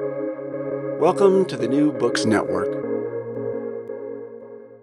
Welcome 0.00 1.44
to 1.44 1.56
the 1.56 1.68
New 1.68 1.92
Books 1.92 2.24
Network. 2.24 2.66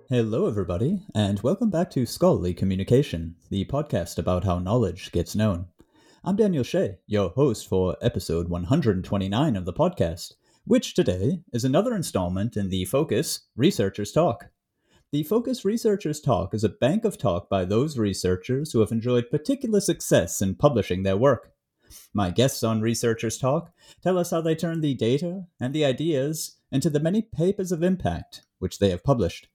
Hello, 0.07 0.47
everybody, 0.47 1.01
and 1.13 1.37
welcome 1.41 1.69
back 1.69 1.89
to 1.91 2.05
Scholarly 2.05 2.53
Communication, 2.53 3.35
the 3.49 3.65
podcast 3.65 4.17
about 4.17 4.45
how 4.45 4.59
knowledge 4.59 5.11
gets 5.11 5.35
known. 5.35 5.65
I'm 6.23 6.37
Daniel 6.37 6.63
Shea, 6.63 6.99
your 7.07 7.31
host 7.31 7.67
for 7.67 7.97
episode 8.01 8.47
129 8.47 9.57
of 9.57 9.65
the 9.65 9.73
podcast, 9.73 10.35
which 10.63 10.93
today 10.93 11.41
is 11.51 11.65
another 11.65 11.93
installment 11.93 12.55
in 12.55 12.69
the 12.69 12.85
Focus 12.85 13.41
Researchers 13.57 14.13
Talk. 14.13 14.45
The 15.11 15.23
Focus 15.23 15.65
Researchers 15.65 16.21
Talk 16.21 16.53
is 16.53 16.63
a 16.63 16.69
bank 16.69 17.03
of 17.03 17.17
talk 17.17 17.49
by 17.49 17.65
those 17.65 17.97
researchers 17.97 18.71
who 18.71 18.79
have 18.79 18.93
enjoyed 18.93 19.29
particular 19.29 19.81
success 19.81 20.41
in 20.41 20.55
publishing 20.55 21.03
their 21.03 21.17
work. 21.17 21.51
My 22.13 22.29
guests 22.29 22.63
on 22.63 22.81
Researchers 22.81 23.37
Talk 23.37 23.71
tell 24.01 24.17
us 24.17 24.31
how 24.31 24.41
they 24.41 24.55
turn 24.55 24.81
the 24.81 24.93
data 24.93 25.45
and 25.59 25.73
the 25.73 25.85
ideas 25.85 26.57
into 26.71 26.89
the 26.89 26.99
many 26.99 27.21
papers 27.21 27.71
of 27.71 27.83
impact 27.83 28.43
which 28.59 28.79
they 28.79 28.89
have 28.89 29.03
published. 29.03 29.47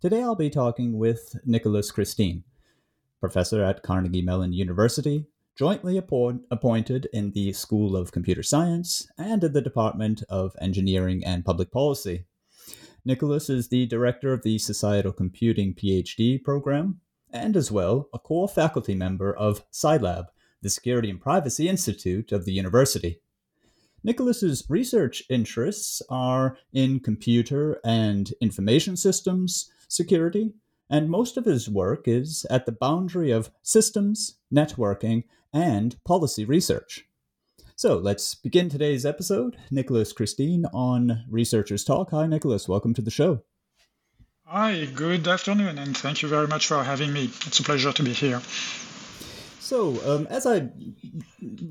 Today 0.00 0.22
I'll 0.22 0.34
be 0.34 0.50
talking 0.50 0.98
with 0.98 1.36
Nicolas 1.44 1.90
Christin, 1.90 2.42
professor 3.20 3.62
at 3.62 3.82
Carnegie 3.82 4.22
Mellon 4.22 4.52
University, 4.52 5.26
jointly 5.56 5.96
appointed 5.96 7.08
in 7.12 7.30
the 7.30 7.52
School 7.52 7.96
of 7.96 8.12
Computer 8.12 8.42
Science 8.42 9.06
and 9.16 9.44
in 9.44 9.52
the 9.52 9.62
Department 9.62 10.22
of 10.28 10.56
Engineering 10.60 11.24
and 11.24 11.44
Public 11.44 11.70
Policy. 11.70 12.24
Nicolas 13.04 13.48
is 13.48 13.68
the 13.68 13.86
director 13.86 14.32
of 14.32 14.42
the 14.42 14.58
Societal 14.58 15.12
Computing 15.12 15.74
PhD 15.74 16.42
program 16.42 17.00
and, 17.32 17.56
as 17.56 17.70
well, 17.70 18.08
a 18.12 18.18
core 18.18 18.48
faculty 18.48 18.94
member 18.94 19.34
of 19.36 19.64
CyLab, 19.70 20.26
the 20.64 20.70
Security 20.70 21.10
and 21.10 21.20
Privacy 21.20 21.68
Institute 21.68 22.32
of 22.32 22.46
the 22.46 22.52
university. 22.52 23.20
Nicolas's 24.02 24.64
research 24.68 25.22
interests 25.28 26.00
are 26.08 26.56
in 26.72 27.00
computer 27.00 27.78
and 27.84 28.32
information 28.40 28.96
systems, 28.96 29.70
security, 29.88 30.54
and 30.88 31.10
most 31.10 31.36
of 31.36 31.44
his 31.44 31.68
work 31.68 32.08
is 32.08 32.46
at 32.50 32.64
the 32.64 32.72
boundary 32.72 33.30
of 33.30 33.50
systems, 33.62 34.38
networking, 34.52 35.24
and 35.52 36.02
policy 36.02 36.46
research. 36.46 37.04
So 37.76 37.98
let's 37.98 38.34
begin 38.34 38.70
today's 38.70 39.04
episode. 39.04 39.58
Nicolas 39.70 40.14
Christin 40.14 40.64
on 40.72 41.24
Researchers 41.28 41.84
Talk. 41.84 42.10
Hi, 42.12 42.26
Nicolas. 42.26 42.68
Welcome 42.68 42.94
to 42.94 43.02
the 43.02 43.10
show. 43.10 43.42
Hi, 44.46 44.86
good 44.86 45.28
afternoon, 45.28 45.78
and 45.78 45.94
thank 45.94 46.22
you 46.22 46.28
very 46.28 46.46
much 46.46 46.66
for 46.68 46.82
having 46.82 47.12
me. 47.12 47.24
It's 47.46 47.60
a 47.60 47.62
pleasure 47.62 47.92
to 47.92 48.02
be 48.02 48.14
here. 48.14 48.40
So, 49.64 49.96
um, 50.04 50.26
as 50.28 50.44
I 50.44 50.68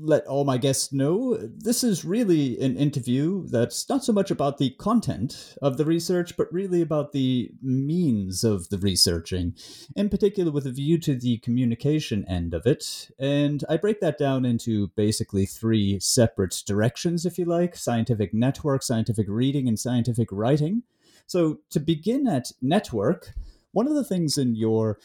let 0.00 0.26
all 0.26 0.44
my 0.44 0.58
guests 0.58 0.92
know, 0.92 1.36
this 1.36 1.84
is 1.84 2.04
really 2.04 2.60
an 2.60 2.76
interview 2.76 3.46
that's 3.46 3.88
not 3.88 4.02
so 4.02 4.12
much 4.12 4.32
about 4.32 4.58
the 4.58 4.70
content 4.70 5.54
of 5.62 5.76
the 5.76 5.84
research, 5.84 6.36
but 6.36 6.52
really 6.52 6.82
about 6.82 7.12
the 7.12 7.52
means 7.62 8.42
of 8.42 8.68
the 8.70 8.78
researching, 8.78 9.54
in 9.94 10.08
particular 10.08 10.50
with 10.50 10.66
a 10.66 10.72
view 10.72 10.98
to 10.98 11.14
the 11.14 11.38
communication 11.38 12.24
end 12.28 12.52
of 12.52 12.66
it. 12.66 13.12
And 13.16 13.62
I 13.68 13.76
break 13.76 14.00
that 14.00 14.18
down 14.18 14.44
into 14.44 14.88
basically 14.96 15.46
three 15.46 16.00
separate 16.00 16.64
directions, 16.66 17.24
if 17.24 17.38
you 17.38 17.44
like 17.44 17.76
scientific 17.76 18.34
network, 18.34 18.82
scientific 18.82 19.26
reading, 19.28 19.68
and 19.68 19.78
scientific 19.78 20.30
writing. 20.32 20.82
So, 21.28 21.60
to 21.70 21.78
begin 21.78 22.26
at 22.26 22.50
network, 22.60 23.34
one 23.70 23.86
of 23.86 23.94
the 23.94 24.04
things 24.04 24.36
in 24.36 24.56
your 24.56 24.98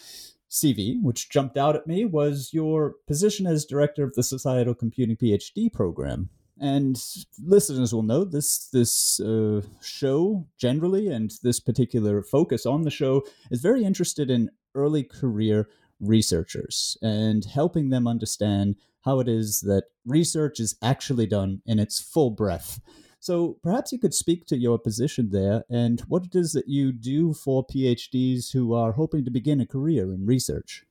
CV, 0.50 1.02
which 1.02 1.30
jumped 1.30 1.58
out 1.58 1.76
at 1.76 1.88
me, 1.88 2.06
was 2.06 2.50
your 2.54 2.96
position 3.08 3.46
as 3.46 3.66
director 3.66 4.04
of 4.04 4.14
the 4.16 4.24
Societal 4.24 4.74
Computing 4.74 5.16
PhD 5.16 5.72
program. 5.72 6.30
And 6.60 7.02
listeners 7.42 7.94
will 7.94 8.04
know 8.04 8.26
this 8.26 8.68
this 8.68 9.20
uh, 9.22 9.62
show 9.82 10.46
generally, 10.58 11.08
and 11.08 11.32
this 11.42 11.60
particular 11.60 12.22
focus 12.22 12.66
on 12.66 12.82
the 12.82 12.92
show 12.92 13.24
is 13.50 13.62
very 13.62 13.86
interested 13.86 14.30
in 14.30 14.50
early 14.76 15.04
career 15.04 15.70
researchers 16.00 16.98
and 17.02 17.46
helping 17.46 17.90
them 17.90 18.08
understand 18.08 18.76
how 19.06 19.20
it 19.20 19.28
is 19.28 19.62
that 19.62 19.86
research 20.06 20.60
is 20.60 20.76
actually 20.82 21.26
done 21.26 21.62
in 21.66 21.80
its 21.80 22.00
full 22.00 22.32
breadth. 22.32 22.82
So 23.20 23.58
perhaps 23.62 23.92
you 23.92 24.00
could 24.00 24.14
speak 24.14 24.46
to 24.48 24.58
your 24.58 24.80
position 24.80 25.30
there 25.32 25.66
and 25.70 26.00
what 26.08 26.26
it 26.26 26.36
is 26.36 26.54
that 26.54 26.70
you 26.70 26.92
do 26.94 27.34
for 27.34 27.66
PhDs 27.66 28.54
who 28.54 28.74
are 28.74 28.94
hoping 28.94 29.26
to 29.26 29.32
begin 29.32 29.60
a 29.60 29.68
career 29.68 30.14
in 30.14 30.26
research. 30.26 30.86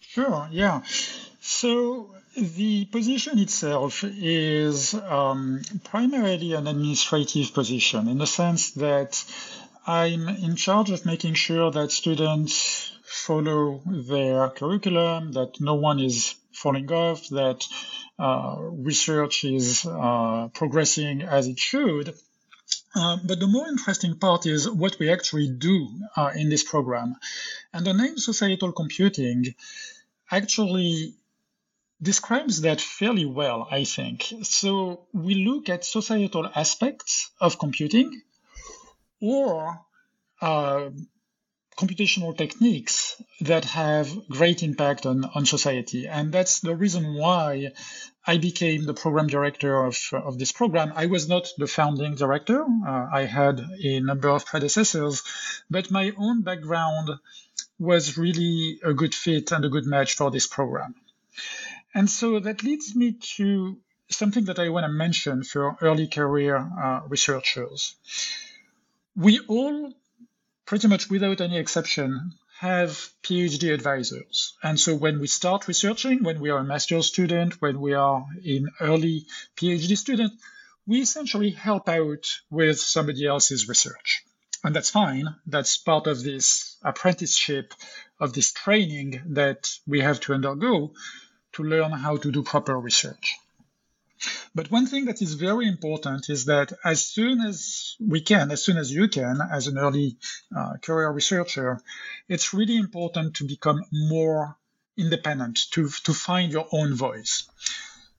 Sure, 0.00 0.48
yeah. 0.50 0.82
So 1.40 2.14
the 2.36 2.86
position 2.86 3.38
itself 3.38 4.02
is 4.02 4.94
um, 4.94 5.62
primarily 5.84 6.54
an 6.54 6.66
administrative 6.66 7.52
position 7.52 8.08
in 8.08 8.18
the 8.18 8.26
sense 8.26 8.70
that 8.72 9.22
I'm 9.86 10.28
in 10.28 10.56
charge 10.56 10.90
of 10.90 11.04
making 11.04 11.34
sure 11.34 11.70
that 11.70 11.90
students 11.90 12.92
follow 13.04 13.82
their 13.86 14.48
curriculum, 14.48 15.32
that 15.32 15.60
no 15.60 15.74
one 15.74 16.00
is 16.00 16.34
falling 16.52 16.90
off, 16.90 17.28
that 17.28 17.66
research 18.18 19.44
is 19.44 19.84
uh, 19.86 20.48
progressing 20.54 21.22
as 21.22 21.46
it 21.46 21.58
should. 21.58 22.14
Uh, 22.96 23.18
but 23.24 23.40
the 23.40 23.46
more 23.46 23.68
interesting 23.68 24.16
part 24.18 24.46
is 24.46 24.70
what 24.70 24.98
we 24.98 25.10
actually 25.10 25.48
do 25.48 25.88
uh, 26.16 26.30
in 26.34 26.48
this 26.48 26.62
program. 26.62 27.16
And 27.72 27.84
the 27.84 27.92
name 27.92 28.18
societal 28.18 28.72
computing 28.72 29.54
actually 30.30 31.14
describes 32.00 32.60
that 32.62 32.80
fairly 32.80 33.24
well, 33.24 33.66
I 33.70 33.84
think. 33.84 34.32
So 34.42 35.06
we 35.12 35.34
look 35.34 35.68
at 35.68 35.84
societal 35.84 36.48
aspects 36.54 37.30
of 37.40 37.58
computing 37.58 38.22
or 39.20 39.80
uh, 40.40 40.90
computational 41.76 42.36
techniques 42.36 43.20
that 43.40 43.64
have 43.64 44.28
great 44.28 44.62
impact 44.62 45.06
on, 45.06 45.24
on 45.34 45.46
society. 45.46 46.06
And 46.06 46.32
that's 46.32 46.60
the 46.60 46.76
reason 46.76 47.14
why 47.14 47.72
I 48.26 48.38
became 48.38 48.84
the 48.84 48.94
program 48.94 49.26
director 49.26 49.84
of, 49.84 49.98
of 50.12 50.38
this 50.38 50.52
program. 50.52 50.92
I 50.94 51.06
was 51.06 51.28
not 51.28 51.48
the 51.58 51.66
founding 51.66 52.14
director. 52.14 52.62
Uh, 52.62 53.06
I 53.12 53.22
had 53.22 53.60
a 53.82 54.00
number 54.00 54.28
of 54.28 54.46
predecessors, 54.46 55.22
but 55.68 55.90
my 55.90 56.12
own 56.16 56.42
background 56.42 57.10
was 57.78 58.16
really 58.16 58.78
a 58.82 58.94
good 58.94 59.14
fit 59.14 59.52
and 59.52 59.64
a 59.64 59.68
good 59.68 59.86
match 59.86 60.14
for 60.14 60.30
this 60.30 60.46
program. 60.46 60.94
And 61.94 62.08
so 62.08 62.40
that 62.40 62.62
leads 62.62 62.94
me 62.94 63.16
to 63.36 63.78
something 64.10 64.44
that 64.44 64.58
I 64.58 64.68
want 64.68 64.84
to 64.84 64.92
mention 64.92 65.42
for 65.42 65.76
early 65.80 66.06
career 66.06 66.56
uh, 66.56 67.00
researchers. 67.08 67.94
We 69.16 69.40
all 69.48 69.92
pretty 70.66 70.88
much 70.88 71.10
without 71.10 71.40
any 71.40 71.58
exception, 71.58 72.32
have 72.58 73.10
PhD 73.22 73.74
advisors. 73.74 74.56
And 74.62 74.78
so 74.78 74.94
when 74.94 75.20
we 75.20 75.26
start 75.26 75.68
researching, 75.68 76.22
when 76.22 76.40
we 76.40 76.50
are 76.50 76.58
a 76.58 76.64
master's 76.64 77.06
student, 77.06 77.60
when 77.60 77.80
we 77.80 77.94
are 77.94 78.24
in 78.42 78.68
early 78.80 79.26
PhD 79.56 79.96
student, 79.96 80.32
we 80.86 81.00
essentially 81.00 81.50
help 81.50 81.88
out 81.88 82.26
with 82.50 82.78
somebody 82.78 83.26
else's 83.26 83.68
research. 83.68 84.24
And 84.62 84.74
that's 84.74 84.90
fine. 84.90 85.26
That's 85.46 85.76
part 85.76 86.06
of 86.06 86.22
this 86.22 86.76
apprenticeship, 86.82 87.74
of 88.18 88.32
this 88.32 88.52
training 88.52 89.20
that 89.30 89.70
we 89.86 90.00
have 90.00 90.20
to 90.20 90.34
undergo 90.34 90.92
to 91.54 91.62
learn 91.62 91.90
how 91.90 92.16
to 92.16 92.32
do 92.32 92.42
proper 92.42 92.78
research. 92.78 93.36
But 94.54 94.70
one 94.70 94.86
thing 94.86 95.06
that 95.06 95.20
is 95.20 95.34
very 95.34 95.66
important 95.66 96.30
is 96.30 96.44
that 96.46 96.72
as 96.84 97.04
soon 97.06 97.40
as 97.40 97.96
we 98.00 98.20
can, 98.20 98.50
as 98.50 98.64
soon 98.64 98.76
as 98.76 98.90
you 98.92 99.08
can, 99.08 99.40
as 99.40 99.66
an 99.66 99.78
early 99.78 100.16
uh, 100.56 100.74
career 100.80 101.10
researcher, 101.10 101.80
it's 102.28 102.54
really 102.54 102.76
important 102.76 103.36
to 103.36 103.44
become 103.44 103.82
more 103.92 104.56
independent, 104.96 105.58
to, 105.72 105.88
to 106.04 106.14
find 106.14 106.52
your 106.52 106.68
own 106.72 106.94
voice. 106.94 107.48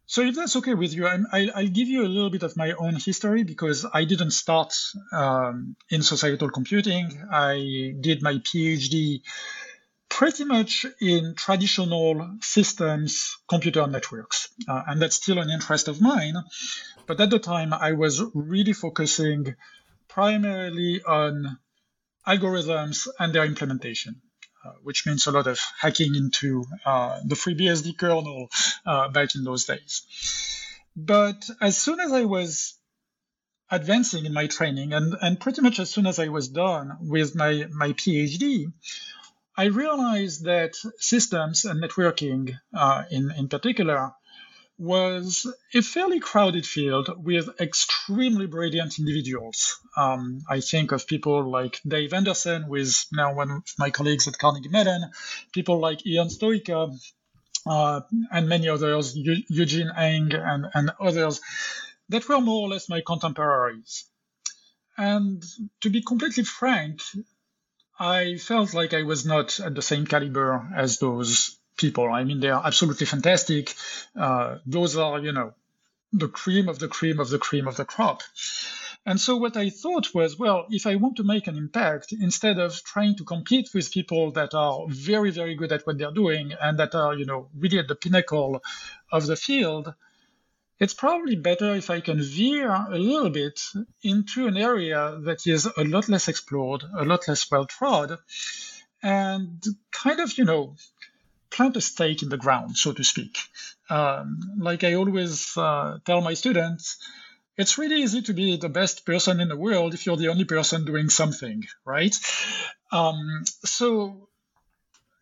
So 0.07 0.21
if 0.21 0.35
that's 0.35 0.55
okay 0.57 0.75
with 0.75 0.93
you, 0.93 1.07
i 1.07 1.17
will 1.55 1.67
give 1.67 1.87
you 1.87 2.05
a 2.05 2.07
little 2.07 2.29
bit 2.29 2.43
of 2.43 2.55
my 2.55 2.73
own 2.73 2.95
history 2.95 3.43
because 3.43 3.85
I 3.91 4.05
didn't 4.05 4.31
start 4.31 4.73
um, 5.11 5.75
in 5.89 6.03
societal 6.03 6.49
computing. 6.49 7.27
I 7.31 7.95
did 7.99 8.21
my 8.21 8.35
PhD 8.35 9.21
pretty 10.15 10.45
much 10.45 10.85
in 11.01 11.35
traditional 11.35 12.37
systems 12.41 13.37
computer 13.49 13.85
networks. 13.85 14.47
Uh, 14.65 14.81
and 14.87 15.01
that's 15.01 15.17
still 15.17 15.39
an 15.39 15.49
interest 15.49 15.89
of 15.89 15.99
mine. 15.99 16.35
But 17.05 17.19
at 17.19 17.29
the 17.29 17.39
time, 17.39 17.73
I 17.73 17.91
was 17.91 18.23
really 18.33 18.71
focusing 18.71 19.55
primarily 20.07 21.01
on 21.03 21.59
algorithms 22.25 23.09
and 23.19 23.35
their 23.35 23.43
implementation. 23.43 24.21
Uh, 24.65 24.71
which 24.81 25.05
means 25.05 25.27
a 25.27 25.31
lot 25.31 25.45
of 25.45 25.59
hacking 25.79 26.15
into 26.15 26.65
uh, 26.87 27.19
the 27.23 27.35
FreeBSD 27.35 27.99
kernel 27.99 28.49
uh, 28.83 29.09
back 29.09 29.35
in 29.35 29.43
those 29.43 29.65
days. 29.65 30.01
But 30.95 31.47
as 31.61 31.77
soon 31.77 31.99
as 31.99 32.11
I 32.11 32.25
was 32.25 32.73
advancing 33.69 34.25
in 34.25 34.33
my 34.33 34.47
training, 34.47 34.93
and, 34.93 35.13
and 35.21 35.39
pretty 35.39 35.61
much 35.61 35.79
as 35.79 35.91
soon 35.91 36.07
as 36.07 36.17
I 36.17 36.29
was 36.29 36.47
done 36.47 36.97
with 37.01 37.35
my, 37.35 37.67
my 37.71 37.89
PhD, 37.89 38.71
I 39.57 39.65
realized 39.65 40.43
that 40.45 40.75
systems 40.99 41.65
and 41.65 41.81
networking, 41.81 42.59
uh, 42.73 43.03
in, 43.09 43.31
in 43.31 43.47
particular, 43.47 44.11
was 44.77 45.47
a 45.73 45.81
fairly 45.81 46.19
crowded 46.19 46.65
field 46.65 47.09
with 47.23 47.49
extremely 47.61 48.45
brilliant 48.45 48.99
individuals. 48.99 49.79
Um, 49.95 50.41
I 50.49 50.59
think 50.59 50.91
of 50.91 51.07
people 51.07 51.49
like 51.49 51.79
Dave 51.87 52.13
Andersen, 52.13 52.63
who 52.63 52.75
is 52.75 53.05
now 53.13 53.33
one 53.33 53.51
of 53.51 53.63
my 53.79 53.89
colleagues 53.89 54.27
at 54.27 54.37
Carnegie 54.37 54.67
Mellon, 54.67 55.11
people 55.53 55.79
like 55.79 56.01
Ion 56.05 56.27
Stoica, 56.27 56.93
uh, 57.65 58.01
and 58.31 58.49
many 58.49 58.67
others, 58.67 59.15
Eugene 59.15 59.91
Ng 59.97 60.33
and, 60.33 60.65
and 60.73 60.91
others, 60.99 61.39
that 62.09 62.27
were 62.27 62.41
more 62.41 62.63
or 62.63 62.69
less 62.69 62.89
my 62.89 63.01
contemporaries. 63.01 64.05
And 64.97 65.43
to 65.81 65.89
be 65.89 66.01
completely 66.01 66.43
frank, 66.43 67.01
I 67.97 68.37
felt 68.37 68.73
like 68.73 68.93
I 68.93 69.03
was 69.03 69.25
not 69.25 69.59
at 69.59 69.75
the 69.75 69.81
same 69.81 70.05
caliber 70.05 70.67
as 70.75 70.99
those 70.99 71.57
people. 71.77 72.11
I 72.11 72.23
mean, 72.23 72.39
they 72.39 72.49
are 72.49 72.65
absolutely 72.65 73.05
fantastic. 73.05 73.73
Uh, 74.15 74.57
those 74.65 74.97
are, 74.97 75.19
you 75.19 75.31
know, 75.31 75.53
the 76.11 76.27
cream 76.27 76.69
of 76.69 76.79
the 76.79 76.87
cream 76.87 77.19
of 77.19 77.29
the 77.29 77.39
cream 77.39 77.67
of 77.67 77.77
the 77.77 77.85
crop. 77.85 78.21
And 79.05 79.19
so 79.19 79.37
what 79.37 79.55
I 79.55 79.69
thought 79.69 80.13
was, 80.15 80.39
well, 80.39 80.65
if 80.69 80.87
I 80.87 80.95
want 80.95 81.17
to 81.17 81.23
make 81.23 81.47
an 81.47 81.57
impact, 81.57 82.11
instead 82.11 82.57
of 82.57 82.83
trying 82.83 83.15
to 83.17 83.23
compete 83.23 83.69
with 83.73 83.91
people 83.91 84.31
that 84.31 84.55
are 84.55 84.85
very, 84.87 85.29
very 85.29 85.55
good 85.55 85.71
at 85.71 85.85
what 85.85 85.97
they're 85.97 86.11
doing 86.11 86.53
and 86.59 86.79
that 86.79 86.95
are, 86.95 87.13
you 87.13 87.25
know, 87.25 87.49
really 87.55 87.77
at 87.77 87.87
the 87.87 87.95
pinnacle 87.95 88.63
of 89.11 89.27
the 89.27 89.35
field, 89.35 89.93
it's 90.79 90.93
probably 90.93 91.35
better 91.35 91.75
if 91.75 91.89
I 91.89 92.01
can 92.01 92.21
veer 92.21 92.69
a 92.69 92.97
little 92.97 93.29
bit 93.29 93.61
into 94.03 94.47
an 94.47 94.57
area 94.57 95.17
that 95.23 95.47
is 95.47 95.65
a 95.65 95.83
lot 95.83 96.09
less 96.09 96.27
explored, 96.27 96.83
a 96.95 97.05
lot 97.05 97.27
less 97.27 97.49
well 97.49 97.65
trod, 97.65 98.17
and 99.01 99.63
kind 99.91 100.19
of, 100.19 100.37
you 100.37 100.45
know, 100.45 100.75
plant 101.49 101.77
a 101.77 101.81
stake 101.81 102.23
in 102.23 102.29
the 102.29 102.37
ground, 102.37 102.77
so 102.77 102.91
to 102.91 103.03
speak. 103.03 103.37
Um, 103.89 104.39
like 104.57 104.83
I 104.83 104.95
always 104.95 105.55
uh, 105.55 105.99
tell 106.05 106.21
my 106.21 106.33
students, 106.33 106.97
it's 107.57 107.77
really 107.77 108.01
easy 108.01 108.21
to 108.23 108.33
be 108.33 108.57
the 108.57 108.67
best 108.67 109.05
person 109.05 109.39
in 109.39 109.47
the 109.47 109.55
world 109.55 109.93
if 109.93 110.05
you're 110.05 110.17
the 110.17 110.27
only 110.27 110.43
person 110.43 110.83
doing 110.83 111.09
something, 111.09 111.63
right? 111.85 112.13
Um, 112.91 113.43
so 113.63 114.27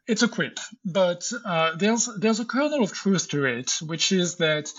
it's 0.06 0.22
a 0.22 0.28
quip, 0.28 0.60
but 0.84 1.24
uh, 1.46 1.76
there's 1.76 2.10
there's 2.18 2.40
a 2.40 2.46
kernel 2.46 2.84
of 2.84 2.92
truth 2.92 3.30
to 3.30 3.46
it, 3.46 3.72
which 3.82 4.12
is 4.12 4.36
that 4.38 4.70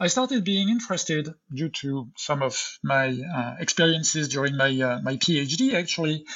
I 0.00 0.08
started 0.08 0.44
being 0.44 0.68
interested 0.68 1.32
due 1.52 1.68
to 1.80 2.08
some 2.16 2.42
of 2.42 2.58
my 2.82 3.08
uh, 3.36 3.54
experiences 3.60 4.28
during 4.28 4.56
my 4.56 4.70
uh, 4.80 5.00
my 5.00 5.16
PhD, 5.16 5.74
actually, 5.74 6.26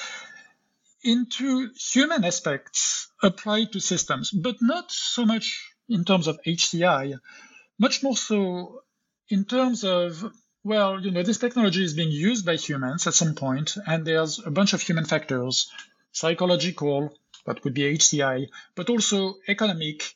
into 1.03 1.71
human 1.93 2.25
aspects 2.25 3.11
applied 3.23 3.73
to 3.73 3.81
systems, 3.81 4.31
but 4.31 4.57
not 4.61 4.93
so 4.93 5.25
much 5.27 5.75
in 5.89 6.05
terms 6.05 6.29
of 6.29 6.39
HCI, 6.47 7.19
much 7.79 8.03
more 8.05 8.17
so 8.17 8.83
in 9.29 9.45
terms 9.45 9.83
of 9.83 10.33
well, 10.63 11.01
you 11.01 11.11
know, 11.11 11.23
this 11.23 11.39
technology 11.39 11.83
is 11.83 11.95
being 11.95 12.11
used 12.13 12.47
by 12.47 12.57
humans 12.57 13.07
at 13.07 13.15
some 13.15 13.35
point, 13.35 13.77
and 13.87 14.05
there's 14.05 14.39
a 14.45 14.51
bunch 14.51 14.75
of 14.75 14.83
human 14.83 15.07
factors, 15.07 15.71
psychological, 16.13 17.15
that 17.49 17.65
would 17.65 17.75
be 17.75 17.97
HCI, 17.97 18.49
but 18.75 18.91
also 18.91 19.37
economic, 19.49 20.15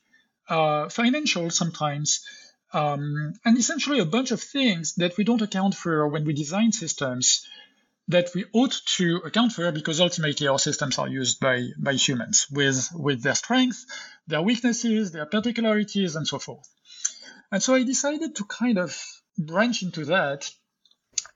uh, 0.49 0.89
financial 0.89 1.51
sometimes, 1.51 2.25
um, 2.73 3.33
and 3.45 3.59
essentially 3.59 3.99
a 3.99 4.05
bunch 4.05 4.31
of 4.31 4.41
things 4.41 4.95
that 4.97 5.17
we 5.17 5.25
don't 5.25 5.43
account 5.43 5.75
for 5.75 6.09
when 6.09 6.25
we 6.25 6.33
design 6.33 6.73
systems 6.73 7.47
that 8.09 8.29
we 8.35 8.45
ought 8.53 8.77
to 8.97 9.17
account 9.25 9.53
for 9.53 9.71
because 9.73 10.01
ultimately 10.01 10.47
our 10.49 10.59
systems 10.59 10.99
are 10.99 11.09
used 11.09 11.41
by, 11.41 11.69
by 11.79 11.93
humans 11.93 12.47
with, 12.51 12.89
with 12.95 13.23
their 13.23 13.35
strengths, 13.35 13.87
their 14.27 14.43
weaknesses, 14.43 15.13
their 15.13 15.27
particularities, 15.27 16.17
and 16.17 16.27
so 16.27 16.39
forth. 16.39 16.69
And 17.51 17.63
so 17.63 17.75
I 17.75 17.85
decided 17.85 18.37
to 18.37 18.45
kind 18.45 18.79
of 18.79 19.01
branch 19.39 19.83
into 19.83 20.07
that. 20.07 20.51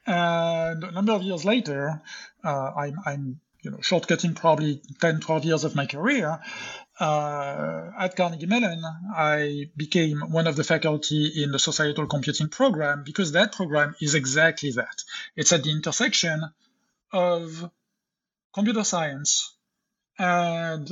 And 0.06 0.84
a 0.84 0.90
number 0.92 1.12
of 1.12 1.22
years 1.22 1.44
later, 1.44 2.02
uh, 2.44 2.70
I'm, 2.76 2.96
I'm 3.04 3.40
you 3.66 3.72
know, 3.72 3.78
shortcutting 3.78 4.36
probably 4.36 4.80
10, 5.00 5.18
12 5.20 5.44
years 5.44 5.64
of 5.64 5.74
my 5.74 5.86
career, 5.86 6.38
uh, 7.00 7.90
at 7.98 8.14
Carnegie 8.14 8.46
Mellon, 8.46 8.80
I 9.12 9.70
became 9.76 10.20
one 10.20 10.46
of 10.46 10.54
the 10.54 10.62
faculty 10.62 11.42
in 11.42 11.50
the 11.50 11.58
societal 11.58 12.06
computing 12.06 12.48
program 12.48 13.02
because 13.04 13.32
that 13.32 13.52
program 13.52 13.96
is 14.00 14.14
exactly 14.14 14.70
that. 14.72 15.02
It's 15.34 15.52
at 15.52 15.64
the 15.64 15.72
intersection 15.72 16.42
of 17.12 17.68
computer 18.54 18.84
science 18.84 19.56
and 20.16 20.88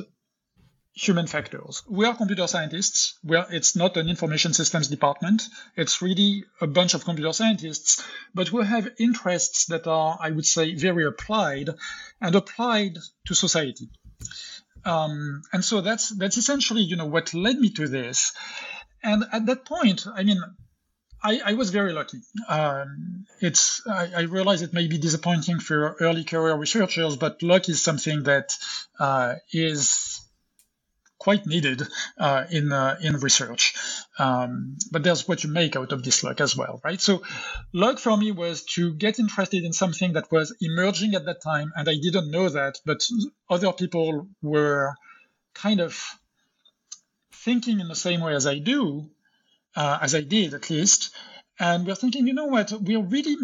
human 0.94 1.26
factors. 1.26 1.82
We 1.88 2.06
are 2.06 2.16
computer 2.16 2.46
scientists. 2.46 3.18
Well, 3.24 3.46
it's 3.50 3.74
not 3.74 3.96
an 3.96 4.08
information 4.08 4.52
systems 4.52 4.88
department. 4.88 5.42
It's 5.76 6.00
really 6.00 6.44
a 6.60 6.66
bunch 6.66 6.94
of 6.94 7.04
computer 7.04 7.32
scientists, 7.32 8.02
but 8.32 8.52
we 8.52 8.64
have 8.64 8.88
interests 8.98 9.66
that 9.66 9.86
are, 9.86 10.16
I 10.20 10.30
would 10.30 10.46
say, 10.46 10.74
very 10.74 11.04
applied 11.04 11.70
and 12.20 12.34
applied 12.34 12.98
to 13.26 13.34
society. 13.34 13.88
Um, 14.84 15.42
and 15.52 15.64
so 15.64 15.80
that's 15.80 16.10
that's 16.10 16.36
essentially, 16.36 16.82
you 16.82 16.96
know, 16.96 17.06
what 17.06 17.34
led 17.34 17.58
me 17.58 17.70
to 17.70 17.88
this. 17.88 18.32
And 19.02 19.24
at 19.32 19.46
that 19.46 19.64
point, 19.64 20.06
I 20.06 20.22
mean, 20.22 20.40
I, 21.22 21.40
I 21.44 21.52
was 21.54 21.70
very 21.70 21.92
lucky. 21.92 22.20
Um, 22.48 23.24
it's 23.40 23.80
I, 23.86 24.10
I, 24.14 24.20
realize 24.22 24.60
it 24.60 24.74
may 24.74 24.86
be 24.86 24.98
disappointing 24.98 25.58
for 25.58 25.96
early 26.00 26.22
career 26.22 26.54
researchers, 26.54 27.16
but 27.16 27.42
luck 27.42 27.68
is 27.70 27.82
something 27.82 28.24
that 28.24 28.54
uh, 29.00 29.36
is 29.50 30.13
quite 31.24 31.46
needed 31.46 31.82
uh, 32.18 32.44
in 32.50 32.70
uh, 32.70 32.98
in 33.00 33.16
research. 33.16 33.74
Um, 34.18 34.76
but 34.92 35.02
there's 35.02 35.26
what 35.26 35.42
you 35.42 35.50
make 35.50 35.74
out 35.74 35.92
of 35.92 36.02
this 36.02 36.22
luck 36.22 36.40
as 36.42 36.54
well, 36.54 36.80
right? 36.84 37.00
So, 37.00 37.22
luck 37.72 37.98
for 37.98 38.14
me 38.16 38.30
was 38.30 38.64
to 38.76 38.92
get 38.92 39.18
interested 39.18 39.64
in 39.64 39.72
something 39.72 40.12
that 40.12 40.30
was 40.30 40.54
emerging 40.60 41.14
at 41.14 41.24
that 41.24 41.40
time, 41.42 41.72
and 41.76 41.88
I 41.88 41.96
didn't 42.06 42.30
know 42.30 42.50
that, 42.50 42.74
but 42.84 43.00
other 43.48 43.72
people 43.72 44.28
were 44.42 44.94
kind 45.54 45.80
of 45.80 45.92
thinking 47.32 47.80
in 47.80 47.88
the 47.88 48.02
same 48.06 48.20
way 48.20 48.34
as 48.34 48.46
I 48.46 48.58
do, 48.58 49.08
uh, 49.74 49.98
as 50.02 50.14
I 50.14 50.20
did 50.20 50.52
at 50.52 50.68
least. 50.68 51.14
And 51.58 51.86
we're 51.86 52.00
thinking, 52.02 52.26
you 52.26 52.34
know 52.34 52.50
what, 52.56 52.70
we're 52.72 53.08
really 53.16 53.36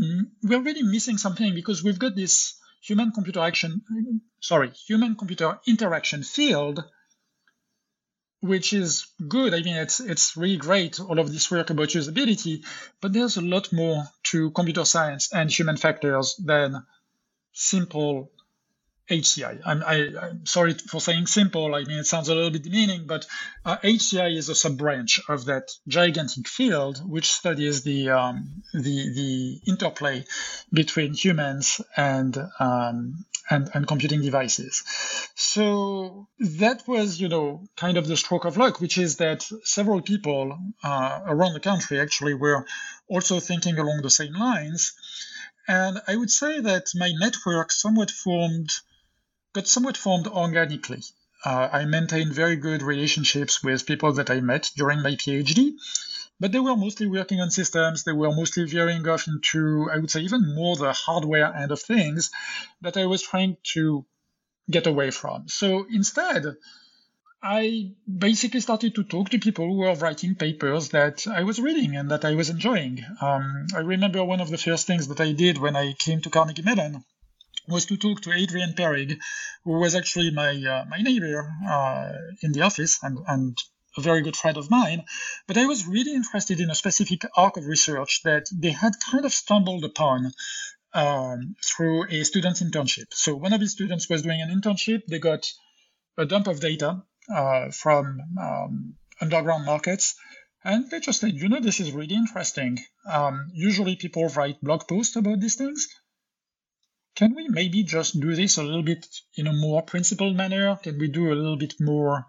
we're 0.42 0.66
really 0.68 0.82
missing 0.82 1.16
something 1.16 1.54
because 1.54 1.82
we've 1.82 2.04
got 2.06 2.14
this 2.14 2.60
human 2.82 3.10
computer 3.12 3.40
action, 3.40 3.82
sorry, 4.40 4.70
human 4.88 5.14
computer 5.14 5.58
interaction 5.66 6.22
field 6.22 6.84
which 8.40 8.72
is 8.72 9.06
good. 9.28 9.54
I 9.54 9.62
mean, 9.62 9.76
it's 9.76 10.00
it's 10.00 10.36
really 10.36 10.56
great 10.56 10.98
all 11.00 11.18
of 11.18 11.32
this 11.32 11.50
work 11.50 11.70
about 11.70 11.88
usability, 11.88 12.64
but 13.00 13.12
there's 13.12 13.36
a 13.36 13.42
lot 13.42 13.72
more 13.72 14.04
to 14.24 14.50
computer 14.52 14.84
science 14.84 15.32
and 15.32 15.50
human 15.50 15.76
factors 15.76 16.36
than 16.36 16.84
simple 17.52 18.32
HCI. 19.10 19.60
I'm, 19.66 19.82
I, 19.82 20.08
i 20.22 20.28
am 20.28 20.46
sorry 20.46 20.74
for 20.74 21.00
saying 21.00 21.26
simple. 21.26 21.74
I 21.74 21.84
mean, 21.84 21.98
it 21.98 22.06
sounds 22.06 22.28
a 22.28 22.34
little 22.34 22.50
bit 22.50 22.62
demeaning, 22.62 23.06
but 23.06 23.26
uh, 23.64 23.76
HCI 23.78 24.36
is 24.36 24.48
a 24.48 24.54
sub 24.54 24.78
branch 24.78 25.20
of 25.28 25.46
that 25.46 25.70
gigantic 25.88 26.46
field 26.46 27.02
which 27.08 27.32
studies 27.32 27.82
the 27.82 28.10
um, 28.10 28.62
the 28.72 29.12
the 29.12 29.60
interplay 29.66 30.24
between 30.72 31.12
humans 31.14 31.80
and 31.96 32.38
um, 32.60 33.24
and, 33.50 33.68
and 33.74 33.86
computing 33.86 34.22
devices. 34.22 34.84
So 35.34 36.28
that 36.38 36.86
was, 36.86 37.20
you 37.20 37.28
know, 37.28 37.64
kind 37.76 37.96
of 37.98 38.06
the 38.06 38.16
stroke 38.16 38.44
of 38.44 38.56
luck, 38.56 38.80
which 38.80 38.96
is 38.96 39.16
that 39.16 39.42
several 39.64 40.00
people 40.02 40.56
uh, 40.84 41.20
around 41.26 41.54
the 41.54 41.60
country 41.60 41.98
actually 41.98 42.34
were 42.34 42.64
also 43.08 43.40
thinking 43.40 43.76
along 43.76 44.02
the 44.02 44.10
same 44.10 44.34
lines. 44.34 44.92
And 45.66 46.00
I 46.06 46.16
would 46.16 46.30
say 46.30 46.60
that 46.60 46.86
my 46.94 47.12
network 47.18 47.72
somewhat 47.72 48.10
formed 48.10 48.70
but 49.52 49.66
somewhat 49.66 49.96
formed 49.96 50.26
organically. 50.26 51.02
Uh, 51.44 51.68
I 51.72 51.84
maintained 51.86 52.34
very 52.34 52.56
good 52.56 52.82
relationships 52.82 53.62
with 53.62 53.86
people 53.86 54.12
that 54.14 54.30
I 54.30 54.40
met 54.40 54.70
during 54.76 55.02
my 55.02 55.12
PhD, 55.12 55.72
but 56.38 56.52
they 56.52 56.60
were 56.60 56.76
mostly 56.76 57.06
working 57.06 57.40
on 57.40 57.50
systems. 57.50 58.04
They 58.04 58.12
were 58.12 58.34
mostly 58.34 58.64
veering 58.66 59.08
off 59.08 59.26
into, 59.26 59.88
I 59.90 59.98
would 59.98 60.10
say, 60.10 60.20
even 60.20 60.54
more 60.54 60.76
the 60.76 60.92
hardware 60.92 61.54
end 61.54 61.72
of 61.72 61.80
things 61.80 62.30
that 62.82 62.96
I 62.96 63.06
was 63.06 63.22
trying 63.22 63.56
to 63.74 64.04
get 64.70 64.86
away 64.86 65.10
from. 65.10 65.48
So 65.48 65.86
instead, 65.90 66.44
I 67.42 67.92
basically 68.06 68.60
started 68.60 68.94
to 68.94 69.04
talk 69.04 69.30
to 69.30 69.38
people 69.38 69.66
who 69.66 69.78
were 69.78 69.94
writing 69.94 70.34
papers 70.34 70.90
that 70.90 71.26
I 71.26 71.42
was 71.42 71.58
reading 71.58 71.96
and 71.96 72.10
that 72.10 72.26
I 72.26 72.34
was 72.34 72.50
enjoying. 72.50 73.02
Um, 73.20 73.66
I 73.74 73.78
remember 73.78 74.22
one 74.22 74.42
of 74.42 74.50
the 74.50 74.58
first 74.58 74.86
things 74.86 75.08
that 75.08 75.20
I 75.20 75.32
did 75.32 75.56
when 75.56 75.74
I 75.74 75.94
came 75.94 76.20
to 76.20 76.30
Carnegie 76.30 76.62
Mellon 76.62 77.02
was 77.70 77.86
to 77.86 77.96
talk 77.96 78.20
to 78.22 78.32
Adrian 78.32 78.74
Perrig, 78.74 79.18
who 79.64 79.78
was 79.78 79.94
actually 79.94 80.30
my 80.30 80.50
uh, 80.50 80.84
my 80.88 80.98
neighbor 80.98 81.50
uh, 81.68 82.12
in 82.42 82.52
the 82.52 82.62
office 82.62 82.98
and, 83.02 83.18
and 83.26 83.58
a 83.96 84.00
very 84.00 84.22
good 84.22 84.36
friend 84.36 84.56
of 84.56 84.70
mine. 84.70 85.04
But 85.46 85.58
I 85.58 85.66
was 85.66 85.86
really 85.86 86.14
interested 86.14 86.60
in 86.60 86.70
a 86.70 86.74
specific 86.74 87.22
arc 87.36 87.56
of 87.56 87.66
research 87.66 88.22
that 88.24 88.46
they 88.52 88.70
had 88.70 88.92
kind 89.10 89.24
of 89.24 89.32
stumbled 89.32 89.84
upon 89.84 90.32
um, 90.94 91.56
through 91.64 92.06
a 92.10 92.24
student 92.24 92.56
internship. 92.58 93.06
So 93.12 93.34
one 93.36 93.52
of 93.52 93.60
his 93.60 93.72
students 93.72 94.08
was 94.08 94.22
doing 94.22 94.40
an 94.42 94.50
internship. 94.50 95.02
They 95.06 95.18
got 95.18 95.50
a 96.18 96.26
dump 96.26 96.46
of 96.48 96.60
data 96.60 97.02
uh, 97.34 97.70
from 97.70 98.20
um, 98.40 98.94
underground 99.20 99.66
markets 99.66 100.14
And 100.62 100.90
they 100.90 101.00
just 101.00 101.20
said, 101.20 101.32
you 101.34 101.48
know, 101.48 101.60
this 101.60 101.80
is 101.80 101.92
really 101.92 102.14
interesting. 102.14 102.78
Um, 103.06 103.50
usually 103.54 103.96
people 103.96 104.28
write 104.28 104.60
blog 104.62 104.86
posts 104.88 105.16
about 105.16 105.40
these 105.40 105.56
things. 105.56 105.88
Can 107.16 107.34
we 107.34 107.48
maybe 107.48 107.82
just 107.82 108.18
do 108.18 108.34
this 108.34 108.56
a 108.56 108.62
little 108.62 108.82
bit 108.82 109.06
in 109.36 109.46
a 109.46 109.52
more 109.52 109.82
principled 109.82 110.36
manner? 110.36 110.76
Can 110.82 110.98
we 110.98 111.08
do 111.08 111.32
a 111.32 111.34
little 111.34 111.58
bit 111.58 111.74
more 111.80 112.26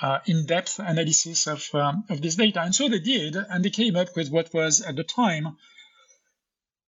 uh, 0.00 0.18
in-depth 0.26 0.80
analysis 0.80 1.46
of, 1.46 1.64
um, 1.74 2.04
of 2.10 2.20
this 2.20 2.36
data? 2.36 2.62
And 2.62 2.74
so 2.74 2.88
they 2.88 3.00
did, 3.00 3.36
and 3.36 3.64
they 3.64 3.70
came 3.70 3.96
up 3.96 4.08
with 4.16 4.30
what 4.30 4.52
was 4.52 4.80
at 4.80 4.96
the 4.96 5.04
time 5.04 5.56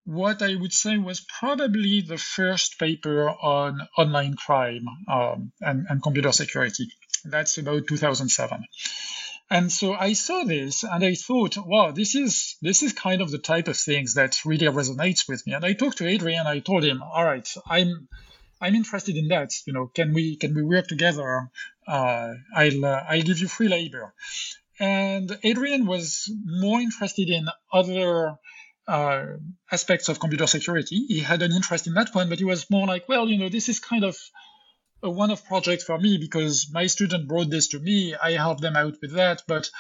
what 0.07 0.41
I 0.41 0.55
would 0.55 0.73
say 0.73 0.97
was 0.99 1.21
probably 1.41 2.01
the 2.01 2.17
first 2.17 2.79
paper 2.79 3.29
on 3.29 3.81
online 3.99 4.35
crime 4.35 4.87
um, 5.09 5.53
and, 5.61 5.87
and 5.89 6.03
computer 6.03 6.31
security. 6.31 6.89
That's 7.25 7.59
about 7.59 7.89
2007. 7.89 8.65
And 9.49 9.71
so 9.71 9.95
I 9.95 10.15
saw 10.15 10.43
this 10.43 10.83
and 10.83 11.05
I 11.05 11.15
thought, 11.15 11.57
wow, 11.57 11.93
this 11.93 12.15
is 12.15 12.57
this 12.63 12.83
is 12.83 12.93
kind 12.93 13.23
of 13.23 13.31
the 13.31 13.39
type 13.39 13.69
of 13.69 13.77
things 13.77 14.15
that 14.15 14.45
really 14.45 14.67
resonates 14.67 15.29
with 15.29 15.47
me. 15.47 15.53
And 15.53 15.65
I 15.65 15.73
talked 15.73 15.99
to 15.99 16.09
Adrian. 16.09 16.47
I 16.47 16.59
told 16.59 16.83
him, 16.83 17.03
all 17.03 17.25
right, 17.25 17.49
I'm 17.67 18.09
I'm 18.61 18.75
interested 18.75 19.17
in 19.17 19.29
that. 19.29 19.53
You 19.67 19.73
know, 19.73 19.87
can 19.87 20.13
we 20.15 20.37
can 20.37 20.55
we 20.55 20.63
work 20.63 20.89
together? 20.89 21.49
Uh, 21.87 22.35
I'll 22.55 22.85
uh, 22.85 23.05
I'll 23.09 23.23
give 23.23 23.39
you 23.39 23.47
free 23.47 23.69
labor. 23.69 24.15
And 24.81 25.39
Adrian 25.43 25.87
was 25.87 26.31
more 26.45 26.81
interested 26.81 27.31
in 27.31 27.47
other 27.73 28.35
uh, 28.89 29.27
aspects 29.71 30.09
of 30.09 30.19
computer 30.21 30.47
security. 30.47 31.07
He 31.07 31.21
had 31.21 31.43
an 31.43 31.53
interest 31.53 31.87
in 31.87 31.95
that 31.95 32.15
one, 32.15 32.29
but 32.29 32.39
he 32.39 32.45
was 32.45 32.69
more 32.71 32.87
like, 32.87 33.09
well, 33.09 33.29
you 33.29 33.39
know, 33.39 33.49
this 33.49 33.69
is 33.69 33.81
kind 33.81 34.05
of 34.05 34.17
a 35.07 35.11
one-off 35.11 35.47
project 35.47 35.83
for 35.83 35.99
me 35.99 36.19
because 36.19 36.69
my 36.73 36.87
student 36.87 37.29
brought 37.29 37.49
this 37.49 37.69
to 37.69 37.79
me. 37.79 38.15
I 38.15 38.33
helped 38.33 38.61
them 38.61 38.77
out 38.77 38.97
with 39.01 39.15
that, 39.15 39.43
but 39.47 39.71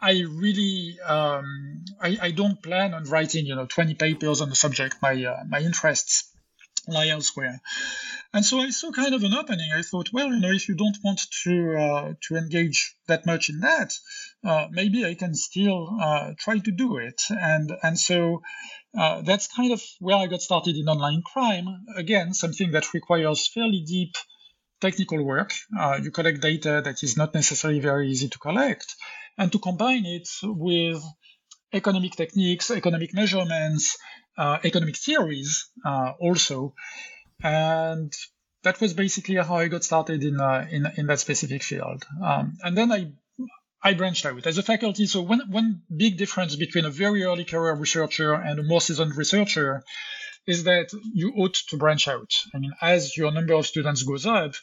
I 0.00 0.22
really 0.28 0.98
um, 1.00 1.84
I, 2.00 2.18
I, 2.22 2.30
don't 2.30 2.62
plan 2.62 2.94
on 2.94 3.04
writing 3.04 3.44
you 3.44 3.54
know 3.54 3.66
20 3.66 3.94
papers 3.94 4.40
on 4.40 4.48
the 4.48 4.54
subject. 4.54 4.96
My 5.02 5.24
uh, 5.24 5.42
my 5.46 5.60
interests 5.60 6.30
lie 6.88 7.08
elsewhere. 7.08 7.60
And 8.32 8.44
so 8.44 8.60
I 8.60 8.70
saw 8.70 8.92
kind 8.92 9.14
of 9.14 9.24
an 9.24 9.34
opening. 9.34 9.70
I 9.74 9.82
thought, 9.82 10.12
well, 10.12 10.28
you 10.32 10.38
know, 10.38 10.52
if 10.52 10.68
you 10.68 10.76
don't 10.76 10.96
want 11.02 11.20
to 11.42 11.76
uh, 11.76 12.12
to 12.28 12.36
engage 12.36 12.94
that 13.08 13.26
much 13.26 13.50
in 13.50 13.60
that, 13.60 13.92
uh, 14.44 14.68
maybe 14.70 15.04
I 15.04 15.14
can 15.14 15.34
still 15.34 15.98
uh, 16.00 16.32
try 16.38 16.58
to 16.58 16.70
do 16.70 16.98
it. 16.98 17.22
And 17.28 17.72
and 17.82 17.98
so 17.98 18.42
uh, 18.96 19.22
that's 19.22 19.48
kind 19.48 19.72
of 19.72 19.82
where 19.98 20.16
I 20.16 20.26
got 20.26 20.42
started 20.42 20.76
in 20.76 20.88
online 20.88 21.22
crime. 21.22 21.66
Again, 21.96 22.34
something 22.34 22.72
that 22.72 22.92
requires 22.92 23.48
fairly 23.48 23.82
deep 23.86 24.14
technical 24.80 25.22
work. 25.22 25.52
Uh, 25.78 25.98
you 26.02 26.10
collect 26.10 26.40
data 26.40 26.80
that 26.84 27.02
is 27.02 27.16
not 27.16 27.34
necessarily 27.34 27.80
very 27.80 28.10
easy 28.10 28.28
to 28.28 28.38
collect, 28.38 28.94
and 29.38 29.52
to 29.52 29.58
combine 29.58 30.06
it 30.06 30.28
with 30.42 31.02
economic 31.72 32.12
techniques, 32.16 32.70
economic 32.70 33.14
measurements, 33.14 33.96
uh, 34.36 34.58
economic 34.64 34.96
theories 34.96 35.68
also 36.18 36.74
and 37.42 38.12
that 38.62 38.80
was 38.80 38.92
basically 38.92 39.36
how 39.36 39.56
I 39.56 39.68
got 39.68 39.84
started 39.84 40.22
in 40.22 40.40
uh, 40.40 40.66
in, 40.70 40.86
in 40.96 41.06
that 41.06 41.20
specific 41.20 41.62
field. 41.62 42.04
Um, 42.22 42.58
and 42.62 42.76
then 42.76 42.92
I 42.92 43.12
I 43.82 43.94
branched 43.94 44.26
out 44.26 44.46
as 44.46 44.58
a 44.58 44.62
faculty. 44.62 45.06
So 45.06 45.22
one 45.22 45.50
one 45.50 45.82
big 45.94 46.18
difference 46.18 46.56
between 46.56 46.84
a 46.84 46.90
very 46.90 47.24
early 47.24 47.44
career 47.44 47.74
researcher 47.74 48.34
and 48.34 48.58
a 48.58 48.62
more 48.62 48.80
seasoned 48.80 49.16
researcher 49.16 49.82
is 50.46 50.64
that 50.64 50.92
you 51.14 51.32
ought 51.36 51.54
to 51.68 51.76
branch 51.76 52.08
out. 52.08 52.32
I 52.54 52.58
mean, 52.58 52.72
as 52.80 53.16
your 53.16 53.30
number 53.32 53.54
of 53.54 53.66
students 53.66 54.02
goes 54.02 54.26
up, 54.26 54.54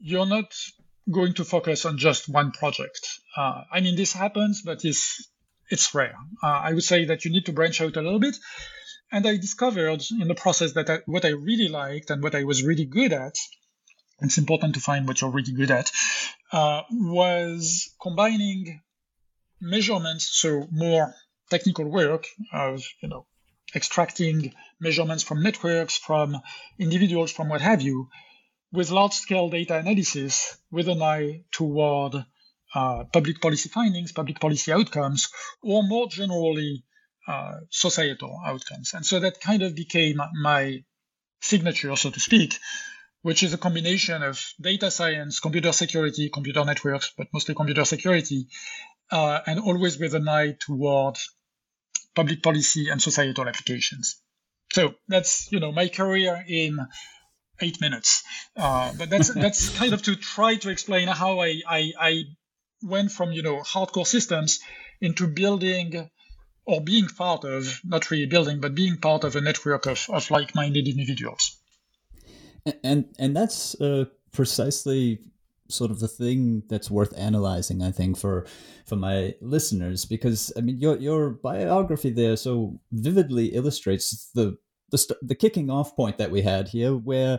you're 0.00 0.26
not 0.26 0.52
going 1.10 1.34
to 1.34 1.44
focus 1.44 1.84
on 1.84 1.98
just 1.98 2.28
one 2.28 2.50
project. 2.52 3.06
Uh, 3.36 3.62
I 3.70 3.80
mean, 3.80 3.96
this 3.96 4.12
happens, 4.12 4.62
but 4.62 4.84
it's 4.84 5.28
it's 5.70 5.94
rare. 5.94 6.16
Uh, 6.42 6.46
I 6.46 6.72
would 6.72 6.84
say 6.84 7.06
that 7.06 7.24
you 7.24 7.30
need 7.30 7.46
to 7.46 7.52
branch 7.52 7.80
out 7.80 7.96
a 7.96 8.02
little 8.02 8.20
bit. 8.20 8.36
And 9.12 9.26
I 9.26 9.36
discovered 9.36 10.02
in 10.10 10.28
the 10.28 10.34
process 10.34 10.72
that 10.72 10.90
I, 10.90 10.98
what 11.06 11.24
I 11.24 11.30
really 11.30 11.68
liked 11.68 12.10
and 12.10 12.22
what 12.22 12.34
I 12.34 12.44
was 12.44 12.64
really 12.64 12.84
good 12.84 13.12
at, 13.12 13.36
it's 14.20 14.38
important 14.38 14.74
to 14.74 14.80
find 14.80 15.06
what 15.06 15.20
you're 15.20 15.30
really 15.30 15.52
good 15.52 15.70
at, 15.70 15.90
uh, 16.52 16.82
was 16.90 17.90
combining 18.00 18.80
measurements, 19.60 20.28
so 20.32 20.66
more 20.70 21.14
technical 21.50 21.84
work 21.84 22.26
of, 22.52 22.82
you 23.02 23.08
know, 23.08 23.26
extracting 23.74 24.54
measurements 24.80 25.22
from 25.22 25.42
networks, 25.42 25.96
from 25.96 26.36
individuals, 26.78 27.32
from 27.32 27.48
what 27.48 27.60
have 27.60 27.82
you, 27.82 28.08
with 28.72 28.90
large 28.90 29.14
scale 29.14 29.48
data 29.50 29.76
analysis 29.76 30.56
with 30.70 30.88
an 30.88 31.02
eye 31.02 31.42
toward 31.52 32.14
uh, 32.74 33.04
public 33.12 33.40
policy 33.40 33.68
findings, 33.68 34.12
public 34.12 34.40
policy 34.40 34.72
outcomes, 34.72 35.28
or 35.62 35.82
more 35.82 36.08
generally, 36.08 36.84
uh, 37.26 37.54
societal 37.70 38.38
outcomes. 38.44 38.92
And 38.94 39.06
so 39.06 39.20
that 39.20 39.40
kind 39.40 39.62
of 39.62 39.74
became 39.74 40.20
my 40.42 40.84
signature, 41.40 41.94
so 41.96 42.10
to 42.10 42.20
speak, 42.20 42.58
which 43.24 43.42
is 43.42 43.54
a 43.54 43.58
combination 43.58 44.22
of 44.22 44.38
data 44.60 44.90
science, 44.90 45.40
computer 45.40 45.72
security, 45.72 46.28
computer 46.28 46.62
networks, 46.62 47.10
but 47.16 47.26
mostly 47.32 47.54
computer 47.54 47.82
security, 47.86 48.48
uh, 49.10 49.40
and 49.46 49.58
always 49.60 49.98
with 49.98 50.14
an 50.14 50.28
eye 50.28 50.54
toward 50.60 51.16
public 52.14 52.42
policy 52.42 52.90
and 52.90 53.00
societal 53.00 53.48
applications. 53.48 54.20
So 54.74 54.94
that's 55.08 55.50
you 55.50 55.58
know 55.58 55.72
my 55.72 55.88
career 55.88 56.44
in 56.46 56.78
eight 57.62 57.80
minutes. 57.80 58.24
Uh, 58.54 58.92
but 58.98 59.08
that's 59.08 59.32
that's 59.44 59.70
kind 59.70 59.94
of 59.94 60.02
to 60.02 60.16
try 60.16 60.56
to 60.56 60.68
explain 60.68 61.08
how 61.08 61.40
I, 61.40 61.62
I 61.66 61.92
I 61.98 62.22
went 62.82 63.10
from 63.10 63.32
you 63.32 63.42
know 63.42 63.62
hardcore 63.62 64.06
systems 64.06 64.60
into 65.00 65.26
building 65.28 66.10
or 66.66 66.82
being 66.82 67.06
part 67.06 67.44
of, 67.44 67.80
not 67.84 68.10
really 68.10 68.26
building, 68.26 68.60
but 68.60 68.74
being 68.74 68.98
part 68.98 69.24
of 69.24 69.34
a 69.34 69.40
network 69.40 69.86
of, 69.86 70.06
of 70.10 70.30
like 70.30 70.54
minded 70.54 70.88
individuals. 70.88 71.58
And, 72.82 73.14
and 73.18 73.36
that's 73.36 73.78
uh, 73.80 74.06
precisely 74.32 75.20
sort 75.68 75.90
of 75.90 76.00
the 76.00 76.08
thing 76.08 76.62
that's 76.68 76.90
worth 76.90 77.16
analyzing, 77.18 77.82
I 77.82 77.90
think, 77.90 78.16
for 78.16 78.46
for 78.86 78.96
my 78.96 79.34
listeners, 79.40 80.04
because 80.04 80.52
I 80.56 80.60
mean, 80.60 80.78
your 80.78 80.96
your 80.98 81.30
biography 81.30 82.10
there 82.10 82.36
so 82.36 82.80
vividly 82.92 83.46
illustrates 83.46 84.30
the 84.34 84.58
the 84.90 85.16
the 85.22 85.34
kicking 85.34 85.70
off 85.70 85.96
point 85.96 86.18
that 86.18 86.30
we 86.30 86.42
had 86.42 86.68
here, 86.68 86.94
where 86.94 87.38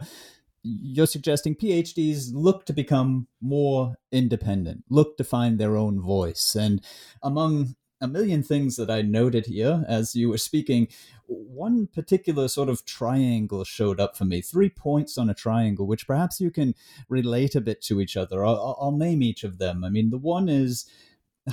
you're 0.64 1.06
suggesting 1.06 1.56
PhDs 1.56 2.32
look 2.34 2.66
to 2.66 2.74
become 2.74 3.28
more 3.42 3.96
independent, 4.12 4.84
look 4.90 5.18
to 5.18 5.24
find 5.24 5.60
their 5.60 5.78
own 5.78 6.02
voice, 6.02 6.56
and 6.56 6.84
among 7.22 7.76
a 8.02 8.08
million 8.08 8.44
things 8.44 8.76
that 8.76 8.90
I 8.90 9.02
noted 9.02 9.46
here 9.46 9.86
as 9.88 10.16
you 10.16 10.30
were 10.30 10.38
speaking. 10.38 10.88
One 11.28 11.88
particular 11.88 12.48
sort 12.48 12.70
of 12.70 12.86
triangle 12.86 13.64
showed 13.64 14.00
up 14.00 14.18
for 14.18 14.26
me, 14.26 14.42
three 14.42 14.70
points 14.70 15.18
on 15.18 15.30
a 15.30 15.34
triangle, 15.34 15.88
which 15.88 16.08
perhaps 16.08 16.42
you 16.42 16.52
can 16.52 16.76
relate 17.10 17.56
a 17.56 17.62
bit 17.62 17.82
to 17.84 18.02
each 18.02 18.18
other. 18.18 18.46
I'll, 18.46 18.78
I'll 18.80 18.92
name 18.92 19.24
each 19.24 19.44
of 19.44 19.58
them. 19.58 19.84
I 19.84 19.90
mean, 19.90 20.10
the 20.10 20.18
one 20.18 20.50
is 20.50 20.90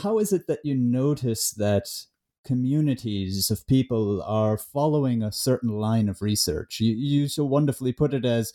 how 0.03 0.19
is 0.19 0.33
it 0.33 0.47
that 0.47 0.65
you 0.65 0.75
notice 0.75 1.51
that 1.53 1.89
communities 2.45 3.51
of 3.51 3.67
people 3.67 4.23
are 4.23 4.59
following 4.59 5.23
a 5.23 5.33
certain 5.33 5.71
line 5.71 6.09
of 6.09 6.23
research? 6.23 6.81
You, 6.81 6.95
you 6.95 7.29
so 7.29 7.45
wonderfully 7.45 7.93
put 7.93 8.15
it 8.15 8.25
as 8.25 8.53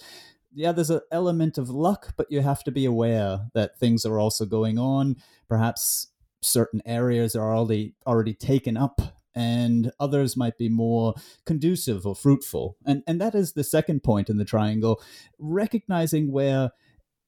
yeah, 0.54 0.72
there's 0.72 0.90
an 0.90 1.02
element 1.12 1.58
of 1.58 1.70
luck, 1.70 2.14
but 2.18 2.32
you 2.32 2.42
have 2.42 2.64
to 2.64 2.72
be 2.72 2.86
aware 2.86 3.42
that 3.54 3.78
things 3.78 4.06
are 4.06 4.20
also 4.20 4.46
going 4.46 4.80
on. 4.80 5.18
Perhaps 5.48 6.08
certain 6.42 6.82
areas 6.86 7.36
are 7.36 7.56
already 7.56 7.96
already 8.06 8.34
taken 8.34 8.78
up 8.78 9.02
and 9.36 9.92
others 10.00 10.36
might 10.36 10.58
be 10.58 10.68
more 10.70 11.14
conducive 11.46 12.06
or 12.06 12.16
fruitful. 12.16 12.78
And 12.86 13.04
and 13.08 13.22
that 13.22 13.36
is 13.36 13.54
the 13.54 13.64
second 13.64 14.04
point 14.04 14.30
in 14.30 14.38
the 14.38 14.46
triangle 14.46 15.02
recognizing 15.38 16.32
where 16.32 16.72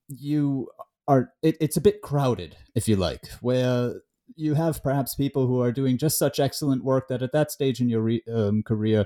you 0.07 0.69
are 1.07 1.31
it, 1.43 1.55
it's 1.61 1.77
a 1.77 1.81
bit 1.81 2.01
crowded 2.01 2.55
if 2.75 2.87
you 2.87 2.95
like 2.95 3.27
where 3.41 4.01
you 4.35 4.53
have 4.53 4.83
perhaps 4.83 5.15
people 5.15 5.47
who 5.47 5.61
are 5.61 5.71
doing 5.71 5.97
just 5.97 6.17
such 6.17 6.39
excellent 6.39 6.83
work 6.83 7.07
that 7.07 7.21
at 7.21 7.31
that 7.31 7.51
stage 7.51 7.81
in 7.81 7.89
your 7.89 8.01
re, 8.01 8.23
um, 8.31 8.63
career 8.63 9.05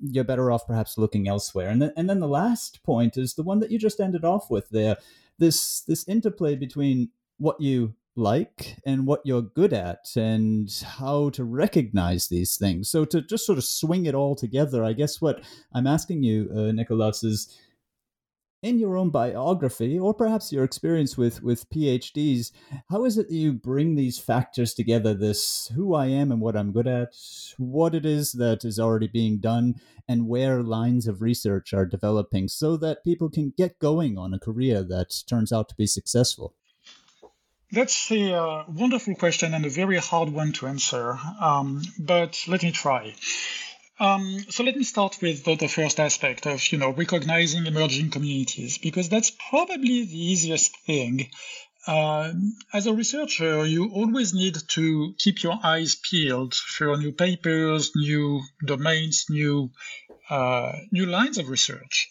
you're 0.00 0.24
better 0.24 0.50
off 0.50 0.66
perhaps 0.66 0.96
looking 0.96 1.28
elsewhere. 1.28 1.68
And 1.68 1.82
then, 1.82 1.92
and 1.96 2.08
then 2.08 2.20
the 2.20 2.28
last 2.28 2.82
point 2.82 3.16
is 3.16 3.34
the 3.34 3.42
one 3.42 3.60
that 3.60 3.70
you 3.70 3.78
just 3.78 4.00
ended 4.00 4.24
off 4.24 4.50
with 4.50 4.68
there 4.70 4.96
this 5.38 5.80
this 5.82 6.06
interplay 6.08 6.54
between 6.54 7.10
what 7.38 7.60
you 7.60 7.94
like 8.16 8.76
and 8.86 9.06
what 9.06 9.20
you're 9.24 9.42
good 9.42 9.72
at 9.72 10.06
and 10.16 10.70
how 10.98 11.30
to 11.30 11.44
recognize 11.44 12.28
these 12.28 12.56
things. 12.56 12.88
So 12.88 13.04
to 13.06 13.20
just 13.22 13.46
sort 13.46 13.58
of 13.58 13.64
swing 13.64 14.06
it 14.06 14.14
all 14.14 14.34
together, 14.36 14.84
I 14.84 14.92
guess 14.92 15.20
what 15.20 15.42
I'm 15.72 15.86
asking 15.86 16.22
you, 16.22 16.50
uh, 16.54 16.72
Nicolas, 16.72 17.24
is 17.24 17.58
in 18.62 18.78
your 18.78 18.96
own 18.96 19.10
biography 19.10 19.98
or 19.98 20.14
perhaps 20.14 20.50
your 20.50 20.64
experience 20.64 21.18
with 21.18 21.42
with 21.42 21.68
PhDs, 21.68 22.50
how 22.88 23.04
is 23.04 23.18
it 23.18 23.28
that 23.28 23.34
you 23.34 23.52
bring 23.52 23.94
these 23.94 24.18
factors 24.18 24.72
together? 24.72 25.12
This 25.12 25.70
who 25.74 25.94
I 25.94 26.06
am 26.06 26.32
and 26.32 26.40
what 26.40 26.56
I'm 26.56 26.72
good 26.72 26.86
at, 26.86 27.14
what 27.58 27.94
it 27.94 28.06
is 28.06 28.32
that 28.32 28.64
is 28.64 28.78
already 28.78 29.06
being 29.06 29.38
done, 29.38 29.74
and 30.08 30.28
where 30.28 30.62
lines 30.62 31.06
of 31.06 31.20
research 31.20 31.74
are 31.74 31.84
developing, 31.84 32.48
so 32.48 32.78
that 32.78 33.04
people 33.04 33.28
can 33.28 33.52
get 33.54 33.78
going 33.78 34.16
on 34.16 34.32
a 34.32 34.38
career 34.38 34.82
that 34.82 35.14
turns 35.28 35.52
out 35.52 35.68
to 35.68 35.74
be 35.76 35.86
successful. 35.86 36.54
That's 37.72 38.10
a 38.12 38.64
wonderful 38.68 39.14
question 39.16 39.54
and 39.54 39.64
a 39.66 39.70
very 39.70 39.98
hard 39.98 40.28
one 40.28 40.52
to 40.52 40.66
answer, 40.66 41.18
um, 41.40 41.82
but 41.98 42.38
let 42.46 42.62
me 42.62 42.70
try. 42.70 43.14
Um, 43.98 44.44
so 44.50 44.64
let 44.64 44.76
me 44.76 44.84
start 44.84 45.18
with 45.22 45.44
the, 45.44 45.54
the, 45.54 45.68
first 45.68 46.00
aspect 46.00 46.46
of 46.46 46.72
you 46.72 46.78
know 46.78 46.90
recognizing 46.90 47.66
emerging 47.66 48.10
communities 48.10 48.76
because 48.78 49.08
that's 49.08 49.30
probably 49.30 50.04
the 50.04 50.18
easiest 50.32 50.76
thing. 50.78 51.30
Uh, 51.86 52.32
as 52.72 52.86
a 52.86 52.94
researcher, 52.94 53.64
you 53.64 53.90
always 53.90 54.34
need 54.34 54.56
to 54.68 55.14
keep 55.18 55.42
your 55.42 55.58
eyes 55.62 55.94
peeled 55.94 56.54
for 56.54 56.96
new 56.96 57.12
papers, 57.12 57.92
new 57.94 58.40
domains, 58.64 59.26
new 59.28 59.70
uh, 60.28 60.72
new 60.90 61.06
lines 61.06 61.38
of 61.38 61.48
research. 61.48 62.08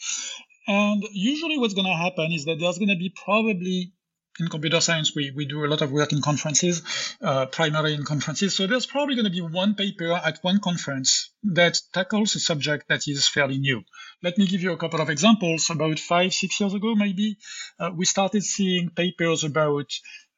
And 0.67 1.03
usually, 1.11 1.57
what's 1.57 1.73
going 1.73 1.87
to 1.87 1.93
happen 1.93 2.31
is 2.31 2.45
that 2.45 2.59
there's 2.59 2.77
going 2.77 2.89
to 2.89 2.95
be 2.95 3.13
probably 3.25 3.91
in 4.39 4.47
computer 4.47 4.81
science, 4.81 5.15
we, 5.15 5.31
we 5.31 5.45
do 5.45 5.63
a 5.63 5.67
lot 5.67 5.81
of 5.81 5.91
work 5.91 6.11
in 6.11 6.21
conferences, 6.21 6.81
uh, 7.21 7.45
primarily 7.45 7.93
in 7.93 8.03
conferences. 8.03 8.55
So 8.55 8.65
there's 8.65 8.85
probably 8.85 9.15
going 9.15 9.25
to 9.25 9.31
be 9.31 9.41
one 9.41 9.75
paper 9.75 10.11
at 10.11 10.39
one 10.41 10.59
conference 10.59 11.29
that 11.43 11.79
tackles 11.93 12.35
a 12.35 12.39
subject 12.39 12.87
that 12.89 13.07
is 13.07 13.27
fairly 13.27 13.59
new. 13.59 13.83
Let 14.23 14.37
me 14.37 14.47
give 14.47 14.61
you 14.61 14.71
a 14.73 14.77
couple 14.77 15.01
of 15.01 15.09
examples. 15.09 15.69
About 15.69 15.99
five, 15.99 16.33
six 16.33 16.59
years 16.59 16.73
ago, 16.73 16.95
maybe, 16.95 17.37
uh, 17.79 17.91
we 17.95 18.05
started 18.05 18.43
seeing 18.43 18.89
papers 18.89 19.43
about 19.43 19.91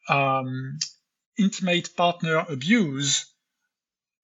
um, 0.10 0.78
intimate 1.38 1.96
partner 1.96 2.46
abuse 2.50 3.32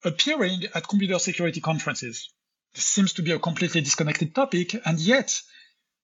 appearing 0.04 0.63
at 0.74 0.88
computer 0.88 1.20
security 1.20 1.62
conferences. 1.62 2.30
This 2.74 2.86
seems 2.86 3.13
to 3.13 3.22
be 3.22 3.32
a 3.32 3.40
completely 3.40 3.82
disconnected 3.82 4.34
topic, 4.34 4.75
and 4.86 5.00
yet 5.00 5.42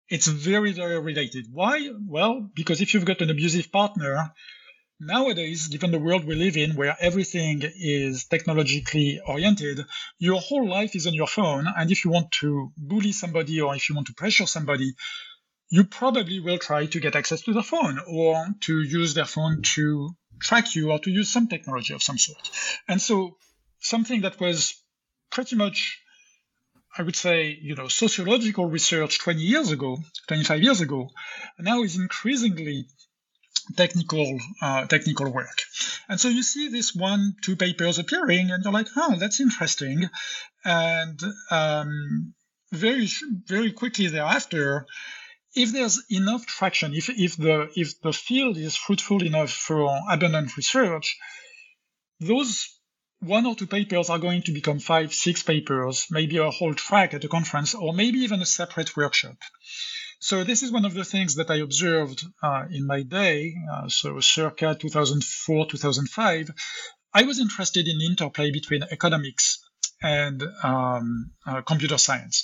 it's 0.09 0.27
very, 0.27 0.71
very 0.71 0.99
related. 0.99 1.47
Why? 1.51 1.89
Well, 2.05 2.49
because 2.53 2.81
if 2.81 2.93
you've 2.93 3.05
got 3.05 3.21
an 3.21 3.29
abusive 3.29 3.71
partner, 3.71 4.33
nowadays, 4.99 5.67
given 5.67 5.91
the 5.91 5.99
world 5.99 6.25
we 6.25 6.35
live 6.35 6.57
in 6.57 6.75
where 6.75 6.95
everything 6.99 7.61
is 7.63 8.25
technologically 8.25 9.19
oriented, 9.25 9.85
your 10.17 10.39
whole 10.39 10.67
life 10.67 10.95
is 10.95 11.07
on 11.07 11.13
your 11.13 11.27
phone. 11.27 11.67
And 11.67 11.91
if 11.91 12.05
you 12.05 12.11
want 12.11 12.31
to 12.39 12.71
bully 12.77 13.11
somebody 13.11 13.61
or 13.61 13.75
if 13.75 13.89
you 13.89 13.95
want 13.95 14.07
to 14.07 14.13
pressure 14.13 14.45
somebody, 14.45 14.93
you 15.69 15.83
probably 15.83 16.39
will 16.39 16.57
try 16.57 16.85
to 16.85 16.99
get 16.99 17.15
access 17.15 17.41
to 17.41 17.53
the 17.53 17.63
phone 17.63 17.99
or 18.07 18.47
to 18.61 18.81
use 18.81 19.13
their 19.13 19.25
phone 19.25 19.61
to 19.61 20.11
track 20.39 20.75
you 20.75 20.91
or 20.91 20.99
to 20.99 21.11
use 21.11 21.29
some 21.29 21.47
technology 21.47 21.93
of 21.93 22.01
some 22.01 22.17
sort. 22.17 22.49
And 22.87 23.01
so 23.01 23.37
something 23.79 24.21
that 24.21 24.39
was 24.39 24.81
pretty 25.31 25.55
much 25.57 26.01
I 26.97 27.03
would 27.03 27.15
say, 27.15 27.57
you 27.61 27.75
know, 27.75 27.87
sociological 27.87 28.65
research 28.65 29.19
20 29.19 29.39
years 29.39 29.71
ago, 29.71 29.99
25 30.27 30.63
years 30.63 30.81
ago, 30.81 31.09
now 31.59 31.83
is 31.83 31.95
increasingly 31.95 32.87
technical 33.75 34.39
uh, 34.61 34.85
technical 34.85 35.31
work. 35.31 35.59
And 36.09 36.19
so 36.19 36.29
you 36.29 36.41
see 36.41 36.69
this 36.69 36.95
one, 36.95 37.35
two 37.41 37.55
papers 37.55 37.99
appearing, 37.99 38.51
and 38.51 38.63
you're 38.63 38.73
like, 38.73 38.87
oh, 38.95 39.15
that's 39.19 39.39
interesting. 39.39 40.09
And 40.65 41.19
um, 41.51 42.33
very 42.71 43.07
very 43.45 43.71
quickly 43.71 44.07
thereafter, 44.07 44.85
if 45.53 45.71
there's 45.71 46.03
enough 46.09 46.45
traction, 46.45 46.93
if 46.93 47.09
if 47.09 47.37
the 47.37 47.69
if 47.75 48.01
the 48.01 48.13
field 48.13 48.57
is 48.57 48.75
fruitful 48.75 49.23
enough 49.23 49.51
for 49.51 49.87
abundant 50.09 50.55
research, 50.57 51.17
those 52.19 52.76
one 53.19 53.45
or 53.45 53.55
two 53.55 53.67
papers 53.67 54.09
are 54.09 54.19
going 54.19 54.43
to 54.43 54.51
become 54.51 54.79
five, 54.79 55.13
six 55.13 55.43
papers, 55.43 56.07
maybe 56.11 56.37
a 56.37 56.51
whole 56.51 56.73
track 56.73 57.13
at 57.13 57.23
a 57.23 57.27
conference, 57.27 57.73
or 57.73 57.93
maybe 57.93 58.19
even 58.19 58.41
a 58.41 58.45
separate 58.45 58.95
workshop. 58.95 59.37
So 60.19 60.43
this 60.43 60.63
is 60.63 60.71
one 60.71 60.85
of 60.85 60.93
the 60.93 61.05
things 61.05 61.35
that 61.35 61.49
I 61.51 61.57
observed 61.57 62.23
uh, 62.41 62.65
in 62.71 62.87
my 62.87 63.03
day. 63.03 63.55
Uh, 63.71 63.89
so 63.89 64.19
circa 64.19 64.75
2004, 64.79 65.67
2005, 65.67 66.49
I 67.13 67.23
was 67.23 67.39
interested 67.39 67.87
in 67.87 68.01
interplay 68.01 68.51
between 68.51 68.83
economics 68.83 69.59
and 70.01 70.43
um, 70.63 71.31
uh, 71.45 71.61
computer 71.61 71.97
science, 71.97 72.43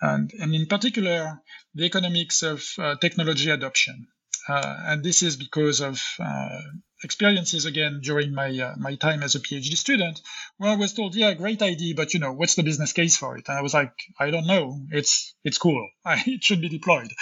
and, 0.00 0.32
and 0.40 0.54
in 0.54 0.66
particular 0.66 1.40
the 1.74 1.84
economics 1.84 2.42
of 2.42 2.64
uh, 2.78 2.96
technology 2.96 3.50
adoption. 3.50 4.08
Uh, 4.48 4.76
and 4.86 5.04
this 5.04 5.22
is 5.22 5.36
because 5.36 5.80
of 5.80 6.00
uh, 6.18 6.60
experiences 7.02 7.64
again 7.64 8.00
during 8.02 8.34
my 8.34 8.50
uh, 8.58 8.74
my 8.78 8.94
time 8.96 9.22
as 9.22 9.34
a 9.34 9.40
PhD 9.40 9.76
student, 9.76 10.20
where 10.56 10.70
I 10.70 10.76
was 10.76 10.92
told, 10.92 11.14
"Yeah, 11.14 11.34
great 11.34 11.62
idea, 11.62 11.94
but 11.94 12.14
you 12.14 12.20
know, 12.20 12.32
what's 12.32 12.54
the 12.54 12.62
business 12.62 12.92
case 12.92 13.16
for 13.16 13.36
it?" 13.36 13.48
And 13.48 13.58
I 13.58 13.62
was 13.62 13.74
like, 13.74 13.92
"I 14.18 14.30
don't 14.30 14.46
know. 14.46 14.80
It's 14.90 15.34
it's 15.44 15.58
cool. 15.58 15.88
It 16.26 16.42
should 16.42 16.60
be 16.60 16.68
deployed." 16.68 17.12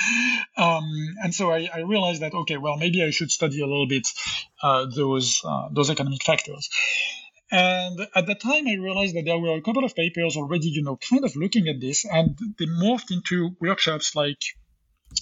Um, 0.57 0.85
and 1.23 1.35
so 1.35 1.51
I, 1.51 1.69
I, 1.73 1.81
realized 1.81 2.23
that 2.23 2.35
okay, 2.35 2.57
well, 2.57 2.77
maybe 2.77 3.03
I 3.03 3.11
should 3.11 3.31
study 3.31 3.61
a 3.61 3.67
little 3.67 3.87
bit 3.87 4.09
uh, 4.62 4.87
those 4.87 5.41
uh, 5.45 5.69
those 5.73 5.91
economic 5.91 6.23
factors. 6.23 6.69
And 7.51 8.01
at 8.15 8.27
the 8.27 8.35
time, 8.35 8.67
I 8.67 8.75
realized 8.75 9.15
that 9.15 9.25
there 9.25 9.39
were 9.39 9.57
a 9.57 9.62
couple 9.62 9.85
of 9.85 9.95
papers 9.95 10.37
already, 10.37 10.69
you 10.69 10.83
know, 10.83 10.97
kind 10.97 11.25
of 11.25 11.37
looking 11.37 11.69
at 11.69 11.81
this, 11.81 12.05
and 12.05 12.37
they 12.59 12.67
morphed 12.67 13.12
into 13.12 13.55
workshops 13.61 14.17
like 14.17 14.43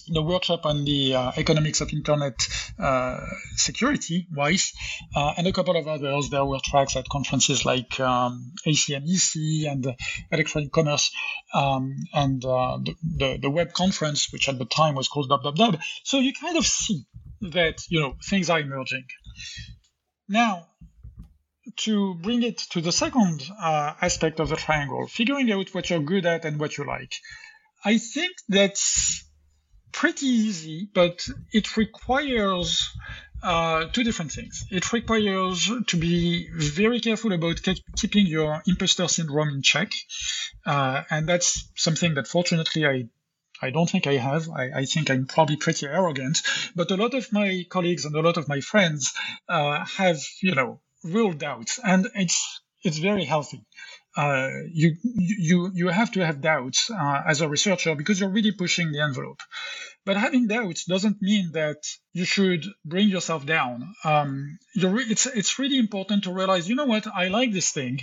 the 0.09 0.23
workshop 0.23 0.67
on 0.67 0.85
the 0.85 1.15
uh, 1.15 1.33
economics 1.37 1.81
of 1.81 1.93
internet 1.93 2.35
uh, 2.79 3.21
security, 3.57 4.27
WEIS, 4.35 4.73
uh, 5.17 5.35
and 5.37 5.47
a 5.47 5.53
couple 5.53 5.77
of 5.77 5.89
others. 5.89 6.31
There 6.31 6.45
were 6.45 6.59
tracks 6.63 6.97
at 6.97 7.09
conferences 7.09 7.65
like 7.65 7.99
um, 8.01 8.53
ACM 8.67 9.05
EC 9.07 9.67
and 9.71 9.95
Electronic 10.31 10.73
Commerce 10.73 11.11
um, 11.53 11.97
and 12.13 12.45
uh, 12.45 12.79
the, 12.83 12.95
the, 13.03 13.39
the, 13.43 13.51
web 13.51 13.73
conference, 13.73 14.33
which 14.33 14.49
at 14.49 14.59
the 14.59 14.67
time 14.67 14.95
was 14.95 15.09
called 15.09 15.31
WWW. 15.31 15.81
So 16.03 16.19
you 16.19 16.33
kind 16.33 16.57
of 16.57 16.67
see 16.67 17.05
that 17.41 17.83
you 17.89 18.01
know 18.01 18.17
things 18.23 18.51
are 18.51 18.61
emerging. 18.61 19.05
Now, 20.29 20.67
to 21.77 22.15
bring 22.15 22.43
it 22.43 22.59
to 22.71 22.81
the 22.81 22.93
second 22.93 23.43
uh, 23.61 23.95
aspect 24.01 24.41
of 24.41 24.49
the 24.49 24.57
triangle, 24.57 25.07
figuring 25.07 25.51
out 25.53 25.75
what 25.75 25.91
you're 25.91 26.01
good 26.01 26.27
at 26.27 26.45
and 26.45 26.59
what 26.59 26.77
you 26.77 26.85
like. 26.85 27.15
I 27.85 27.99
think 27.99 28.33
that's 28.49 29.24
pretty 29.95 30.27
easy, 30.27 30.89
but 30.93 31.27
it 31.53 31.77
requires 31.77 32.91
uh, 33.43 33.87
two 33.93 34.03
different 34.05 34.33
things. 34.33 34.67
It 34.71 34.93
requires 34.93 35.71
to 35.87 35.97
be 35.97 36.49
very 36.53 37.01
careful 37.01 37.33
about 37.33 37.63
keeping 37.97 38.27
your 38.27 38.63
imposter 38.67 39.07
syndrome 39.09 39.51
in 39.51 39.63
check, 39.63 39.93
uh, 40.67 41.03
and 41.11 41.29
that's 41.29 41.71
something 41.77 42.15
that 42.15 42.27
fortunately 42.27 42.87
I 42.87 43.05
I 43.63 43.71
don't 43.71 43.89
think 43.89 44.07
I 44.07 44.17
have. 44.17 44.51
I, 44.51 44.81
I, 44.81 44.85
think 44.85 45.11
I'm 45.11 45.27
probably 45.27 45.57
pretty 45.57 45.87
arrogant, 45.87 46.43
but 46.75 46.91
a 46.91 46.97
lot 46.97 47.15
of 47.15 47.33
my 47.33 47.65
colleagues 47.71 48.05
and 48.05 48.15
a 48.15 48.21
lot 48.21 48.37
of 48.37 48.49
my 48.49 48.61
friends 48.61 49.15
uh, 49.49 49.87
have, 49.97 50.21
you 50.43 50.55
know, 50.57 50.81
real 51.05 51.33
doubts, 51.33 51.79
and 51.83 52.09
it's 52.15 52.61
it's 52.83 52.99
very 52.99 53.25
healthy 53.25 53.65
uh, 54.17 54.51
you 54.73 54.97
you 55.03 55.71
you 55.75 55.89
have 55.89 56.13
to 56.13 56.25
have 56.25 56.41
doubts 56.41 56.91
uh, 56.91 57.23
as 57.27 57.41
a 57.41 57.49
researcher 57.49 57.95
because 57.95 58.21
you're 58.21 58.31
really 58.31 58.53
pushing 58.53 58.93
the 58.93 59.01
envelope. 59.01 59.41
But 60.05 60.17
having 60.17 60.47
doubts 60.47 60.85
doesn't 60.85 61.21
mean 61.23 61.53
that 61.53 61.79
you 62.13 62.25
should 62.25 62.65
bring 62.85 63.09
yourself 63.09 63.45
down. 63.47 63.95
Um, 64.05 64.59
re- 64.77 65.07
it's 65.09 65.27
it's 65.27 65.59
really 65.59 65.79
important 65.79 66.25
to 66.25 66.33
realize, 66.33 66.69
you 66.69 66.77
know 66.77 66.85
what, 66.85 67.07
I 67.07 67.29
like 67.29 67.53
this 67.53 67.73
thing, 67.73 68.01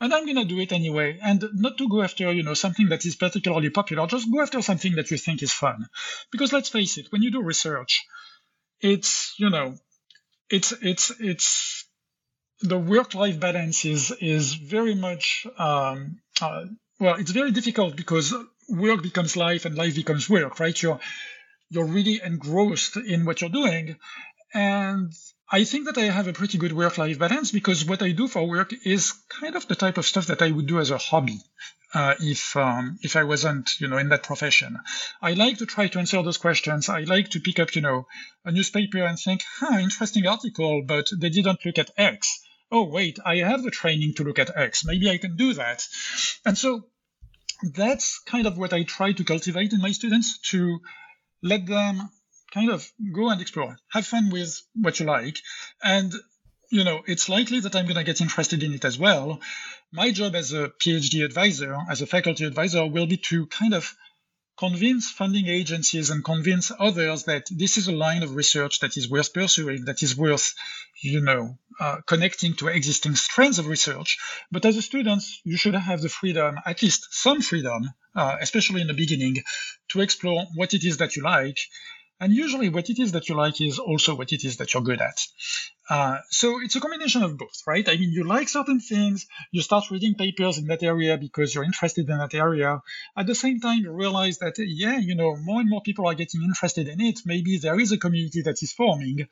and 0.00 0.12
I'm 0.12 0.26
gonna 0.26 0.44
do 0.44 0.58
it 0.58 0.72
anyway. 0.72 1.18
And 1.22 1.44
not 1.54 1.78
to 1.78 1.88
go 1.88 2.02
after 2.02 2.32
you 2.32 2.42
know 2.42 2.54
something 2.54 2.88
that 2.88 3.04
is 3.04 3.14
particularly 3.14 3.70
popular. 3.70 4.06
Just 4.06 4.32
go 4.32 4.40
after 4.40 4.60
something 4.62 4.94
that 4.96 5.10
you 5.10 5.18
think 5.18 5.42
is 5.42 5.52
fun, 5.52 5.86
because 6.32 6.52
let's 6.52 6.70
face 6.70 6.98
it, 6.98 7.06
when 7.10 7.22
you 7.22 7.30
do 7.30 7.42
research, 7.42 8.06
it's 8.80 9.34
you 9.38 9.50
know, 9.50 9.76
it's 10.50 10.72
it's 10.72 11.12
it's 11.20 11.87
the 12.60 12.78
work-life 12.78 13.38
balance 13.38 13.84
is 13.84 14.10
is 14.20 14.54
very 14.54 14.94
much 14.94 15.46
um, 15.58 16.20
uh, 16.40 16.64
well, 17.00 17.14
it's 17.14 17.30
very 17.30 17.52
difficult 17.52 17.96
because 17.96 18.34
work 18.68 19.02
becomes 19.02 19.36
life 19.36 19.64
and 19.64 19.76
life 19.76 19.94
becomes 19.94 20.28
work, 20.28 20.58
right? 20.58 20.80
You're 20.82 20.98
you're 21.70 21.84
really 21.84 22.20
engrossed 22.22 22.96
in 22.96 23.24
what 23.24 23.40
you're 23.40 23.50
doing, 23.50 23.96
and 24.52 25.12
I 25.50 25.64
think 25.64 25.86
that 25.86 25.98
I 25.98 26.04
have 26.04 26.26
a 26.26 26.32
pretty 26.32 26.58
good 26.58 26.72
work-life 26.72 27.18
balance 27.18 27.52
because 27.52 27.84
what 27.84 28.02
I 28.02 28.10
do 28.10 28.26
for 28.26 28.46
work 28.48 28.74
is 28.84 29.12
kind 29.28 29.54
of 29.54 29.68
the 29.68 29.76
type 29.76 29.96
of 29.96 30.06
stuff 30.06 30.26
that 30.26 30.42
I 30.42 30.50
would 30.50 30.66
do 30.66 30.80
as 30.80 30.90
a 30.90 30.98
hobby. 30.98 31.40
Uh, 31.94 32.14
if 32.20 32.56
um, 32.56 32.98
if 33.00 33.14
I 33.16 33.24
wasn't, 33.24 33.70
you 33.80 33.86
know, 33.86 33.98
in 33.98 34.08
that 34.08 34.24
profession, 34.24 34.78
I 35.22 35.34
like 35.34 35.58
to 35.58 35.66
try 35.66 35.86
to 35.88 35.98
answer 36.00 36.22
those 36.22 36.36
questions. 36.36 36.88
I 36.88 37.02
like 37.02 37.30
to 37.30 37.40
pick 37.40 37.60
up, 37.60 37.74
you 37.76 37.82
know, 37.82 38.06
a 38.44 38.50
newspaper 38.50 39.04
and 39.04 39.18
think, 39.18 39.42
"Huh, 39.58 39.78
interesting 39.78 40.26
article," 40.26 40.82
but 40.82 41.06
they 41.16 41.30
didn't 41.30 41.64
look 41.64 41.78
at 41.78 41.92
X 41.96 42.40
oh, 42.70 42.84
wait, 42.84 43.18
I 43.24 43.36
have 43.36 43.62
the 43.62 43.70
training 43.70 44.14
to 44.14 44.24
look 44.24 44.38
at 44.38 44.56
X. 44.56 44.84
Maybe 44.84 45.10
I 45.10 45.18
can 45.18 45.36
do 45.36 45.54
that. 45.54 45.86
And 46.44 46.56
so 46.56 46.84
that's 47.62 48.20
kind 48.20 48.46
of 48.46 48.56
what 48.56 48.72
I 48.72 48.84
try 48.84 49.12
to 49.12 49.24
cultivate 49.24 49.72
in 49.72 49.80
my 49.80 49.92
students 49.92 50.38
to 50.50 50.80
let 51.42 51.66
them 51.66 52.08
kind 52.52 52.70
of 52.70 52.90
go 53.12 53.30
and 53.30 53.40
explore, 53.40 53.76
have 53.90 54.06
fun 54.06 54.30
with 54.30 54.60
what 54.74 55.00
you 55.00 55.06
like. 55.06 55.38
And, 55.82 56.12
you 56.70 56.84
know, 56.84 57.02
it's 57.06 57.28
likely 57.28 57.60
that 57.60 57.74
I'm 57.74 57.84
going 57.84 57.96
to 57.96 58.04
get 58.04 58.20
interested 58.20 58.62
in 58.62 58.74
it 58.74 58.84
as 58.84 58.98
well. 58.98 59.40
My 59.92 60.10
job 60.10 60.34
as 60.34 60.52
a 60.52 60.68
PhD 60.68 61.24
advisor, 61.24 61.76
as 61.90 62.02
a 62.02 62.06
faculty 62.06 62.44
advisor, 62.44 62.86
will 62.86 63.06
be 63.06 63.16
to 63.28 63.46
kind 63.46 63.74
of 63.74 63.94
convince 64.58 65.10
funding 65.10 65.46
agencies 65.46 66.10
and 66.10 66.24
convince 66.24 66.72
others 66.78 67.24
that 67.24 67.46
this 67.50 67.76
is 67.76 67.86
a 67.86 67.92
line 67.92 68.22
of 68.22 68.34
research 68.34 68.80
that 68.80 68.96
is 68.96 69.08
worth 69.08 69.32
pursuing, 69.32 69.84
that 69.84 70.02
is 70.02 70.16
worth, 70.16 70.54
you 71.00 71.20
know, 71.20 71.56
uh, 71.78 71.98
connecting 72.06 72.54
to 72.54 72.66
existing 72.66 73.14
strands 73.14 73.58
of 73.58 73.68
research. 73.68 74.18
But 74.50 74.64
as 74.64 74.76
a 74.76 74.82
student, 74.82 75.22
you 75.44 75.56
should 75.56 75.74
have 75.74 76.00
the 76.00 76.08
freedom, 76.08 76.56
at 76.66 76.82
least 76.82 77.08
some 77.10 77.40
freedom, 77.40 77.88
uh, 78.16 78.36
especially 78.40 78.80
in 78.80 78.88
the 78.88 78.94
beginning, 78.94 79.36
to 79.90 80.00
explore 80.00 80.46
what 80.56 80.74
it 80.74 80.84
is 80.84 80.96
that 80.96 81.14
you 81.14 81.22
like 81.22 81.58
and 82.20 82.32
usually, 82.32 82.68
what 82.68 82.90
it 82.90 82.98
is 82.98 83.12
that 83.12 83.28
you 83.28 83.36
like 83.36 83.60
is 83.60 83.78
also 83.78 84.16
what 84.16 84.32
it 84.32 84.44
is 84.44 84.56
that 84.56 84.74
you're 84.74 84.82
good 84.82 85.00
at. 85.00 85.20
Uh, 85.88 86.18
so 86.28 86.60
it's 86.60 86.76
a 86.76 86.80
combination 86.80 87.22
of 87.22 87.38
both, 87.38 87.62
right? 87.66 87.88
I 87.88 87.96
mean, 87.96 88.12
you 88.12 88.24
like 88.24 88.48
certain 88.48 88.78
things, 88.78 89.26
you 89.52 89.62
start 89.62 89.90
reading 89.90 90.14
papers 90.14 90.58
in 90.58 90.66
that 90.66 90.82
area 90.82 91.16
because 91.16 91.54
you're 91.54 91.64
interested 91.64 92.08
in 92.08 92.18
that 92.18 92.34
area. 92.34 92.82
At 93.16 93.26
the 93.26 93.34
same 93.34 93.60
time, 93.60 93.78
you 93.78 93.92
realize 93.92 94.38
that, 94.38 94.54
yeah, 94.58 94.98
you 94.98 95.14
know, 95.14 95.36
more 95.36 95.60
and 95.60 95.70
more 95.70 95.80
people 95.80 96.06
are 96.06 96.14
getting 96.14 96.42
interested 96.42 96.88
in 96.88 97.00
it. 97.00 97.20
Maybe 97.24 97.56
there 97.56 97.80
is 97.80 97.92
a 97.92 97.98
community 97.98 98.42
that 98.42 98.62
is 98.62 98.72
forming. 98.72 99.28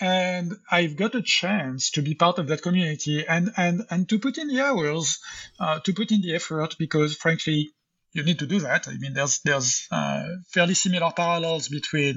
And 0.00 0.54
I've 0.70 0.96
got 0.96 1.14
a 1.14 1.20
chance 1.20 1.90
to 1.90 2.00
be 2.00 2.14
part 2.14 2.38
of 2.38 2.48
that 2.48 2.62
community 2.62 3.26
and, 3.26 3.52
and, 3.58 3.82
and 3.90 4.08
to 4.08 4.18
put 4.18 4.38
in 4.38 4.48
the 4.48 4.62
hours, 4.62 5.18
uh, 5.58 5.80
to 5.80 5.92
put 5.92 6.10
in 6.10 6.22
the 6.22 6.34
effort 6.34 6.76
because, 6.78 7.14
frankly, 7.14 7.70
you 8.12 8.22
need 8.22 8.38
to 8.38 8.46
do 8.46 8.60
that. 8.60 8.88
I 8.88 8.94
mean, 8.96 9.12
there's 9.14 9.40
there's 9.44 9.86
uh, 9.90 10.24
fairly 10.48 10.74
similar 10.74 11.12
parallels 11.12 11.68
between 11.68 12.16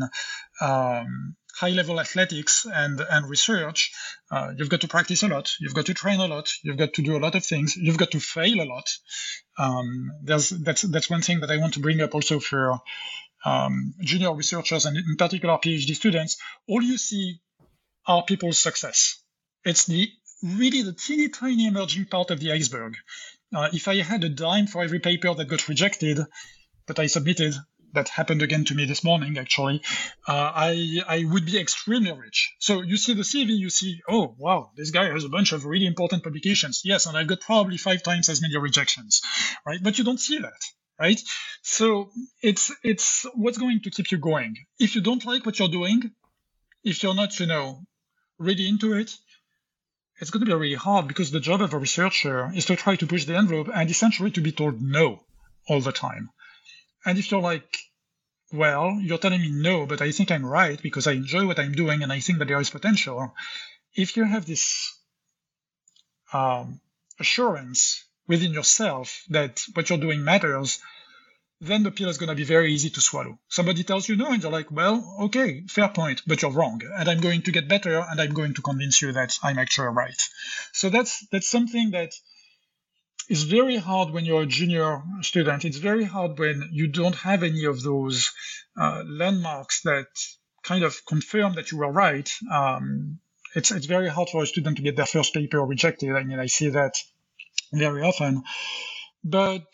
um, 0.59 1.35
high-level 1.55 1.99
athletics 1.99 2.65
and 2.65 2.99
and 2.99 3.29
research. 3.29 3.91
Uh, 4.31 4.53
you've 4.57 4.69
got 4.69 4.81
to 4.81 4.87
practice 4.87 5.23
a 5.23 5.27
lot. 5.27 5.51
You've 5.59 5.75
got 5.75 5.85
to 5.85 5.93
train 5.93 6.19
a 6.19 6.27
lot. 6.27 6.49
You've 6.63 6.77
got 6.77 6.93
to 6.93 7.01
do 7.01 7.15
a 7.15 7.19
lot 7.19 7.35
of 7.35 7.45
things. 7.45 7.75
You've 7.75 7.97
got 7.97 8.11
to 8.11 8.19
fail 8.19 8.61
a 8.61 8.65
lot. 8.65 8.89
Um, 9.57 10.11
there's 10.23 10.49
that's 10.49 10.81
that's 10.81 11.09
one 11.09 11.21
thing 11.21 11.41
that 11.41 11.51
I 11.51 11.57
want 11.57 11.75
to 11.75 11.79
bring 11.79 12.01
up 12.01 12.15
also 12.15 12.39
for 12.39 12.79
um, 13.45 13.93
junior 14.01 14.33
researchers 14.33 14.85
and 14.85 14.97
in 14.97 15.15
particular 15.17 15.57
PhD 15.57 15.95
students. 15.95 16.37
All 16.67 16.81
you 16.81 16.97
see 16.97 17.39
are 18.07 18.23
people's 18.23 18.59
success. 18.59 19.21
It's 19.63 19.85
the 19.85 20.09
really 20.43 20.81
the 20.81 20.93
teeny 20.93 21.29
tiny 21.29 21.67
emerging 21.67 22.05
part 22.05 22.31
of 22.31 22.39
the 22.39 22.51
iceberg. 22.51 22.95
Uh, 23.55 23.69
if 23.71 23.87
I 23.87 24.01
had 24.01 24.23
a 24.23 24.29
dime 24.29 24.67
for 24.67 24.83
every 24.83 24.99
paper 24.99 25.33
that 25.33 25.47
got 25.47 25.67
rejected 25.67 26.19
that 26.87 26.99
I 26.99 27.07
submitted, 27.07 27.53
that 27.93 28.09
happened 28.09 28.41
again 28.41 28.65
to 28.65 28.75
me 28.75 28.85
this 28.85 29.03
morning 29.03 29.37
actually, 29.37 29.81
uh, 30.27 30.51
I 30.55 31.01
I 31.07 31.23
would 31.25 31.45
be 31.45 31.59
extremely 31.59 32.11
rich. 32.11 32.53
So 32.59 32.81
you 32.81 32.97
see 32.97 33.13
the 33.13 33.23
CV, 33.23 33.57
you 33.57 33.69
see, 33.69 34.01
oh 34.09 34.35
wow, 34.37 34.71
this 34.75 34.91
guy 34.91 35.09
has 35.09 35.23
a 35.23 35.29
bunch 35.29 35.51
of 35.53 35.65
really 35.65 35.85
important 35.85 36.23
publications. 36.23 36.81
Yes, 36.83 37.05
and 37.05 37.17
I've 37.17 37.27
got 37.27 37.41
probably 37.41 37.77
five 37.77 38.03
times 38.03 38.29
as 38.29 38.41
many 38.41 38.57
rejections, 38.57 39.21
right? 39.65 39.79
But 39.81 39.97
you 39.97 40.03
don't 40.03 40.19
see 40.19 40.39
that, 40.39 40.61
right? 40.99 41.21
So 41.61 42.11
it's 42.41 42.71
it's 42.83 43.25
what's 43.35 43.57
going 43.57 43.81
to 43.81 43.91
keep 43.91 44.11
you 44.11 44.17
going. 44.17 44.55
If 44.79 44.95
you 44.95 45.01
don't 45.01 45.25
like 45.25 45.45
what 45.45 45.59
you're 45.59 45.69
doing, 45.69 46.11
if 46.83 47.03
you're 47.03 47.15
not, 47.15 47.39
you 47.39 47.45
know, 47.45 47.81
really 48.37 48.67
into 48.67 48.93
it, 48.93 49.15
it's 50.19 50.29
going 50.29 50.41
to 50.41 50.45
be 50.45 50.53
really 50.53 50.75
hard 50.75 51.07
because 51.07 51.31
the 51.31 51.39
job 51.39 51.61
of 51.61 51.73
a 51.73 51.77
researcher 51.77 52.51
is 52.55 52.65
to 52.65 52.75
try 52.75 52.95
to 52.95 53.07
push 53.07 53.25
the 53.25 53.35
envelope 53.35 53.69
and 53.73 53.89
essentially 53.89 54.31
to 54.31 54.41
be 54.41 54.51
told 54.51 54.81
no 54.81 55.23
all 55.67 55.81
the 55.81 55.91
time. 55.91 56.29
And 57.05 57.17
if 57.17 57.31
you're 57.31 57.41
like, 57.41 57.77
well, 58.51 58.97
you're 59.01 59.17
telling 59.17 59.41
me 59.41 59.51
no, 59.51 59.85
but 59.85 60.01
I 60.01 60.11
think 60.11 60.31
I'm 60.31 60.45
right 60.45 60.81
because 60.81 61.07
I 61.07 61.13
enjoy 61.13 61.45
what 61.47 61.59
I'm 61.59 61.73
doing 61.73 62.03
and 62.03 62.13
I 62.13 62.19
think 62.19 62.39
that 62.39 62.47
there 62.47 62.59
is 62.59 62.69
potential. 62.69 63.33
If 63.95 64.15
you 64.15 64.23
have 64.23 64.45
this 64.45 64.97
um, 66.31 66.79
assurance 67.19 68.05
within 68.27 68.53
yourself 68.53 69.23
that 69.29 69.63
what 69.73 69.89
you're 69.89 69.99
doing 69.99 70.23
matters, 70.23 70.79
then 71.61 71.83
the 71.83 71.91
pill 71.91 72.09
is 72.09 72.17
going 72.17 72.29
to 72.29 72.35
be 72.35 72.43
very 72.43 72.73
easy 72.73 72.89
to 72.89 73.01
swallow. 73.01 73.39
Somebody 73.47 73.83
tells 73.83 74.09
you 74.09 74.15
no, 74.15 74.31
and 74.31 74.43
you're 74.43 74.51
like, 74.51 74.69
well, 74.69 75.17
okay, 75.21 75.61
fair 75.67 75.87
point, 75.89 76.21
but 76.27 76.41
you're 76.41 76.51
wrong, 76.51 76.81
and 76.97 77.09
I'm 77.09 77.21
going 77.21 77.41
to 77.43 77.51
get 77.51 77.69
better, 77.69 77.99
and 77.99 78.19
I'm 78.19 78.33
going 78.33 78.53
to 78.55 78.61
convince 78.61 79.01
you 79.01 79.13
that 79.13 79.37
I'm 79.41 79.57
actually 79.57 79.87
right. 79.87 80.21
So 80.73 80.89
that's 80.89 81.25
that's 81.31 81.49
something 81.49 81.91
that 81.91 82.11
is 83.29 83.43
very 83.43 83.77
hard 83.77 84.11
when 84.11 84.25
you're 84.25 84.43
a 84.43 84.47
junior 84.47 85.01
student. 85.21 85.65
It's 85.65 85.77
very 85.77 86.03
hard 86.03 86.37
when 86.37 86.69
you 86.71 86.87
don't 86.87 87.15
have 87.15 87.43
any 87.43 87.65
of 87.65 87.81
those 87.81 88.31
uh, 88.77 89.03
landmarks 89.05 89.81
that 89.83 90.07
kind 90.63 90.83
of 90.83 91.05
confirm 91.05 91.55
that 91.55 91.71
you 91.71 91.77
were 91.77 91.91
right. 91.91 92.29
Um, 92.51 93.19
it's 93.55 93.71
it's 93.71 93.85
very 93.85 94.09
hard 94.09 94.29
for 94.29 94.43
a 94.43 94.47
student 94.47 94.77
to 94.77 94.83
get 94.83 94.95
their 94.95 95.05
first 95.05 95.33
paper 95.33 95.61
rejected. 95.61 96.15
I 96.15 96.23
mean, 96.23 96.39
I 96.39 96.47
see 96.47 96.69
that 96.69 96.95
very 97.71 98.01
often, 98.01 98.43
but 99.23 99.67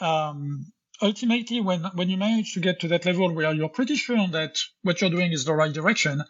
um, 0.00 0.72
ultimately, 1.02 1.60
when, 1.60 1.84
when 1.94 2.08
you 2.10 2.16
manage 2.16 2.54
to 2.54 2.60
get 2.60 2.80
to 2.80 2.88
that 2.88 3.04
level 3.06 3.32
where 3.32 3.52
you're 3.52 3.68
pretty 3.68 3.96
sure 3.96 4.28
that 4.28 4.58
what 4.82 5.00
you're 5.00 5.10
doing 5.10 5.32
is 5.32 5.44
the 5.44 5.54
right 5.54 5.72
direction, 5.72 6.22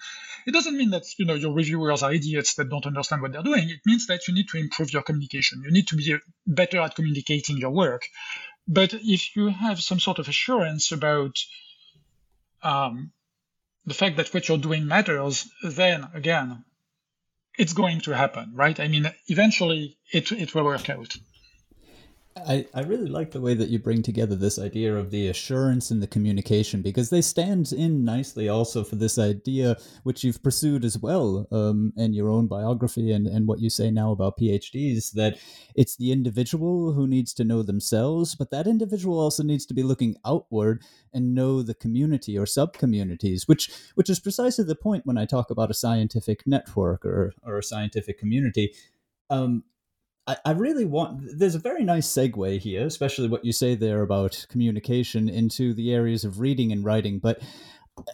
it 0.46 0.52
doesn't 0.52 0.76
mean 0.76 0.90
that 0.90 1.04
you 1.18 1.26
know 1.26 1.34
your 1.34 1.52
reviewers 1.52 2.02
are 2.02 2.12
idiots 2.12 2.54
that 2.54 2.70
don't 2.70 2.86
understand 2.86 3.22
what 3.22 3.32
they're 3.32 3.42
doing. 3.42 3.68
It 3.68 3.80
means 3.84 4.06
that 4.06 4.26
you 4.26 4.34
need 4.34 4.48
to 4.48 4.58
improve 4.58 4.92
your 4.92 5.02
communication. 5.02 5.62
You 5.64 5.70
need 5.70 5.88
to 5.88 5.96
be 5.96 6.16
better 6.46 6.80
at 6.80 6.94
communicating 6.94 7.58
your 7.58 7.70
work. 7.70 8.02
But 8.66 8.94
if 8.94 9.36
you 9.36 9.48
have 9.48 9.80
some 9.82 10.00
sort 10.00 10.18
of 10.18 10.28
assurance 10.28 10.92
about 10.92 11.36
um, 12.62 13.12
the 13.84 13.94
fact 13.94 14.16
that 14.16 14.32
what 14.32 14.48
you're 14.48 14.58
doing 14.58 14.86
matters, 14.86 15.48
then 15.62 16.08
again, 16.14 16.64
it's 17.58 17.72
going 17.72 18.00
to 18.02 18.12
happen, 18.12 18.52
right? 18.54 18.78
I 18.78 18.88
mean, 18.88 19.10
eventually 19.26 19.98
it, 20.12 20.30
it 20.32 20.54
will 20.54 20.64
work 20.64 20.88
out. 20.88 21.16
I, 22.36 22.66
I 22.72 22.82
really 22.82 23.08
like 23.08 23.32
the 23.32 23.40
way 23.40 23.54
that 23.54 23.70
you 23.70 23.80
bring 23.80 24.02
together 24.02 24.36
this 24.36 24.56
idea 24.56 24.96
of 24.96 25.10
the 25.10 25.26
assurance 25.26 25.90
and 25.90 26.00
the 26.00 26.06
communication 26.06 26.80
because 26.80 27.10
they 27.10 27.22
stand 27.22 27.72
in 27.72 28.04
nicely 28.04 28.48
also 28.48 28.84
for 28.84 28.94
this 28.94 29.18
idea 29.18 29.76
which 30.04 30.22
you've 30.22 30.42
pursued 30.42 30.84
as 30.84 30.96
well 30.96 31.48
um, 31.50 31.92
in 31.96 32.12
your 32.14 32.28
own 32.28 32.46
biography 32.46 33.10
and, 33.10 33.26
and 33.26 33.48
what 33.48 33.58
you 33.58 33.68
say 33.68 33.90
now 33.90 34.12
about 34.12 34.38
PhDs 34.38 35.12
that 35.12 35.38
it's 35.74 35.96
the 35.96 36.12
individual 36.12 36.92
who 36.92 37.08
needs 37.08 37.34
to 37.34 37.44
know 37.44 37.62
themselves, 37.62 38.36
but 38.36 38.50
that 38.52 38.68
individual 38.68 39.18
also 39.18 39.42
needs 39.42 39.66
to 39.66 39.74
be 39.74 39.82
looking 39.82 40.14
outward 40.24 40.84
and 41.12 41.34
know 41.34 41.62
the 41.62 41.74
community 41.74 42.38
or 42.38 42.46
sub 42.46 42.74
communities, 42.74 43.48
which 43.48 43.70
which 43.96 44.08
is 44.08 44.20
precisely 44.20 44.64
the 44.64 44.76
point 44.76 45.04
when 45.04 45.18
I 45.18 45.26
talk 45.26 45.50
about 45.50 45.70
a 45.70 45.74
scientific 45.74 46.46
network 46.46 47.04
or, 47.04 47.32
or 47.42 47.58
a 47.58 47.62
scientific 47.62 48.18
community. 48.18 48.72
Um, 49.30 49.64
I, 50.26 50.36
I 50.44 50.50
really 50.52 50.84
want. 50.84 51.38
There's 51.38 51.54
a 51.54 51.60
very 51.60 51.84
nice 51.84 52.08
segue 52.08 52.58
here, 52.60 52.86
especially 52.86 53.28
what 53.28 53.44
you 53.44 53.52
say 53.52 53.74
there 53.74 54.02
about 54.02 54.46
communication 54.48 55.28
into 55.28 55.74
the 55.74 55.92
areas 55.92 56.24
of 56.24 56.40
reading 56.40 56.72
and 56.72 56.84
writing. 56.84 57.18
But 57.18 57.42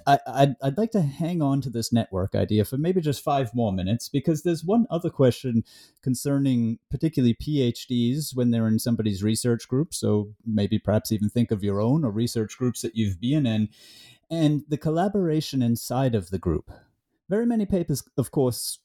I, 0.06 0.18
I'd, 0.26 0.56
I'd 0.62 0.78
like 0.78 0.90
to 0.92 1.02
hang 1.02 1.42
on 1.42 1.60
to 1.62 1.70
this 1.70 1.92
network 1.92 2.34
idea 2.34 2.64
for 2.64 2.76
maybe 2.76 3.00
just 3.00 3.22
five 3.22 3.54
more 3.54 3.72
minutes 3.72 4.08
because 4.08 4.42
there's 4.42 4.64
one 4.64 4.86
other 4.90 5.10
question 5.10 5.64
concerning 6.02 6.78
particularly 6.90 7.34
PhDs 7.34 8.34
when 8.34 8.50
they're 8.50 8.66
in 8.66 8.78
somebody's 8.78 9.22
research 9.22 9.68
group. 9.68 9.94
So 9.94 10.32
maybe 10.44 10.78
perhaps 10.78 11.12
even 11.12 11.28
think 11.28 11.50
of 11.50 11.62
your 11.62 11.80
own 11.80 12.04
or 12.04 12.10
research 12.10 12.56
groups 12.56 12.82
that 12.82 12.96
you've 12.96 13.20
been 13.20 13.46
in 13.46 13.68
and 14.30 14.64
the 14.68 14.78
collaboration 14.78 15.62
inside 15.62 16.14
of 16.14 16.30
the 16.30 16.38
group. 16.38 16.70
Very 17.28 17.46
many 17.46 17.66
papers, 17.66 18.02
of 18.16 18.30
course, 18.30 18.78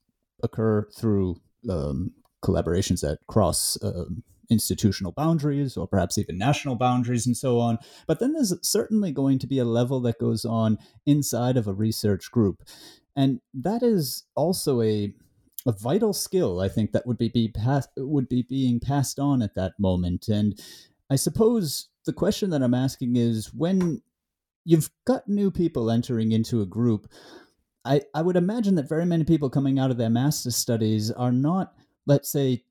occur 0.44 0.88
through 0.96 1.38
um, 1.70 2.12
collaborations 2.44 3.02
that 3.02 3.20
cross 3.28 3.82
uh, 3.84 4.06
institutional 4.50 5.14
boundaries 5.14 5.78
or 5.78 5.88
perhaps 5.88 6.18
even 6.18 6.38
national 6.38 6.76
boundaries 6.76 7.26
and 7.26 7.38
so 7.38 7.60
on. 7.60 7.80
But 8.06 8.20
then 8.20 8.34
there's 8.34 8.54
certainly 8.62 9.12
going 9.12 9.40
to 9.40 9.48
be 9.48 9.60
a 9.60 9.66
level 9.66 10.02
that 10.02 10.20
goes 10.20 10.44
on 10.44 10.78
inside 11.06 11.58
of 11.58 11.68
a 11.68 11.74
research 11.74 12.30
group. 12.32 12.62
And 13.16 13.40
that 13.54 13.82
is 13.82 14.26
also 14.36 14.82
a 14.82 15.14
a 15.68 15.72
vital 15.72 16.12
skill 16.12 16.60
I 16.60 16.68
think 16.70 16.92
that 16.92 17.06
would 17.06 17.20
be, 17.20 17.30
be 17.30 17.48
pass, 17.48 17.88
would 17.96 18.28
be 18.28 18.42
being 18.42 18.80
passed 18.80 19.20
on 19.20 19.44
at 19.44 19.54
that 19.54 19.74
moment. 19.78 20.28
And 20.28 20.60
I 21.10 21.16
suppose 21.16 21.90
the 22.06 22.14
question 22.14 22.50
that 22.50 22.64
I'm 22.64 22.74
asking 22.74 23.16
is 23.16 23.54
when 23.54 24.02
you've 24.66 24.90
got 25.06 25.28
new 25.28 25.52
people 25.52 25.92
entering 25.92 26.32
into 26.32 26.62
a 26.62 26.66
group, 26.66 27.08
I, 27.86 28.02
I 28.14 28.22
would 28.22 28.38
imagine 28.38 28.76
that 28.76 28.90
very 28.90 29.06
many 29.06 29.24
people 29.24 29.50
coming 29.50 29.78
out 29.78 29.92
of 29.92 29.98
their 29.98 30.10
master's 30.10 30.56
studies 30.56 31.12
are 31.12 31.32
not 31.32 31.74
let's 32.06 32.32
say, 32.32 32.64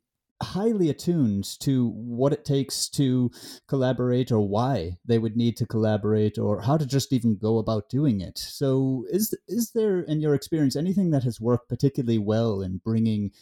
highly 0.42 0.88
attuned 0.88 1.44
to 1.60 1.88
what 1.90 2.32
it 2.32 2.44
takes 2.44 2.88
to 2.88 3.30
collaborate 3.68 4.32
or 4.32 4.40
why 4.40 4.96
they 5.04 5.18
would 5.18 5.36
need 5.36 5.56
to 5.58 5.66
collaborate 5.66 6.38
or 6.38 6.62
how 6.62 6.76
to 6.76 6.86
just 6.86 7.12
even 7.12 7.36
go 7.36 7.58
about 7.58 7.90
doing 7.90 8.20
it. 8.20 8.38
So 8.38 9.04
is 9.10 9.36
is 9.46 9.72
there 9.72 10.00
in 10.00 10.20
your 10.20 10.34
experience 10.34 10.76
anything 10.76 11.10
that 11.10 11.24
has 11.24 11.40
worked 11.40 11.68
particularly 11.68 12.18
well 12.18 12.62
in 12.62 12.80
bringing 12.82 13.32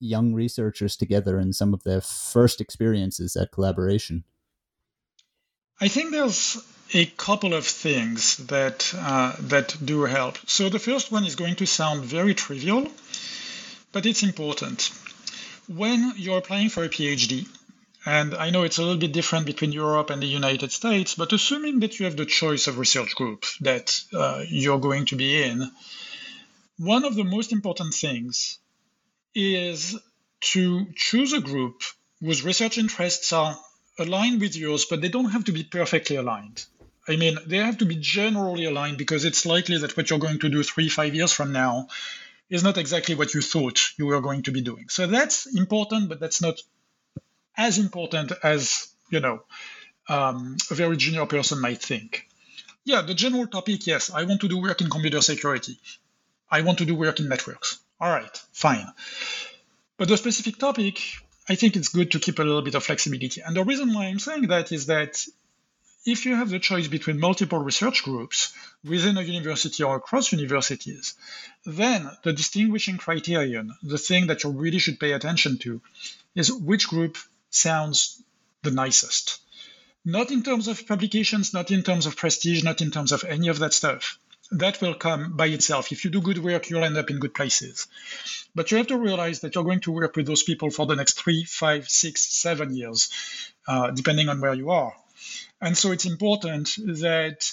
young 0.00 0.34
researchers 0.34 0.96
together 0.96 1.38
in 1.38 1.52
some 1.52 1.74
of 1.74 1.84
their 1.84 2.00
first 2.00 2.60
experiences 2.60 3.36
at 3.36 3.52
collaboration? 3.52 4.24
I 5.80 5.86
think 5.88 6.10
there's 6.10 6.60
a 6.92 7.06
couple 7.06 7.54
of 7.54 7.64
things 7.64 8.38
that 8.48 8.92
uh, 8.96 9.36
that 9.40 9.76
do 9.84 10.02
help. 10.02 10.38
So 10.46 10.68
the 10.68 10.80
first 10.80 11.12
one 11.12 11.24
is 11.24 11.36
going 11.36 11.54
to 11.56 11.66
sound 11.66 12.04
very 12.04 12.34
trivial, 12.34 12.90
but 13.92 14.06
it's 14.06 14.24
important 14.24 14.90
when 15.68 16.14
you're 16.16 16.38
applying 16.38 16.70
for 16.70 16.82
a 16.82 16.88
PhD, 16.88 17.46
and 18.06 18.34
I 18.34 18.50
know 18.50 18.62
it's 18.62 18.78
a 18.78 18.82
little 18.82 18.96
bit 18.96 19.12
different 19.12 19.46
between 19.46 19.72
Europe 19.72 20.10
and 20.10 20.22
the 20.22 20.26
United 20.26 20.72
States, 20.72 21.14
but 21.14 21.32
assuming 21.32 21.80
that 21.80 21.98
you 21.98 22.06
have 22.06 22.16
the 22.16 22.24
choice 22.24 22.66
of 22.66 22.78
research 22.78 23.14
group 23.14 23.44
that 23.60 24.00
uh, 24.14 24.42
you're 24.48 24.80
going 24.80 25.04
to 25.06 25.16
be 25.16 25.42
in, 25.42 25.70
one 26.78 27.04
of 27.04 27.14
the 27.16 27.24
most 27.24 27.52
important 27.52 27.92
things 27.92 28.58
is 29.34 29.98
to 30.40 30.86
choose 30.94 31.32
a 31.32 31.40
group 31.40 31.82
whose 32.20 32.44
research 32.44 32.78
interests 32.78 33.32
are 33.32 33.56
aligned 33.98 34.40
with 34.40 34.56
yours, 34.56 34.86
but 34.86 35.00
they 35.00 35.08
don't 35.08 35.30
have 35.30 35.44
to 35.44 35.52
be 35.52 35.64
perfectly 35.64 36.16
aligned. 36.16 36.64
I 37.06 37.16
mean, 37.16 37.38
they 37.46 37.56
have 37.56 37.78
to 37.78 37.84
be 37.84 37.96
generally 37.96 38.64
aligned 38.64 38.98
because 38.98 39.24
it's 39.24 39.44
likely 39.44 39.78
that 39.78 39.96
what 39.96 40.08
you're 40.08 40.18
going 40.18 40.38
to 40.40 40.48
do 40.48 40.62
three, 40.62 40.88
five 40.88 41.14
years 41.14 41.32
from 41.32 41.52
now 41.52 41.88
is 42.50 42.62
not 42.62 42.78
exactly 42.78 43.14
what 43.14 43.34
you 43.34 43.42
thought 43.42 43.92
you 43.96 44.06
were 44.06 44.20
going 44.20 44.42
to 44.42 44.52
be 44.52 44.60
doing. 44.60 44.88
So 44.88 45.06
that's 45.06 45.46
important, 45.46 46.08
but 46.08 46.20
that's 46.20 46.40
not 46.40 46.60
as 47.56 47.78
important 47.78 48.32
as, 48.42 48.88
you 49.10 49.20
know, 49.20 49.42
um, 50.08 50.56
a 50.70 50.74
very 50.74 50.96
junior 50.96 51.26
person 51.26 51.60
might 51.60 51.82
think. 51.82 52.26
Yeah, 52.84 53.02
the 53.02 53.14
general 53.14 53.46
topic, 53.46 53.86
yes, 53.86 54.10
I 54.10 54.24
want 54.24 54.40
to 54.40 54.48
do 54.48 54.62
work 54.62 54.80
in 54.80 54.88
computer 54.88 55.20
security. 55.20 55.78
I 56.50 56.62
want 56.62 56.78
to 56.78 56.86
do 56.86 56.94
work 56.94 57.20
in 57.20 57.28
networks. 57.28 57.78
All 58.00 58.08
right, 58.10 58.34
fine. 58.52 58.86
But 59.98 60.08
the 60.08 60.16
specific 60.16 60.56
topic, 60.56 61.00
I 61.48 61.56
think 61.56 61.76
it's 61.76 61.88
good 61.88 62.12
to 62.12 62.20
keep 62.20 62.38
a 62.38 62.42
little 62.42 62.62
bit 62.62 62.74
of 62.74 62.84
flexibility. 62.84 63.42
And 63.42 63.54
the 63.54 63.64
reason 63.64 63.92
why 63.92 64.06
I'm 64.06 64.18
saying 64.18 64.46
that 64.48 64.72
is 64.72 64.86
that 64.86 65.22
if 66.10 66.24
you 66.24 66.34
have 66.34 66.48
the 66.48 66.58
choice 66.58 66.88
between 66.88 67.20
multiple 67.20 67.58
research 67.58 68.02
groups 68.02 68.52
within 68.82 69.18
a 69.18 69.22
university 69.22 69.82
or 69.82 69.96
across 69.96 70.32
universities, 70.32 71.14
then 71.66 72.10
the 72.24 72.32
distinguishing 72.32 72.96
criterion, 72.96 73.74
the 73.82 73.98
thing 73.98 74.28
that 74.28 74.42
you 74.42 74.50
really 74.50 74.78
should 74.78 74.98
pay 74.98 75.12
attention 75.12 75.58
to, 75.58 75.82
is 76.34 76.52
which 76.52 76.88
group 76.88 77.18
sounds 77.50 78.22
the 78.62 78.70
nicest. 78.70 79.40
Not 80.04 80.30
in 80.30 80.42
terms 80.42 80.68
of 80.68 80.86
publications, 80.86 81.52
not 81.52 81.70
in 81.70 81.82
terms 81.82 82.06
of 82.06 82.16
prestige, 82.16 82.62
not 82.62 82.80
in 82.80 82.90
terms 82.90 83.12
of 83.12 83.24
any 83.24 83.48
of 83.48 83.58
that 83.58 83.74
stuff. 83.74 84.18
That 84.50 84.80
will 84.80 84.94
come 84.94 85.36
by 85.36 85.48
itself. 85.48 85.92
If 85.92 86.04
you 86.04 86.10
do 86.10 86.22
good 86.22 86.38
work, 86.38 86.70
you'll 86.70 86.84
end 86.84 86.96
up 86.96 87.10
in 87.10 87.18
good 87.18 87.34
places. 87.34 87.86
But 88.54 88.70
you 88.70 88.78
have 88.78 88.86
to 88.86 88.96
realize 88.96 89.40
that 89.40 89.54
you're 89.54 89.64
going 89.64 89.80
to 89.80 89.92
work 89.92 90.16
with 90.16 90.26
those 90.26 90.42
people 90.42 90.70
for 90.70 90.86
the 90.86 90.96
next 90.96 91.20
three, 91.20 91.44
five, 91.44 91.86
six, 91.86 92.22
seven 92.34 92.74
years, 92.74 93.10
uh, 93.66 93.90
depending 93.90 94.30
on 94.30 94.40
where 94.40 94.54
you 94.54 94.70
are. 94.70 94.94
And 95.60 95.76
so 95.76 95.92
it's 95.92 96.06
important 96.06 96.76
that 97.00 97.52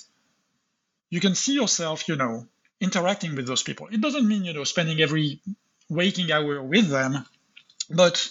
you 1.10 1.20
can 1.20 1.36
see 1.36 1.54
yourself, 1.54 2.08
you 2.08 2.16
know, 2.16 2.48
interacting 2.80 3.36
with 3.36 3.48
those 3.48 3.64
people. 3.64 3.88
It 3.92 4.02
doesn't 4.02 4.28
mean, 4.28 4.44
you 4.46 4.54
know, 4.54 4.64
spending 4.64 5.02
every 5.02 5.40
waking 5.90 6.32
hour 6.32 6.62
with 6.62 6.90
them, 6.90 7.26
but 7.90 8.30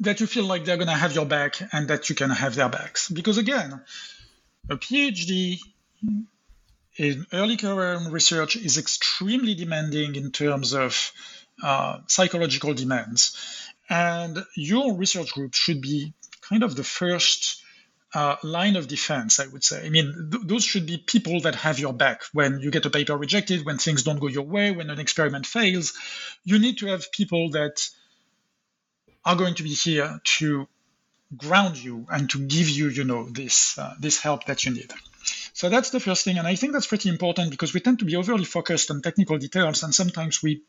that 0.00 0.20
you 0.20 0.26
feel 0.26 0.44
like 0.44 0.64
they're 0.64 0.76
going 0.76 0.88
to 0.88 0.94
have 0.94 1.14
your 1.14 1.26
back 1.26 1.56
and 1.72 1.88
that 1.88 2.08
you 2.08 2.14
can 2.14 2.30
have 2.30 2.54
their 2.54 2.68
backs. 2.68 3.08
Because 3.08 3.38
again, 3.38 3.80
a 4.68 4.76
PhD 4.76 5.58
in 6.96 7.26
early 7.32 7.56
career 7.56 8.00
research 8.08 8.56
is 8.56 8.78
extremely 8.78 9.54
demanding 9.54 10.16
in 10.16 10.30
terms 10.30 10.72
of 10.72 11.12
uh, 11.62 11.98
psychological 12.06 12.74
demands. 12.74 13.36
And 13.88 14.44
your 14.56 14.94
research 14.94 15.32
group 15.32 15.54
should 15.54 15.80
be 15.80 16.14
kind 16.40 16.62
of 16.62 16.74
the 16.74 16.84
first 16.84 17.63
uh, 18.14 18.36
line 18.42 18.76
of 18.76 18.86
defense, 18.88 19.40
I 19.40 19.46
would 19.46 19.64
say. 19.64 19.84
I 19.84 19.90
mean, 19.90 20.30
th- 20.30 20.44
those 20.46 20.64
should 20.64 20.86
be 20.86 20.98
people 20.98 21.40
that 21.40 21.56
have 21.56 21.78
your 21.78 21.92
back 21.92 22.22
when 22.32 22.60
you 22.60 22.70
get 22.70 22.86
a 22.86 22.90
paper 22.90 23.16
rejected, 23.16 23.64
when 23.66 23.78
things 23.78 24.04
don't 24.04 24.20
go 24.20 24.28
your 24.28 24.44
way, 24.44 24.70
when 24.70 24.90
an 24.90 25.00
experiment 25.00 25.46
fails. 25.46 25.94
You 26.44 26.58
need 26.58 26.78
to 26.78 26.86
have 26.86 27.10
people 27.10 27.50
that 27.50 27.88
are 29.24 29.36
going 29.36 29.54
to 29.56 29.62
be 29.62 29.74
here 29.74 30.20
to 30.38 30.68
ground 31.36 31.76
you 31.76 32.06
and 32.10 32.30
to 32.30 32.38
give 32.38 32.68
you, 32.68 32.88
you 32.88 33.04
know, 33.04 33.28
this 33.28 33.78
uh, 33.78 33.94
this 33.98 34.20
help 34.20 34.44
that 34.46 34.64
you 34.64 34.72
need. 34.72 34.92
So 35.52 35.68
that's 35.68 35.90
the 35.90 36.00
first 36.00 36.24
thing, 36.24 36.38
and 36.38 36.46
I 36.46 36.56
think 36.56 36.72
that's 36.72 36.86
pretty 36.86 37.08
important 37.08 37.50
because 37.50 37.72
we 37.72 37.80
tend 37.80 38.00
to 38.00 38.04
be 38.04 38.16
overly 38.16 38.44
focused 38.44 38.90
on 38.90 39.02
technical 39.02 39.38
details, 39.38 39.82
and 39.82 39.94
sometimes 39.94 40.42
we 40.42 40.62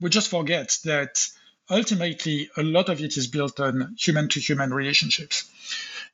we 0.00 0.10
just 0.10 0.28
forget 0.28 0.76
that 0.84 1.26
ultimately 1.70 2.50
a 2.56 2.62
lot 2.62 2.88
of 2.88 3.00
it 3.00 3.16
is 3.16 3.26
built 3.26 3.60
on 3.60 3.94
human-to-human 3.98 4.72
relationships. 4.72 5.50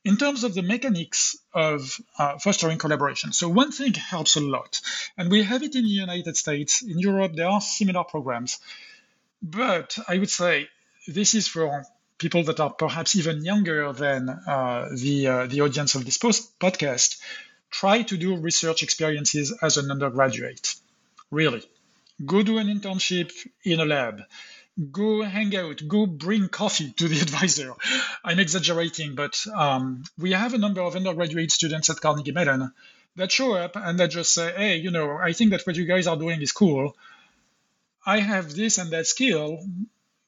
In 0.03 0.17
terms 0.17 0.43
of 0.43 0.55
the 0.55 0.63
mechanics 0.63 1.37
of 1.53 1.99
uh, 2.17 2.39
fostering 2.39 2.79
collaboration, 2.79 3.33
so 3.33 3.47
one 3.49 3.71
thing 3.71 3.93
helps 3.93 4.35
a 4.35 4.41
lot, 4.41 4.81
and 5.17 5.29
we 5.29 5.43
have 5.43 5.61
it 5.61 5.75
in 5.75 5.83
the 5.83 5.89
United 5.89 6.35
States. 6.35 6.81
In 6.81 6.97
Europe, 6.97 7.33
there 7.35 7.47
are 7.47 7.61
similar 7.61 8.03
programs, 8.03 8.59
but 9.43 9.97
I 10.07 10.17
would 10.17 10.29
say 10.29 10.69
this 11.07 11.35
is 11.35 11.47
for 11.47 11.85
people 12.17 12.43
that 12.45 12.59
are 12.59 12.71
perhaps 12.71 13.15
even 13.15 13.43
younger 13.43 13.93
than 13.93 14.29
uh, 14.29 14.89
the 14.95 15.27
uh, 15.27 15.45
the 15.47 15.61
audience 15.61 15.95
of 15.95 16.05
this 16.05 16.17
post- 16.17 16.59
podcast. 16.59 17.19
Try 17.69 18.01
to 18.03 18.17
do 18.17 18.37
research 18.37 18.83
experiences 18.83 19.53
as 19.61 19.77
an 19.77 19.91
undergraduate. 19.91 20.75
Really, 21.29 21.63
go 22.25 22.41
do 22.43 22.57
an 22.57 22.67
internship 22.67 23.31
in 23.63 23.79
a 23.79 23.85
lab. 23.85 24.21
Go 24.91 25.21
hang 25.21 25.55
out. 25.55 25.81
Go 25.87 26.05
bring 26.05 26.47
coffee 26.47 26.91
to 26.93 27.07
the 27.07 27.19
advisor. 27.25 27.73
I'm 28.23 28.39
exaggerating, 28.39 29.15
but 29.15 29.35
um, 29.53 30.03
we 30.17 30.31
have 30.31 30.53
a 30.53 30.57
number 30.57 30.81
of 30.81 30.95
undergraduate 30.95 31.51
students 31.51 31.89
at 31.89 32.01
Carnegie 32.01 32.31
Mellon 32.31 32.71
that 33.17 33.31
show 33.31 33.53
up 33.53 33.75
and 33.75 33.99
that 33.99 34.11
just 34.11 34.33
say, 34.33 34.53
"Hey, 34.55 34.77
you 34.77 34.91
know, 34.91 35.17
I 35.17 35.33
think 35.33 35.51
that 35.51 35.67
what 35.67 35.75
you 35.75 35.85
guys 35.85 36.07
are 36.07 36.17
doing 36.17 36.41
is 36.41 36.51
cool. 36.51 36.95
I 38.05 38.19
have 38.19 38.53
this 38.55 38.77
and 38.77 38.91
that 38.91 39.07
skill 39.07 39.59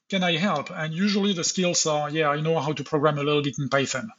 can 0.08 0.22
I 0.22 0.36
help? 0.36 0.70
And 0.70 0.92
usually 0.94 1.32
the 1.32 1.44
skills 1.44 1.86
are, 1.86 2.10
yeah, 2.10 2.28
I 2.28 2.40
know 2.40 2.58
how 2.60 2.72
to 2.72 2.84
program 2.84 3.18
a 3.18 3.22
little 3.22 3.42
bit 3.42 3.58
in 3.58 3.68
Python. 3.68 4.10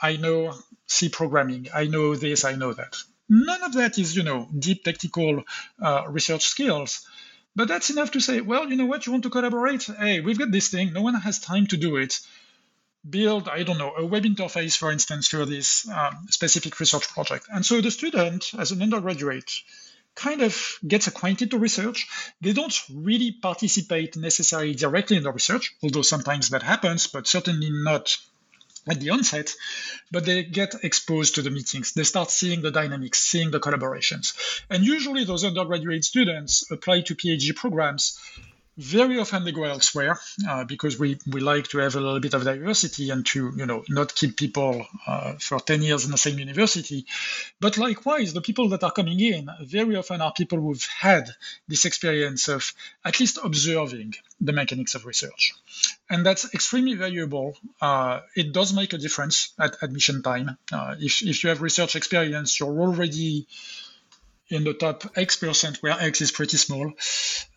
I 0.00 0.16
know 0.16 0.54
C 0.86 1.08
programming. 1.08 1.68
I 1.74 1.86
know 1.86 2.14
this, 2.14 2.44
I 2.44 2.54
know 2.54 2.72
that. 2.72 2.96
None 3.28 3.62
of 3.62 3.72
that 3.74 3.98
is, 3.98 4.14
you 4.14 4.22
know, 4.22 4.48
deep 4.56 4.84
technical 4.84 5.42
uh, 5.82 6.04
research 6.08 6.44
skills. 6.44 7.06
But 7.56 7.68
that's 7.68 7.88
enough 7.88 8.10
to 8.10 8.20
say, 8.20 8.42
well, 8.42 8.68
you 8.68 8.76
know 8.76 8.84
what, 8.84 9.06
you 9.06 9.12
want 9.12 9.24
to 9.24 9.30
collaborate? 9.30 9.84
Hey, 9.84 10.20
we've 10.20 10.38
got 10.38 10.52
this 10.52 10.68
thing. 10.68 10.92
No 10.92 11.00
one 11.00 11.14
has 11.14 11.38
time 11.38 11.66
to 11.68 11.78
do 11.78 11.96
it. 11.96 12.20
Build, 13.08 13.48
I 13.48 13.62
don't 13.62 13.78
know, 13.78 13.94
a 13.96 14.04
web 14.04 14.24
interface, 14.24 14.76
for 14.76 14.92
instance, 14.92 15.28
for 15.28 15.46
this 15.46 15.88
um, 15.88 16.26
specific 16.28 16.78
research 16.78 17.08
project. 17.08 17.46
And 17.50 17.64
so 17.64 17.80
the 17.80 17.90
student, 17.90 18.52
as 18.58 18.72
an 18.72 18.82
undergraduate, 18.82 19.50
kind 20.14 20.42
of 20.42 20.78
gets 20.86 21.06
acquainted 21.06 21.50
to 21.50 21.58
research. 21.58 22.08
They 22.42 22.52
don't 22.52 22.78
really 22.92 23.32
participate 23.32 24.16
necessarily 24.16 24.74
directly 24.74 25.16
in 25.16 25.22
the 25.22 25.32
research, 25.32 25.74
although 25.82 26.02
sometimes 26.02 26.50
that 26.50 26.62
happens, 26.62 27.06
but 27.06 27.26
certainly 27.26 27.70
not 27.70 28.18
at 28.88 29.00
the 29.00 29.10
onset, 29.10 29.52
but 30.12 30.24
they 30.24 30.44
get 30.44 30.74
exposed 30.84 31.34
to 31.34 31.42
the 31.42 31.50
meetings. 31.50 31.92
They 31.92 32.04
start 32.04 32.30
seeing 32.30 32.62
the 32.62 32.70
dynamics, 32.70 33.20
seeing 33.20 33.50
the 33.50 33.60
collaborations. 33.60 34.34
And 34.70 34.84
usually 34.84 35.24
those 35.24 35.44
undergraduate 35.44 36.04
students 36.04 36.70
apply 36.70 37.02
to 37.02 37.14
PhD 37.14 37.54
programs 37.54 38.18
very 38.76 39.18
often 39.18 39.44
they 39.44 39.52
go 39.52 39.64
elsewhere 39.64 40.18
uh, 40.48 40.64
because 40.64 40.98
we, 40.98 41.18
we 41.26 41.40
like 41.40 41.68
to 41.68 41.78
have 41.78 41.94
a 41.94 42.00
little 42.00 42.20
bit 42.20 42.34
of 42.34 42.44
diversity 42.44 43.10
and 43.10 43.24
to 43.24 43.52
you 43.56 43.66
know 43.66 43.82
not 43.88 44.14
keep 44.14 44.36
people 44.36 44.86
uh, 45.06 45.34
for 45.34 45.58
10 45.58 45.82
years 45.82 46.04
in 46.04 46.10
the 46.10 46.18
same 46.18 46.38
university. 46.38 47.06
But 47.60 47.78
likewise 47.78 48.32
the 48.32 48.42
people 48.42 48.68
that 48.70 48.84
are 48.84 48.92
coming 48.92 49.18
in 49.20 49.48
very 49.62 49.96
often 49.96 50.20
are 50.20 50.32
people 50.32 50.60
who've 50.60 50.88
had 51.00 51.30
this 51.68 51.84
experience 51.84 52.48
of 52.48 52.72
at 53.04 53.18
least 53.18 53.38
observing 53.42 54.14
the 54.40 54.52
mechanics 54.52 54.94
of 54.94 55.06
research. 55.06 55.54
And 56.10 56.24
that's 56.24 56.52
extremely 56.54 56.94
valuable. 56.94 57.56
Uh, 57.80 58.20
it 58.34 58.52
does 58.52 58.72
make 58.74 58.92
a 58.92 58.98
difference 58.98 59.54
at 59.58 59.76
admission 59.82 60.22
time. 60.22 60.58
Uh, 60.70 60.96
if, 60.98 61.22
if 61.22 61.42
you 61.42 61.50
have 61.50 61.62
research 61.62 61.96
experience 61.96 62.60
you're 62.60 62.80
already 62.80 63.46
in 64.48 64.64
the 64.64 64.74
top 64.74 65.04
X 65.16 65.36
percent 65.36 65.78
where 65.82 65.92
X 65.92 66.20
is 66.20 66.30
pretty 66.30 66.56
small, 66.56 66.92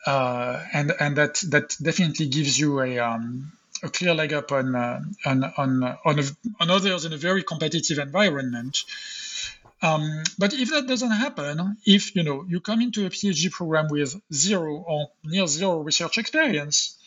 uh, 0.06 0.64
and 0.74 0.92
and 1.00 1.18
that 1.18 1.36
that 1.50 1.76
definitely 1.82 2.28
gives 2.28 2.60
you 2.60 2.82
a 2.82 3.00
um, 3.00 3.52
a 3.84 3.90
clear 3.90 4.14
leg 4.14 4.34
up 4.34 4.52
on 4.52 4.76
uh, 4.76 5.02
on 5.26 5.44
on 5.44 5.84
on, 5.84 6.20
a, 6.20 6.24
on, 6.60 6.70
others 6.70 7.06
in 7.06 7.14
a 7.14 7.18
very 7.18 7.44
competitive 7.44 8.00
environment. 8.00 8.84
Um, 9.82 10.24
but 10.38 10.54
if 10.54 10.72
that 10.72 10.88
doesn't 10.88 11.12
happen, 11.12 11.78
if 11.86 12.16
you 12.16 12.24
know 12.24 12.46
you 12.48 12.60
come 12.60 12.82
into 12.82 13.06
a 13.06 13.10
PhD 13.10 13.52
program 13.52 13.88
with 13.90 14.20
zero 14.34 14.76
or 14.76 15.12
near 15.24 15.48
zero 15.48 15.80
research 15.80 16.18
experience, 16.18 16.98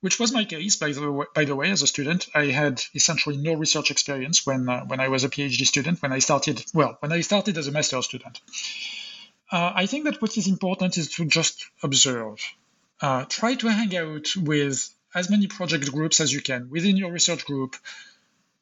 which 0.00 0.18
was 0.18 0.32
my 0.32 0.44
case 0.44 0.76
by 0.76 0.92
the 0.92 1.12
way, 1.12 1.26
by 1.34 1.44
the 1.44 1.54
way 1.54 1.70
as 1.70 1.82
a 1.82 1.86
student, 1.86 2.28
I 2.34 2.46
had 2.46 2.82
essentially 2.94 3.36
no 3.36 3.54
research 3.54 3.90
experience 3.90 4.44
when 4.44 4.68
uh, 4.68 4.84
when 4.86 5.00
I 5.00 5.08
was 5.08 5.22
a 5.24 5.28
PhD 5.28 5.66
student. 5.66 6.02
When 6.02 6.12
I 6.12 6.18
started, 6.18 6.64
well, 6.74 6.96
when 7.00 7.12
I 7.12 7.20
started 7.20 7.58
as 7.58 7.68
a 7.68 7.72
master's 7.72 8.06
student. 8.06 8.40
Uh, 9.52 9.72
I 9.76 9.84
think 9.86 10.04
that 10.04 10.22
what 10.22 10.36
is 10.38 10.48
important 10.48 10.96
is 10.96 11.10
to 11.16 11.26
just 11.26 11.66
observe. 11.82 12.38
Uh, 13.02 13.26
try 13.28 13.54
to 13.54 13.68
hang 13.68 13.94
out 13.96 14.28
with 14.36 14.88
as 15.14 15.28
many 15.28 15.46
project 15.46 15.92
groups 15.92 16.20
as 16.20 16.32
you 16.32 16.40
can 16.40 16.70
within 16.70 16.96
your 16.96 17.12
research 17.12 17.44
group, 17.44 17.76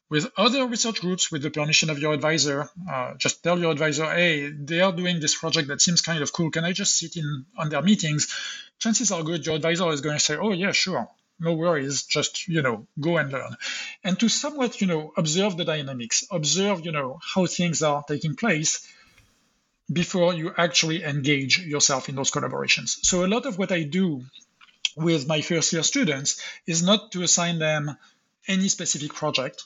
with 0.09 0.33
other 0.37 0.66
research 0.66 1.00
groups 1.00 1.31
with 1.31 1.42
the 1.42 1.50
permission 1.50 1.90
of 1.90 2.00
your 2.00 2.12
advisor. 2.12 2.68
Uh, 2.90 3.14
just 3.18 3.44
tell 3.44 3.57
your 3.57 3.70
advisor, 3.70 4.07
hey, 4.07 4.50
they 4.50 4.81
are 4.81 4.90
doing 4.90 5.20
this 5.20 5.38
project 5.38 5.68
that 5.68 5.81
seems 5.81 6.03
kind 6.03 6.22
of 6.22 6.33
cool. 6.33 6.50
Can 6.50 6.64
I 6.64 6.72
just 6.72 6.98
sit 6.98 7.16
in 7.16 7.46
on 7.57 7.68
their 7.68 7.83
meetings? 7.83 8.35
Chances 8.81 9.12
are 9.12 9.22
good 9.22 9.46
your 9.46 9.55
advisor 9.55 9.88
is 9.92 10.00
going 10.00 10.18
to 10.18 10.24
say, 10.24 10.37
oh, 10.37 10.53
yeah, 10.53 10.72
sure. 10.72 11.09
no 11.40 11.55
worries, 11.55 12.05
just, 12.05 12.46
you 12.48 12.62
know, 12.62 12.87
go 13.00 13.16
and 13.16 13.33
learn. 13.33 13.57
And 14.05 14.18
to 14.20 14.29
somewhat, 14.29 14.81
you 14.81 14.87
know, 14.87 15.12
observe 15.16 15.57
the 15.57 15.64
dynamics, 15.64 16.24
observe, 16.31 16.85
you 16.85 16.92
know, 16.92 17.18
how 17.35 17.46
things 17.46 17.83
are 17.83 18.05
taking 18.07 18.37
place 18.37 18.87
before 19.92 20.35
you 20.35 20.53
actually 20.57 21.03
engage 21.05 21.59
yourself 21.59 22.09
in 22.09 22.14
those 22.14 22.31
collaborations. 22.31 22.98
So 23.03 23.24
a 23.24 23.29
lot 23.29 23.46
of 23.46 23.59
what 23.59 23.72
I 23.72 23.83
do 23.83 24.24
with 24.96 25.26
my 25.26 25.40
first 25.40 25.72
year 25.72 25.83
students 25.83 26.42
is 26.66 26.83
not 26.83 27.12
to 27.12 27.22
assign 27.22 27.59
them 27.59 27.96
any 28.46 28.68
specific 28.68 29.14
project. 29.14 29.64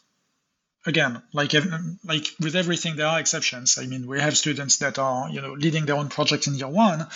Again, 0.87 1.23
like 1.33 1.53
like 2.05 2.27
with 2.41 2.57
everything, 2.57 2.97
there 2.97 3.07
are 3.07 3.19
exceptions. 3.19 3.79
I 3.79 3.87
mean, 3.87 4.07
we 4.07 4.21
have 4.21 4.37
students 4.37 4.79
that 4.79 4.99
are 4.99 5.31
you 5.31 5.41
know 5.41 5.55
leading 5.55 5.87
their 5.87 5.97
own 5.97 6.09
projects 6.09 6.47
in 6.47 6.55
year 6.55 6.69
one, 6.69 7.07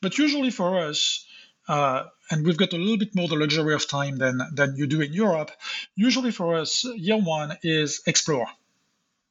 but 0.00 0.16
usually 0.16 0.50
for 0.50 0.78
us, 0.78 1.26
uh, 1.66 2.04
and 2.30 2.46
we've 2.46 2.56
got 2.56 2.72
a 2.72 2.76
little 2.76 2.98
bit 2.98 3.16
more 3.16 3.26
the 3.26 3.34
luxury 3.34 3.74
of 3.74 3.88
time 3.88 4.18
than 4.18 4.38
than 4.54 4.76
you 4.76 4.86
do 4.86 5.00
in 5.00 5.12
Europe. 5.12 5.50
Usually 5.96 6.30
for 6.30 6.54
us, 6.54 6.84
year 6.84 7.16
one 7.18 7.56
is 7.64 8.00
explore 8.06 8.46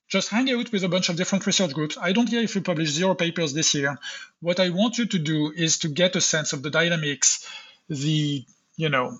just 0.07 0.29
hang 0.29 0.49
out 0.51 0.71
with 0.71 0.83
a 0.83 0.89
bunch 0.89 1.09
of 1.09 1.15
different 1.15 1.45
research 1.45 1.73
groups. 1.73 1.97
I 1.99 2.11
don't 2.11 2.29
care 2.29 2.41
if 2.41 2.55
you 2.55 2.61
publish 2.61 2.89
zero 2.89 3.15
papers 3.15 3.53
this 3.53 3.73
year. 3.73 3.97
What 4.39 4.59
I 4.59 4.69
want 4.69 4.97
you 4.97 5.05
to 5.07 5.19
do 5.19 5.51
is 5.51 5.79
to 5.79 5.87
get 5.87 6.15
a 6.15 6.21
sense 6.21 6.53
of 6.53 6.61
the 6.61 6.69
dynamics, 6.69 7.47
the, 7.89 8.45
you 8.77 8.89
know, 8.89 9.19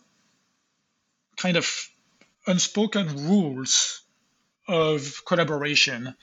kind 1.37 1.57
of 1.57 1.89
unspoken 2.47 3.27
rules 3.27 4.01
of 4.67 5.23
collaboration 5.25 6.15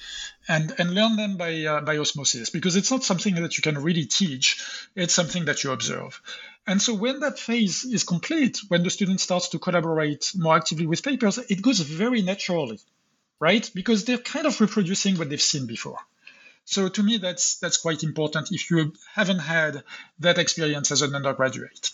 and 0.49 0.75
and 0.79 0.95
learn 0.95 1.17
them 1.17 1.37
by 1.37 1.65
uh, 1.65 1.81
by 1.81 1.97
osmosis 1.99 2.51
because 2.51 2.75
it's 2.75 2.91
not 2.91 3.05
something 3.05 3.37
that 3.37 3.57
you 3.57 3.63
can 3.63 3.79
really 3.79 4.05
teach 4.05 4.89
it's 4.97 5.15
something 5.15 5.45
that 5.45 5.63
you 5.63 5.71
observe 5.71 6.21
and 6.67 6.83
so 6.83 6.93
when 6.93 7.21
that 7.21 7.39
phase 7.39 7.85
is 7.85 8.03
complete 8.03 8.59
when 8.67 8.83
the 8.83 8.91
student 8.91 9.21
starts 9.21 9.51
to 9.51 9.61
collaborate 9.61 10.33
more 10.35 10.57
actively 10.57 10.87
with 10.87 11.05
papers 11.05 11.39
it 11.39 11.63
goes 11.63 11.79
very 11.79 12.21
naturally 12.21 12.81
right? 13.43 13.69
Because 13.75 14.05
they're 14.05 14.19
kind 14.19 14.47
of 14.47 14.61
reproducing 14.61 15.17
what 15.17 15.29
they've 15.29 15.51
seen 15.53 15.67
before. 15.67 15.99
So 16.65 16.89
to 16.89 17.03
me, 17.03 17.19
that's 17.19 17.57
that's 17.59 17.77
quite 17.77 18.05
important 18.05 18.53
if 18.53 18.71
you 18.71 18.93
haven't 19.15 19.41
had 19.41 19.83
that 20.21 20.39
experience 20.39 20.93
as 20.93 21.03
an 21.03 21.13
undergraduate. 21.17 21.91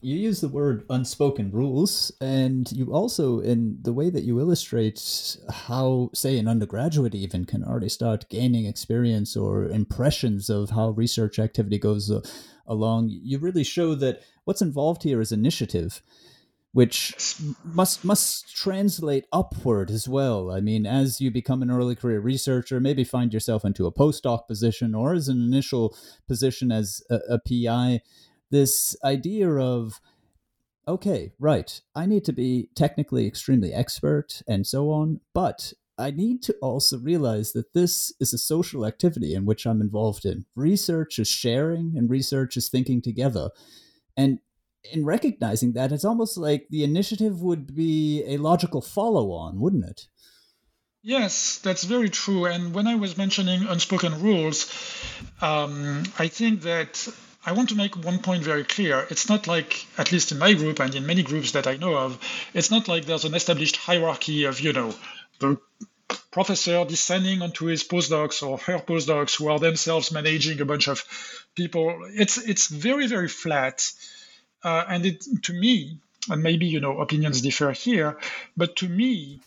You 0.00 0.16
use 0.16 0.40
the 0.40 0.48
word 0.48 0.86
unspoken 0.88 1.50
rules, 1.50 2.10
and 2.22 2.72
you 2.72 2.86
also, 2.90 3.40
in 3.40 3.80
the 3.82 3.92
way 3.92 4.08
that 4.08 4.24
you 4.24 4.40
illustrate 4.40 5.36
how, 5.50 6.08
say, 6.14 6.38
an 6.38 6.48
undergraduate 6.48 7.14
even 7.14 7.44
can 7.44 7.62
already 7.62 7.90
start 7.90 8.30
gaining 8.30 8.64
experience 8.64 9.36
or 9.36 9.66
impressions 9.66 10.48
of 10.48 10.70
how 10.70 10.88
research 10.88 11.38
activity 11.38 11.78
goes 11.78 12.10
uh, 12.10 12.22
along, 12.66 13.10
you 13.10 13.36
really 13.38 13.62
show 13.62 13.94
that 13.96 14.22
what's 14.44 14.62
involved 14.62 15.02
here 15.02 15.20
is 15.20 15.32
initiative 15.32 16.00
which 16.72 17.36
must 17.64 18.04
must 18.04 18.54
translate 18.54 19.26
upward 19.32 19.90
as 19.90 20.08
well. 20.08 20.50
I 20.50 20.60
mean, 20.60 20.86
as 20.86 21.20
you 21.20 21.30
become 21.30 21.62
an 21.62 21.70
early 21.70 21.96
career 21.96 22.20
researcher, 22.20 22.78
maybe 22.78 23.02
find 23.02 23.34
yourself 23.34 23.64
into 23.64 23.86
a 23.86 23.92
postdoc 23.92 24.46
position 24.46 24.94
or 24.94 25.14
as 25.14 25.28
an 25.28 25.42
initial 25.42 25.96
position 26.28 26.70
as 26.70 27.02
a, 27.10 27.18
a 27.30 27.38
PI, 27.38 28.00
this 28.50 28.96
idea 29.04 29.50
of 29.50 30.00
okay, 30.86 31.32
right, 31.38 31.80
I 31.94 32.06
need 32.06 32.24
to 32.24 32.32
be 32.32 32.68
technically 32.74 33.26
extremely 33.26 33.72
expert 33.72 34.42
and 34.48 34.66
so 34.66 34.90
on, 34.90 35.20
but 35.32 35.72
I 35.98 36.10
need 36.10 36.42
to 36.44 36.54
also 36.62 36.98
realize 36.98 37.52
that 37.52 37.74
this 37.74 38.12
is 38.18 38.32
a 38.32 38.38
social 38.38 38.86
activity 38.86 39.34
in 39.34 39.44
which 39.44 39.66
I'm 39.66 39.80
involved 39.80 40.24
in. 40.24 40.46
Research 40.56 41.18
is 41.18 41.28
sharing 41.28 41.96
and 41.96 42.08
research 42.10 42.56
is 42.56 42.68
thinking 42.68 43.02
together. 43.02 43.50
And 44.16 44.40
in 44.84 45.04
recognizing 45.04 45.72
that, 45.72 45.92
it's 45.92 46.04
almost 46.04 46.36
like 46.36 46.66
the 46.70 46.84
initiative 46.84 47.40
would 47.42 47.74
be 47.74 48.24
a 48.26 48.36
logical 48.38 48.80
follow 48.80 49.32
on, 49.32 49.60
wouldn't 49.60 49.84
it? 49.84 50.06
Yes, 51.02 51.58
that's 51.58 51.84
very 51.84 52.10
true. 52.10 52.46
And 52.46 52.74
when 52.74 52.86
I 52.86 52.96
was 52.96 53.16
mentioning 53.16 53.66
unspoken 53.66 54.20
rules, 54.22 54.70
um, 55.40 56.02
I 56.18 56.28
think 56.28 56.62
that 56.62 57.08
I 57.44 57.52
want 57.52 57.70
to 57.70 57.74
make 57.74 57.96
one 57.96 58.18
point 58.18 58.42
very 58.42 58.64
clear. 58.64 59.06
It's 59.08 59.28
not 59.28 59.46
like, 59.46 59.86
at 59.96 60.12
least 60.12 60.30
in 60.30 60.38
my 60.38 60.52
group 60.52 60.78
and 60.78 60.94
in 60.94 61.06
many 61.06 61.22
groups 61.22 61.52
that 61.52 61.66
I 61.66 61.76
know 61.76 61.96
of, 61.96 62.18
it's 62.52 62.70
not 62.70 62.86
like 62.86 63.06
there's 63.06 63.24
an 63.24 63.34
established 63.34 63.76
hierarchy 63.76 64.44
of, 64.44 64.60
you 64.60 64.74
know, 64.74 64.94
the 65.38 65.58
professor 66.30 66.84
descending 66.84 67.40
onto 67.40 67.66
his 67.66 67.82
postdocs 67.82 68.46
or 68.46 68.58
her 68.58 68.78
postdocs 68.78 69.38
who 69.38 69.48
are 69.48 69.58
themselves 69.58 70.12
managing 70.12 70.60
a 70.60 70.66
bunch 70.66 70.88
of 70.88 71.02
people. 71.54 71.98
It's 72.12 72.36
it's 72.36 72.68
very 72.68 73.06
very 73.06 73.28
flat 73.28 73.88
uh, 74.62 74.84
and 74.88 75.06
it, 75.06 75.24
to 75.42 75.52
me, 75.52 75.98
and 76.28 76.42
maybe 76.42 76.66
you 76.66 76.80
know 76.80 77.00
opinions 77.00 77.40
differ 77.40 77.72
here, 77.72 78.18
but 78.56 78.76
to 78.76 78.88
me, 78.88 79.40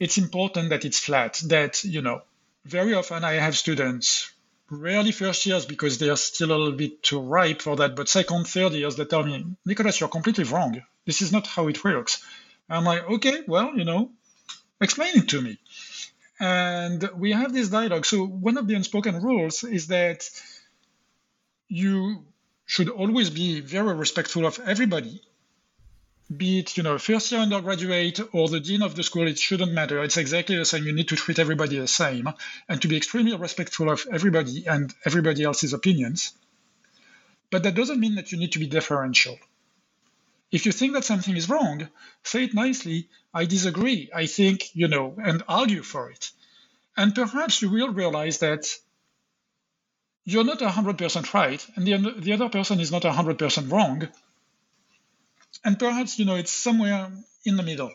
it's 0.00 0.18
important 0.18 0.70
that 0.70 0.84
it's 0.84 0.98
flat. 0.98 1.40
That 1.46 1.84
you 1.84 2.02
know, 2.02 2.22
very 2.64 2.94
often 2.94 3.24
I 3.24 3.34
have 3.34 3.56
students, 3.56 4.30
rarely 4.70 5.12
first 5.12 5.46
years 5.46 5.66
because 5.66 5.98
they 5.98 6.08
are 6.08 6.16
still 6.16 6.50
a 6.52 6.58
little 6.58 6.72
bit 6.72 7.02
too 7.02 7.20
ripe 7.20 7.62
for 7.62 7.76
that, 7.76 7.94
but 7.94 8.08
second, 8.08 8.46
third 8.46 8.72
years 8.72 8.96
that 8.96 9.10
tell 9.10 9.22
me, 9.22 9.44
Nicolas, 9.64 10.00
you're 10.00 10.08
completely 10.08 10.44
wrong. 10.44 10.82
This 11.04 11.22
is 11.22 11.32
not 11.32 11.46
how 11.46 11.68
it 11.68 11.84
works. 11.84 12.24
I'm 12.68 12.84
like, 12.84 13.08
okay, 13.08 13.42
well, 13.46 13.76
you 13.76 13.84
know, 13.84 14.10
explain 14.80 15.16
it 15.16 15.28
to 15.28 15.40
me. 15.40 15.58
And 16.40 17.08
we 17.14 17.32
have 17.32 17.52
this 17.52 17.68
dialogue. 17.68 18.04
So 18.04 18.26
one 18.26 18.58
of 18.58 18.66
the 18.66 18.74
unspoken 18.74 19.22
rules 19.22 19.64
is 19.64 19.86
that 19.86 20.28
you 21.68 22.24
should 22.66 22.88
always 22.88 23.30
be 23.30 23.60
very 23.60 23.94
respectful 23.94 24.44
of 24.44 24.60
everybody. 24.66 25.22
Be 26.36 26.58
it 26.58 26.76
you 26.76 26.82
know 26.82 26.98
first 26.98 27.30
year 27.30 27.40
undergraduate 27.40 28.18
or 28.32 28.48
the 28.48 28.60
dean 28.60 28.82
of 28.82 28.96
the 28.96 29.04
school 29.04 29.28
it 29.28 29.38
shouldn't 29.38 29.72
matter. 29.72 30.02
It's 30.02 30.16
exactly 30.16 30.56
the 30.56 30.64
same. 30.64 30.84
You 30.84 30.92
need 30.92 31.08
to 31.08 31.16
treat 31.16 31.38
everybody 31.38 31.78
the 31.78 31.86
same 31.86 32.28
and 32.68 32.82
to 32.82 32.88
be 32.88 32.96
extremely 32.96 33.36
respectful 33.36 33.88
of 33.88 34.04
everybody 34.12 34.66
and 34.66 34.92
everybody 35.04 35.44
else's 35.44 35.72
opinions. 35.72 36.32
But 37.50 37.62
that 37.62 37.76
doesn't 37.76 38.00
mean 38.00 38.16
that 38.16 38.32
you 38.32 38.38
need 38.38 38.52
to 38.52 38.58
be 38.58 38.66
deferential. 38.66 39.38
If 40.50 40.66
you 40.66 40.72
think 40.72 40.94
that 40.94 41.04
something 41.04 41.36
is 41.36 41.48
wrong 41.48 41.88
say 42.26 42.44
it 42.44 42.54
nicely. 42.54 43.08
I 43.32 43.44
disagree. 43.44 44.10
I 44.14 44.26
think 44.26 44.74
you 44.74 44.88
know 44.88 45.14
and 45.22 45.42
argue 45.48 45.82
for 45.82 46.10
it. 46.10 46.30
And 46.96 47.14
perhaps 47.14 47.62
you 47.62 47.70
will 47.70 47.92
realize 47.92 48.38
that 48.38 48.66
you're 50.26 50.44
not 50.44 50.58
100% 50.58 51.32
right 51.32 51.66
and 51.76 51.86
the, 51.86 52.14
the 52.18 52.32
other 52.34 52.50
person 52.50 52.80
is 52.80 52.92
not 52.92 53.02
100% 53.02 53.72
wrong. 53.72 54.06
And 55.64 55.78
perhaps 55.78 56.18
you 56.18 56.26
know 56.26 56.36
it's 56.36 56.52
somewhere 56.52 57.10
in 57.44 57.56
the 57.56 57.62
middle 57.62 57.92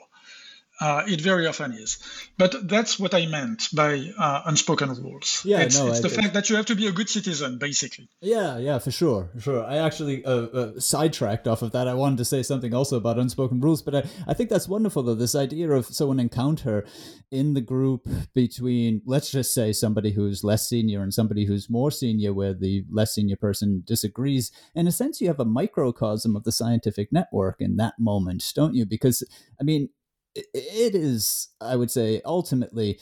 uh, 0.82 1.04
it 1.08 1.22
very 1.22 1.48
often 1.48 1.72
is. 1.74 2.00
But 2.38 2.68
that's 2.68 3.00
what 3.00 3.14
I 3.14 3.28
meant 3.28 3.70
by 3.74 4.12
uh, 4.18 4.42
unspoken 4.46 4.90
rules. 4.90 5.44
Yeah, 5.46 5.62
it's, 5.62 5.78
no, 5.78 5.88
it's 5.88 6.02
the 6.02 6.10
fact 6.10 6.34
that 6.34 6.50
you 6.50 6.56
have 6.56 6.66
to 6.66 6.76
be 6.76 6.88
a 6.88 6.92
good 6.92 7.08
citizen, 7.08 7.60
basically. 7.60 8.10
Yeah, 8.20 8.58
yeah, 8.58 8.80
for 8.80 8.92
sure, 8.92 9.30
for 9.36 9.42
sure. 9.42 9.64
I 9.64 9.78
actually 9.78 10.26
uh, 10.26 10.32
uh, 10.32 10.80
sidetracked 10.80 11.48
off 11.48 11.62
of 11.62 11.72
that. 11.72 11.88
I 11.88 11.94
wanted 11.94 12.18
to 12.18 12.26
say 12.26 12.42
something 12.44 12.74
also 12.74 12.98
about 12.98 13.20
unspoken 13.20 13.62
rules, 13.62 13.82
but 13.82 13.96
I, 13.96 14.04
I 14.28 14.34
think 14.34 14.50
that's 14.50 14.68
wonderful, 14.68 15.04
though. 15.04 15.16
This 15.16 15.36
idea 15.36 15.72
of 15.72 15.86
so 15.86 16.12
an 16.12 16.20
encounter 16.20 16.86
in 17.30 17.54
the 17.54 17.62
group 17.62 18.08
between, 18.34 19.02
let's 19.06 19.32
just 19.32 19.54
say, 19.54 19.72
somebody 19.72 20.12
who's 20.12 20.44
less 20.44 20.68
senior 20.68 21.04
and 21.04 21.14
somebody 21.14 21.46
who's 21.46 21.70
more 21.70 21.92
senior, 21.92 22.34
where 22.34 22.54
the 22.54 22.84
less 22.92 23.14
senior 23.14 23.36
person 23.36 23.84
disagrees. 23.86 24.52
In 24.74 24.88
a 24.88 24.92
sense, 24.92 25.22
you 25.22 25.28
have 25.28 25.40
a 25.40 25.46
microcosm 25.46 26.36
of 26.36 26.44
the 26.44 26.52
scientific 26.52 27.14
network 27.14 27.58
in 27.60 27.78
that 27.78 27.94
moment, 28.00 28.52
don't 28.56 28.74
you? 28.74 28.86
Because, 28.86 29.24
I 29.60 29.64
mean, 29.64 29.90
it 30.36 30.96
is, 30.96 31.50
I 31.60 31.76
would 31.76 31.92
say, 31.92 32.22
ultimately 32.26 33.00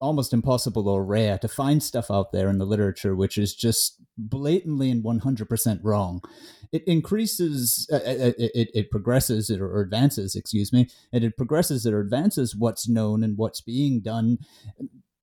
almost 0.00 0.32
impossible 0.32 0.88
or 0.88 1.04
rare 1.04 1.36
to 1.38 1.48
find 1.48 1.82
stuff 1.82 2.10
out 2.10 2.32
there 2.32 2.48
in 2.48 2.56
the 2.56 2.64
literature 2.64 3.14
which 3.14 3.36
is 3.36 3.54
just 3.54 4.00
blatantly 4.16 4.90
and 4.90 5.04
100% 5.04 5.80
wrong. 5.82 6.22
It 6.72 6.82
increases, 6.86 7.86
uh, 7.92 7.96
uh, 7.96 7.98
uh, 7.98 8.32
it, 8.38 8.50
it, 8.54 8.70
it 8.72 8.90
progresses 8.90 9.50
it 9.50 9.60
or 9.60 9.80
advances, 9.80 10.34
excuse 10.34 10.72
me, 10.72 10.88
and 11.12 11.22
it 11.22 11.36
progresses 11.36 11.84
it 11.84 11.92
or 11.92 12.00
advances 12.00 12.56
what's 12.56 12.88
known 12.88 13.22
and 13.22 13.36
what's 13.36 13.60
being 13.60 14.00
done 14.00 14.38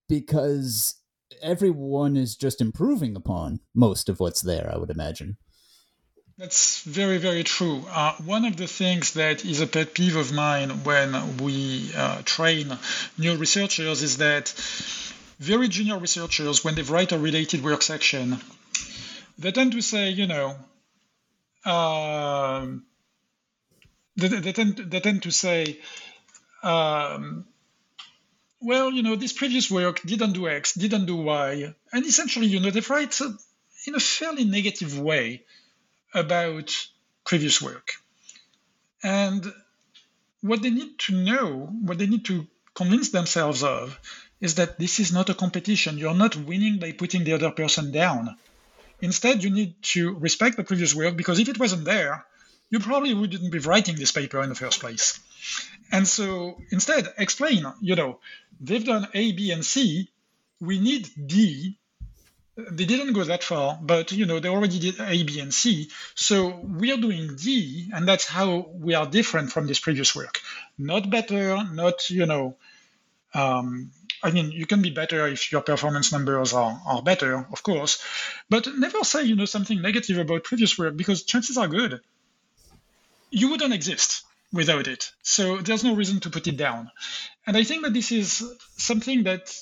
because 0.07 1.01
everyone 1.41 2.15
is 2.15 2.35
just 2.35 2.61
improving 2.61 3.15
upon 3.15 3.59
most 3.73 4.09
of 4.09 4.19
what's 4.19 4.41
there, 4.41 4.69
I 4.71 4.77
would 4.77 4.91
imagine. 4.91 5.37
That's 6.37 6.83
very, 6.83 7.17
very 7.17 7.43
true. 7.43 7.83
Uh, 7.89 8.13
one 8.17 8.45
of 8.45 8.57
the 8.57 8.67
things 8.67 9.13
that 9.13 9.43
is 9.43 9.59
a 9.59 9.65
pet 9.65 9.95
peeve 9.95 10.15
of 10.15 10.31
mine 10.31 10.83
when 10.83 11.37
we 11.37 11.91
uh, 11.95 12.21
train 12.25 12.77
new 13.17 13.35
researchers 13.37 14.03
is 14.03 14.17
that 14.17 14.49
very 15.39 15.67
junior 15.67 15.97
researchers, 15.97 16.63
when 16.63 16.75
they 16.75 16.83
write 16.83 17.11
a 17.11 17.17
related 17.17 17.63
work 17.63 17.81
section, 17.81 18.37
they 19.39 19.51
tend 19.51 19.71
to 19.71 19.81
say, 19.81 20.11
you 20.11 20.27
know, 20.27 20.55
um, 21.65 22.85
they, 24.15 24.27
they, 24.27 24.53
tend, 24.53 24.77
they 24.77 24.99
tend 24.99 25.23
to 25.23 25.31
say, 25.31 25.79
um, 26.61 27.47
well, 28.61 28.91
you 28.91 29.01
know, 29.01 29.15
this 29.15 29.33
previous 29.33 29.71
work 29.71 30.01
didn't 30.03 30.33
do 30.33 30.47
X, 30.47 30.75
didn't 30.75 31.07
do 31.07 31.15
Y. 31.15 31.73
And 31.91 32.05
essentially, 32.05 32.45
you 32.45 32.59
know, 32.59 32.69
they 32.69 32.81
write 32.81 33.19
in 33.87 33.95
a 33.95 33.99
fairly 33.99 34.45
negative 34.45 34.99
way 34.99 35.41
about 36.13 36.73
previous 37.25 37.61
work. 37.61 37.93
And 39.03 39.45
what 40.41 40.61
they 40.61 40.69
need 40.69 40.99
to 40.99 41.15
know, 41.15 41.65
what 41.81 41.97
they 41.97 42.07
need 42.07 42.25
to 42.25 42.47
convince 42.73 43.09
themselves 43.09 43.63
of, 43.63 43.99
is 44.39 44.55
that 44.55 44.77
this 44.77 44.99
is 44.99 45.11
not 45.11 45.29
a 45.29 45.33
competition. 45.33 45.97
You're 45.97 46.13
not 46.13 46.35
winning 46.35 46.79
by 46.79 46.91
putting 46.91 47.23
the 47.23 47.33
other 47.33 47.51
person 47.51 47.91
down. 47.91 48.37
Instead, 49.01 49.43
you 49.43 49.49
need 49.49 49.81
to 49.81 50.13
respect 50.15 50.57
the 50.57 50.63
previous 50.63 50.93
work 50.95 51.15
because 51.15 51.39
if 51.39 51.49
it 51.49 51.59
wasn't 51.59 51.85
there, 51.85 52.25
you 52.69 52.79
probably 52.79 53.13
wouldn't 53.13 53.51
be 53.51 53.59
writing 53.59 53.95
this 53.95 54.11
paper 54.11 54.41
in 54.41 54.49
the 54.49 54.55
first 54.55 54.79
place. 54.79 55.19
And 55.91 56.07
so 56.07 56.57
instead, 56.69 57.07
explain, 57.17 57.65
you 57.81 57.95
know, 57.95 58.19
they've 58.59 58.83
done 58.83 59.07
A, 59.13 59.31
B, 59.31 59.51
and 59.51 59.65
C. 59.65 60.09
We 60.59 60.79
need 60.79 61.09
D. 61.27 61.77
They 62.57 62.85
didn't 62.85 63.13
go 63.13 63.23
that 63.23 63.43
far, 63.43 63.77
but 63.81 64.11
you 64.11 64.25
know, 64.25 64.39
they 64.39 64.49
already 64.49 64.79
did 64.79 64.99
A, 64.99 65.23
B, 65.23 65.39
and 65.39 65.53
C. 65.53 65.89
So 66.15 66.59
we're 66.63 66.97
doing 66.97 67.35
D, 67.35 67.89
and 67.93 68.07
that's 68.07 68.25
how 68.25 68.69
we 68.73 68.95
are 68.95 69.05
different 69.05 69.51
from 69.51 69.67
this 69.67 69.79
previous 69.79 70.15
work. 70.15 70.41
Not 70.77 71.09
better, 71.09 71.63
not, 71.71 72.09
you 72.09 72.25
know, 72.25 72.57
um, 73.33 73.91
I 74.23 74.31
mean, 74.31 74.51
you 74.51 74.65
can 74.65 74.81
be 74.81 74.89
better 74.89 75.27
if 75.27 75.51
your 75.51 75.61
performance 75.61 76.11
numbers 76.11 76.53
are, 76.53 76.81
are 76.87 77.03
better, 77.03 77.45
of 77.51 77.61
course, 77.61 78.03
but 78.49 78.67
never 78.75 79.03
say, 79.03 79.23
you 79.23 79.35
know, 79.35 79.45
something 79.45 79.79
negative 79.79 80.17
about 80.17 80.43
previous 80.43 80.77
work 80.79 80.97
because 80.97 81.23
chances 81.23 81.57
are 81.57 81.67
good 81.67 82.01
you 83.29 83.49
wouldn't 83.49 83.73
exist 83.73 84.23
without 84.53 84.87
it. 84.87 85.11
So 85.21 85.57
there's 85.57 85.83
no 85.83 85.95
reason 85.95 86.19
to 86.21 86.29
put 86.29 86.47
it 86.47 86.57
down. 86.57 86.91
And 87.45 87.57
I 87.57 87.63
think 87.63 87.83
that 87.83 87.93
this 87.93 88.11
is 88.11 88.43
something 88.77 89.23
that 89.23 89.53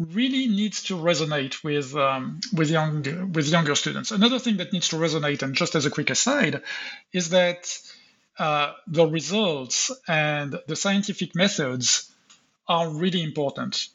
really 0.00 0.48
needs 0.48 0.84
to 0.84 0.96
resonate 0.96 1.62
with 1.62 1.94
um, 1.94 2.40
with 2.54 2.70
young 2.70 3.32
with 3.32 3.46
younger 3.48 3.74
students. 3.74 4.10
Another 4.10 4.38
thing 4.38 4.56
that 4.56 4.72
needs 4.72 4.88
to 4.88 4.96
resonate, 4.96 5.42
and 5.42 5.54
just 5.54 5.74
as 5.74 5.84
a 5.84 5.90
quick 5.90 6.08
aside, 6.10 6.62
is 7.12 7.30
that 7.30 7.78
uh, 8.38 8.72
the 8.86 9.06
results 9.06 9.90
and 10.08 10.58
the 10.66 10.74
scientific 10.74 11.36
methods 11.36 12.10
are 12.66 12.88
really 12.88 13.22
important. 13.22 13.88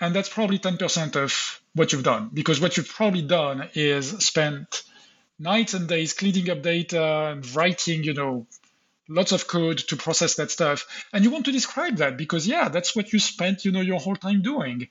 And 0.00 0.14
that's 0.14 0.28
probably 0.28 0.58
10% 0.58 1.16
of 1.16 1.60
what 1.74 1.92
you've 1.92 2.04
done, 2.04 2.30
because 2.32 2.60
what 2.60 2.76
you've 2.76 2.88
probably 2.88 3.22
done 3.22 3.68
is 3.74 4.10
spent 4.18 4.82
nights 5.38 5.74
and 5.74 5.88
days 5.88 6.12
cleaning 6.12 6.50
up 6.50 6.62
data 6.62 7.30
and 7.32 7.54
writing, 7.54 8.04
you 8.04 8.14
know, 8.14 8.46
lots 9.08 9.32
of 9.32 9.46
code 9.46 9.78
to 9.78 9.96
process 9.96 10.36
that 10.36 10.50
stuff. 10.50 11.06
And 11.12 11.24
you 11.24 11.30
want 11.30 11.46
to 11.46 11.52
describe 11.52 11.96
that 11.96 12.16
because, 12.16 12.46
yeah, 12.46 12.68
that's 12.68 12.94
what 12.94 13.12
you 13.12 13.18
spent, 13.18 13.64
you 13.64 13.72
know, 13.72 13.80
your 13.80 14.00
whole 14.00 14.16
time 14.16 14.42
doing. 14.42 14.88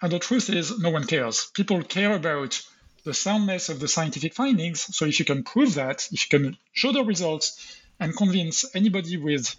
And 0.00 0.12
the 0.12 0.18
truth 0.18 0.48
is, 0.50 0.78
no 0.78 0.90
one 0.90 1.04
cares. 1.04 1.50
People 1.54 1.82
care 1.82 2.14
about 2.14 2.60
the 3.04 3.14
soundness 3.14 3.68
of 3.68 3.80
the 3.80 3.88
scientific 3.88 4.34
findings. 4.34 4.94
So 4.96 5.06
if 5.06 5.18
you 5.18 5.24
can 5.24 5.42
prove 5.42 5.74
that, 5.74 6.08
if 6.12 6.24
you 6.24 6.38
can 6.38 6.56
show 6.72 6.92
the 6.92 7.04
results 7.04 7.76
and 7.98 8.16
convince 8.16 8.64
anybody 8.76 9.16
with 9.16 9.54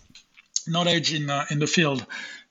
knowledge 0.67 1.13
in, 1.13 1.29
uh, 1.29 1.45
in 1.49 1.59
the 1.59 1.67
field 1.67 2.05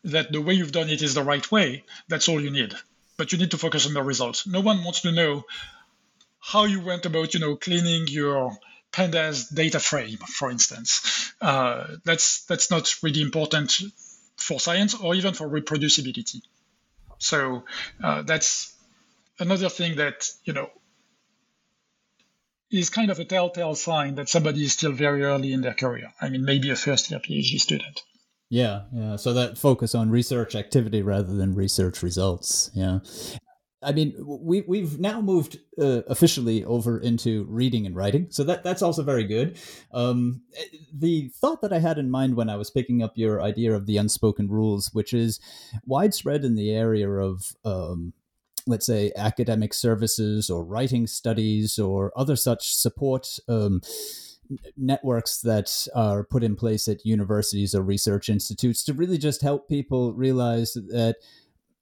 that 0.04 0.32
the 0.32 0.40
way 0.40 0.54
you've 0.54 0.72
done 0.72 0.90
it 0.90 1.02
is 1.02 1.14
the 1.14 1.22
right 1.22 1.50
way, 1.50 1.84
that's 2.08 2.28
all 2.28 2.40
you 2.40 2.50
need. 2.50 2.74
But 3.16 3.32
you 3.32 3.38
need 3.38 3.50
to 3.52 3.58
focus 3.58 3.86
on 3.86 3.94
the 3.94 4.02
results. 4.02 4.46
No 4.46 4.60
one 4.60 4.84
wants 4.84 5.02
to 5.02 5.12
know 5.12 5.44
how 6.40 6.64
you 6.64 6.80
went 6.80 7.06
about, 7.06 7.34
you 7.34 7.40
know, 7.40 7.56
cleaning 7.56 8.06
your 8.08 8.56
pandas 8.92 9.52
data 9.54 9.80
frame, 9.80 10.18
for 10.18 10.50
instance. 10.50 11.32
Uh, 11.40 11.86
that's 12.04 12.44
that's 12.44 12.70
not 12.70 12.94
really 13.02 13.20
important 13.20 13.80
for 14.36 14.60
science 14.60 14.94
or 14.94 15.14
even 15.14 15.34
for 15.34 15.48
reproducibility. 15.48 16.40
So 17.18 17.64
uh, 18.02 18.22
that's 18.22 18.74
another 19.38 19.68
thing 19.68 19.96
that 19.96 20.28
you 20.44 20.52
know 20.52 20.70
is 22.70 22.90
kind 22.90 23.10
of 23.10 23.18
a 23.18 23.24
telltale 23.24 23.74
sign 23.74 24.16
that 24.16 24.28
somebody 24.28 24.62
is 24.62 24.72
still 24.72 24.92
very 24.92 25.24
early 25.24 25.52
in 25.52 25.62
their 25.62 25.74
career. 25.74 26.12
I 26.20 26.28
mean, 26.28 26.44
maybe 26.44 26.70
a 26.70 26.76
first 26.76 27.10
year 27.10 27.20
PhD 27.20 27.58
student. 27.58 28.02
Yeah, 28.50 28.82
yeah. 28.92 29.16
So 29.16 29.34
that 29.34 29.58
focus 29.58 29.94
on 29.94 30.10
research 30.10 30.54
activity 30.54 31.02
rather 31.02 31.34
than 31.34 31.54
research 31.54 32.02
results. 32.02 32.70
Yeah. 32.74 33.00
I 33.80 33.92
mean, 33.92 34.14
we 34.18 34.62
we've 34.62 34.98
now 34.98 35.20
moved 35.20 35.60
uh, 35.80 36.02
officially 36.08 36.64
over 36.64 36.98
into 36.98 37.44
reading 37.48 37.86
and 37.86 37.94
writing, 37.94 38.26
so 38.30 38.42
that 38.44 38.64
that's 38.64 38.82
also 38.82 39.04
very 39.04 39.24
good. 39.24 39.58
Um, 39.92 40.42
the 40.92 41.30
thought 41.36 41.62
that 41.62 41.72
I 41.72 41.78
had 41.78 41.98
in 41.98 42.10
mind 42.10 42.34
when 42.34 42.50
I 42.50 42.56
was 42.56 42.70
picking 42.70 43.02
up 43.02 43.12
your 43.14 43.40
idea 43.40 43.72
of 43.72 43.86
the 43.86 43.96
unspoken 43.96 44.48
rules, 44.48 44.90
which 44.92 45.14
is 45.14 45.38
widespread 45.86 46.44
in 46.44 46.56
the 46.56 46.70
area 46.72 47.08
of, 47.08 47.54
um, 47.64 48.14
let's 48.66 48.86
say, 48.86 49.12
academic 49.14 49.72
services 49.72 50.50
or 50.50 50.64
writing 50.64 51.06
studies 51.06 51.78
or 51.78 52.12
other 52.16 52.34
such 52.34 52.74
support. 52.74 53.38
Um, 53.48 53.80
networks 54.78 55.42
that 55.42 55.86
are 55.94 56.24
put 56.24 56.42
in 56.42 56.56
place 56.56 56.88
at 56.88 57.04
universities 57.04 57.74
or 57.74 57.82
research 57.82 58.30
institutes 58.30 58.82
to 58.82 58.94
really 58.94 59.18
just 59.18 59.42
help 59.42 59.68
people 59.68 60.14
realize 60.14 60.72
that 60.72 61.16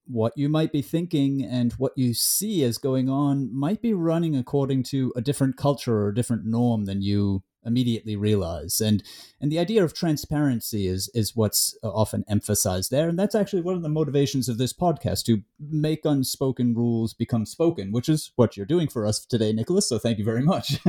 what 0.06 0.32
you 0.36 0.48
might 0.48 0.72
be 0.72 0.82
thinking 0.82 1.44
and 1.44 1.72
what 1.74 1.92
you 1.96 2.14
see 2.14 2.62
as 2.64 2.78
going 2.78 3.08
on 3.08 3.54
might 3.54 3.82
be 3.82 3.92
running 3.92 4.36
according 4.36 4.82
to 4.84 5.12
a 5.16 5.20
different 5.20 5.56
culture 5.56 5.94
or 5.94 6.08
a 6.08 6.14
different 6.14 6.44
norm 6.44 6.84
than 6.84 7.02
you 7.02 7.42
immediately 7.66 8.14
realize. 8.14 8.80
And 8.80 9.02
and 9.40 9.50
the 9.50 9.58
idea 9.58 9.82
of 9.84 9.92
transparency 9.92 10.86
is 10.86 11.10
is 11.14 11.34
what's 11.34 11.76
often 11.82 12.24
emphasized 12.28 12.90
there. 12.90 13.08
And 13.08 13.18
that's 13.18 13.34
actually 13.34 13.62
one 13.62 13.74
of 13.74 13.82
the 13.82 13.88
motivations 13.88 14.48
of 14.48 14.56
this 14.56 14.72
podcast 14.72 15.24
to 15.24 15.42
make 15.58 16.04
unspoken 16.04 16.74
rules 16.74 17.12
become 17.12 17.44
spoken 17.44 17.90
which 17.90 18.08
is 18.08 18.32
what 18.36 18.56
you're 18.56 18.64
doing 18.64 18.88
for 18.88 19.04
us 19.04 19.24
today 19.24 19.52
Nicolas 19.52 19.88
so 19.88 19.98
thank 19.98 20.18
you 20.18 20.24
very 20.24 20.42
much. 20.42 20.78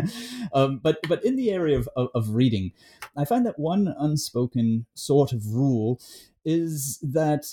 Um, 0.53 0.79
but 0.81 0.99
but 1.09 1.23
in 1.25 1.35
the 1.35 1.51
area 1.51 1.77
of, 1.77 1.89
of, 1.95 2.09
of 2.13 2.29
reading 2.29 2.71
i 3.17 3.25
find 3.25 3.45
that 3.45 3.59
one 3.59 3.93
unspoken 3.99 4.85
sort 4.93 5.33
of 5.33 5.45
rule 5.47 5.99
is 6.45 6.99
that 7.01 7.45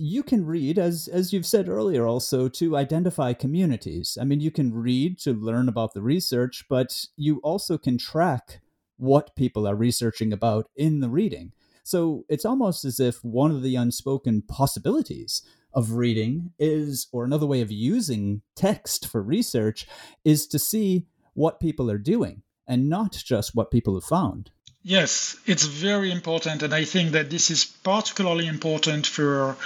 you 0.00 0.22
can 0.22 0.46
read 0.46 0.78
as 0.78 1.08
as 1.08 1.30
you've 1.30 1.44
said 1.44 1.68
earlier 1.68 2.06
also 2.06 2.48
to 2.48 2.76
identify 2.76 3.34
communities. 3.34 4.16
I 4.18 4.24
mean 4.24 4.40
you 4.40 4.50
can 4.50 4.72
read 4.72 5.18
to 5.20 5.32
learn 5.32 5.68
about 5.68 5.92
the 5.92 6.00
research 6.00 6.64
but 6.70 7.04
you 7.16 7.38
also 7.42 7.76
can 7.76 7.98
track 7.98 8.60
what 8.96 9.36
people 9.36 9.68
are 9.68 9.74
researching 9.74 10.32
about 10.32 10.68
in 10.74 11.00
the 11.00 11.10
reading. 11.10 11.52
So 11.82 12.24
it's 12.28 12.46
almost 12.46 12.84
as 12.84 12.98
if 12.98 13.22
one 13.22 13.50
of 13.50 13.62
the 13.62 13.76
unspoken 13.76 14.42
possibilities 14.42 15.42
of 15.74 15.92
reading 15.92 16.52
is 16.58 17.06
or 17.12 17.24
another 17.24 17.46
way 17.46 17.60
of 17.60 17.70
using 17.70 18.40
text 18.56 19.06
for 19.06 19.22
research 19.22 19.86
is 20.24 20.46
to 20.48 20.58
see 20.58 21.06
what 21.34 21.60
people 21.60 21.90
are 21.90 21.98
doing 21.98 22.42
and 22.66 22.88
not 22.88 23.12
just 23.12 23.54
what 23.54 23.70
people 23.70 23.94
have 23.94 24.04
found 24.04 24.50
Yes, 24.82 25.36
it's 25.46 25.64
very 25.64 26.10
important. 26.10 26.62
And 26.62 26.74
I 26.74 26.84
think 26.84 27.12
that 27.12 27.28
this 27.28 27.50
is 27.50 27.64
particularly 27.64 28.46
important 28.46 29.06
for, 29.06 29.56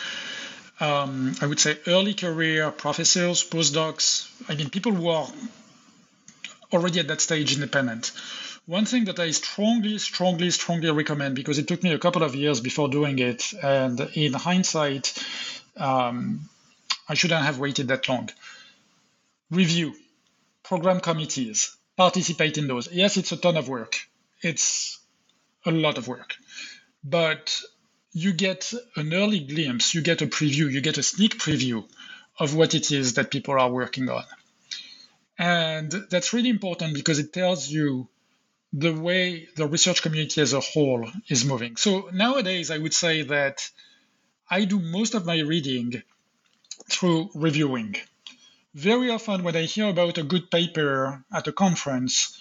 um, 0.80 1.34
I 1.40 1.46
would 1.46 1.60
say, 1.60 1.78
early 1.86 2.14
career 2.14 2.70
professors, 2.72 3.44
postdocs. 3.44 4.28
I 4.48 4.56
mean, 4.56 4.70
people 4.70 4.92
who 4.92 5.08
are 5.08 5.28
already 6.72 6.98
at 6.98 7.08
that 7.08 7.20
stage 7.20 7.54
independent. 7.54 8.10
One 8.66 8.86
thing 8.86 9.04
that 9.04 9.20
I 9.20 9.30
strongly, 9.30 9.98
strongly, 9.98 10.50
strongly 10.50 10.90
recommend, 10.90 11.36
because 11.36 11.58
it 11.58 11.68
took 11.68 11.82
me 11.82 11.92
a 11.92 11.98
couple 11.98 12.22
of 12.22 12.34
years 12.34 12.60
before 12.60 12.88
doing 12.88 13.18
it, 13.18 13.52
and 13.62 14.00
in 14.14 14.32
hindsight, 14.32 15.12
um, 15.76 16.48
I 17.08 17.14
shouldn't 17.14 17.44
have 17.44 17.58
waited 17.58 17.88
that 17.88 18.08
long. 18.08 18.30
Review, 19.50 19.94
program 20.62 21.00
committees, 21.00 21.76
participate 21.96 22.56
in 22.58 22.66
those. 22.66 22.90
Yes, 22.90 23.16
it's 23.18 23.32
a 23.32 23.36
ton 23.36 23.58
of 23.58 23.68
work. 23.68 23.96
It's 24.40 24.98
a 25.64 25.70
lot 25.70 25.98
of 25.98 26.08
work. 26.08 26.34
But 27.02 27.60
you 28.12 28.32
get 28.32 28.72
an 28.96 29.12
early 29.12 29.40
glimpse, 29.40 29.94
you 29.94 30.00
get 30.00 30.22
a 30.22 30.26
preview, 30.26 30.70
you 30.70 30.80
get 30.80 30.98
a 30.98 31.02
sneak 31.02 31.38
preview 31.38 31.84
of 32.38 32.54
what 32.54 32.74
it 32.74 32.90
is 32.90 33.14
that 33.14 33.30
people 33.30 33.58
are 33.58 33.70
working 33.70 34.08
on. 34.08 34.24
And 35.38 35.90
that's 36.10 36.32
really 36.32 36.48
important 36.48 36.94
because 36.94 37.18
it 37.18 37.32
tells 37.32 37.68
you 37.68 38.08
the 38.72 38.92
way 38.92 39.48
the 39.56 39.66
research 39.66 40.02
community 40.02 40.40
as 40.40 40.52
a 40.52 40.60
whole 40.60 41.08
is 41.28 41.44
moving. 41.44 41.76
So 41.76 42.10
nowadays, 42.12 42.70
I 42.70 42.78
would 42.78 42.94
say 42.94 43.22
that 43.22 43.68
I 44.50 44.64
do 44.64 44.78
most 44.78 45.14
of 45.14 45.26
my 45.26 45.40
reading 45.40 46.02
through 46.90 47.30
reviewing. 47.34 47.96
Very 48.74 49.10
often, 49.10 49.44
when 49.44 49.56
I 49.56 49.62
hear 49.62 49.88
about 49.88 50.18
a 50.18 50.24
good 50.24 50.50
paper 50.50 51.24
at 51.32 51.46
a 51.46 51.52
conference 51.52 52.38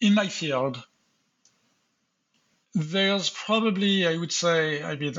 in 0.00 0.14
my 0.14 0.26
field, 0.26 0.82
there's 2.74 3.30
probably, 3.30 4.06
I 4.06 4.16
would 4.16 4.32
say, 4.32 4.82
I 4.82 4.96
mean, 4.96 5.14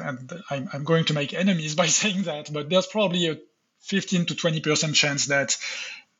I'm, 0.49 0.69
I'm 0.73 0.83
going 0.83 1.05
to 1.05 1.13
make 1.13 1.33
enemies 1.33 1.75
by 1.83 1.87
saying 1.87 2.23
that, 2.23 2.51
but 2.51 2.69
there's 2.69 2.87
probably 2.87 3.29
a 3.29 3.37
15 3.81 4.27
to 4.27 4.33
20% 4.35 4.93
chance 4.93 5.27
that 5.27 5.57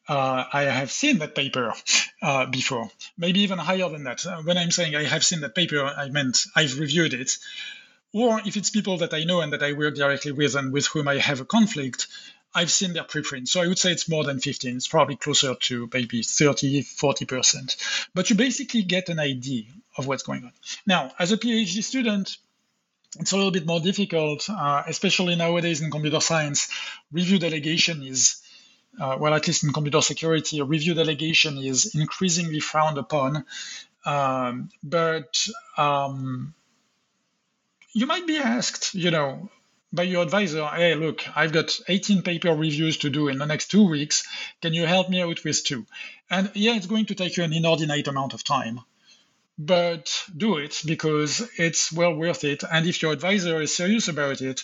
uh, 0.07 0.43
I 0.53 0.63
have 0.63 0.91
seen 0.91 1.17
that 1.19 1.33
paper 1.33 1.73
uh, 2.21 2.45
before, 2.45 2.89
maybe 3.17 3.41
even 3.41 3.57
higher 3.57 3.89
than 3.89 4.03
that. 4.03 4.25
Uh, 4.25 4.41
when 4.43 4.57
I'm 4.57 4.71
saying 4.71 4.95
I 4.95 5.03
have 5.03 5.25
seen 5.25 5.41
that 5.41 5.55
paper, 5.55 5.83
I 5.83 6.09
meant 6.09 6.37
I've 6.55 6.79
reviewed 6.79 7.13
it. 7.13 7.31
Or 8.13 8.39
if 8.45 8.55
it's 8.55 8.69
people 8.69 8.97
that 8.99 9.13
I 9.13 9.23
know 9.23 9.41
and 9.41 9.51
that 9.51 9.63
I 9.63 9.73
work 9.73 9.95
directly 9.95 10.31
with 10.31 10.55
and 10.55 10.71
with 10.71 10.87
whom 10.87 11.07
I 11.07 11.17
have 11.17 11.41
a 11.41 11.45
conflict, 11.45 12.07
I've 12.55 12.71
seen 12.71 12.93
their 12.93 13.03
preprint. 13.03 13.49
So 13.49 13.61
I 13.61 13.67
would 13.67 13.77
say 13.77 13.91
it's 13.91 14.07
more 14.07 14.23
than 14.23 14.39
15. 14.39 14.77
It's 14.77 14.87
probably 14.87 15.17
closer 15.17 15.53
to 15.53 15.89
maybe 15.93 16.23
30, 16.23 16.83
40%. 16.83 18.07
But 18.13 18.29
you 18.29 18.37
basically 18.37 18.83
get 18.83 19.09
an 19.09 19.19
idea 19.19 19.65
of 19.97 20.07
what's 20.07 20.23
going 20.23 20.45
on. 20.45 20.53
Now, 20.87 21.11
as 21.19 21.33
a 21.33 21.37
PhD 21.37 21.83
student, 21.83 22.37
it's 23.19 23.33
a 23.33 23.35
little 23.35 23.51
bit 23.51 23.65
more 23.65 23.81
difficult, 23.81 24.49
uh, 24.49 24.83
especially 24.87 25.35
nowadays 25.35 25.81
in 25.81 25.91
computer 25.91 26.21
science. 26.21 26.69
Review 27.11 27.39
delegation 27.39 28.03
is, 28.03 28.41
uh, 28.99 29.17
well, 29.19 29.33
at 29.33 29.47
least 29.47 29.63
in 29.65 29.73
computer 29.73 30.01
security, 30.01 30.61
review 30.61 30.93
delegation 30.93 31.57
is 31.57 31.93
increasingly 31.93 32.61
frowned 32.61 32.97
upon. 32.97 33.45
Um, 34.05 34.69
but 34.81 35.47
um, 35.77 36.53
you 37.93 38.05
might 38.05 38.27
be 38.27 38.37
asked, 38.37 38.93
you 38.93 39.11
know, 39.11 39.49
by 39.95 40.03
your 40.03 40.23
advisor, 40.23 40.65
hey, 40.67 40.93
look, 40.95 41.23
I've 41.35 41.53
got 41.53 41.79
18 41.87 42.21
paper 42.21 42.53
reviews 42.53 42.97
to 42.97 43.09
do 43.09 43.29
in 43.29 43.37
the 43.37 43.45
next 43.45 43.71
two 43.71 43.87
weeks. 43.87 44.23
Can 44.61 44.73
you 44.73 44.85
help 44.85 45.09
me 45.09 45.21
out 45.21 45.43
with 45.43 45.63
two? 45.63 45.85
And 46.29 46.51
yeah, 46.53 46.75
it's 46.75 46.87
going 46.87 47.05
to 47.07 47.15
take 47.15 47.37
you 47.37 47.43
an 47.43 47.53
inordinate 47.53 48.07
amount 48.07 48.33
of 48.33 48.43
time, 48.43 48.81
but 49.57 50.25
do 50.35 50.57
it 50.57 50.81
because 50.85 51.49
it's 51.57 51.91
well 51.91 52.13
worth 52.13 52.43
it. 52.43 52.63
And 52.69 52.85
if 52.85 53.01
your 53.01 53.13
advisor 53.13 53.61
is 53.61 53.75
serious 53.75 54.07
about 54.07 54.41
it, 54.41 54.63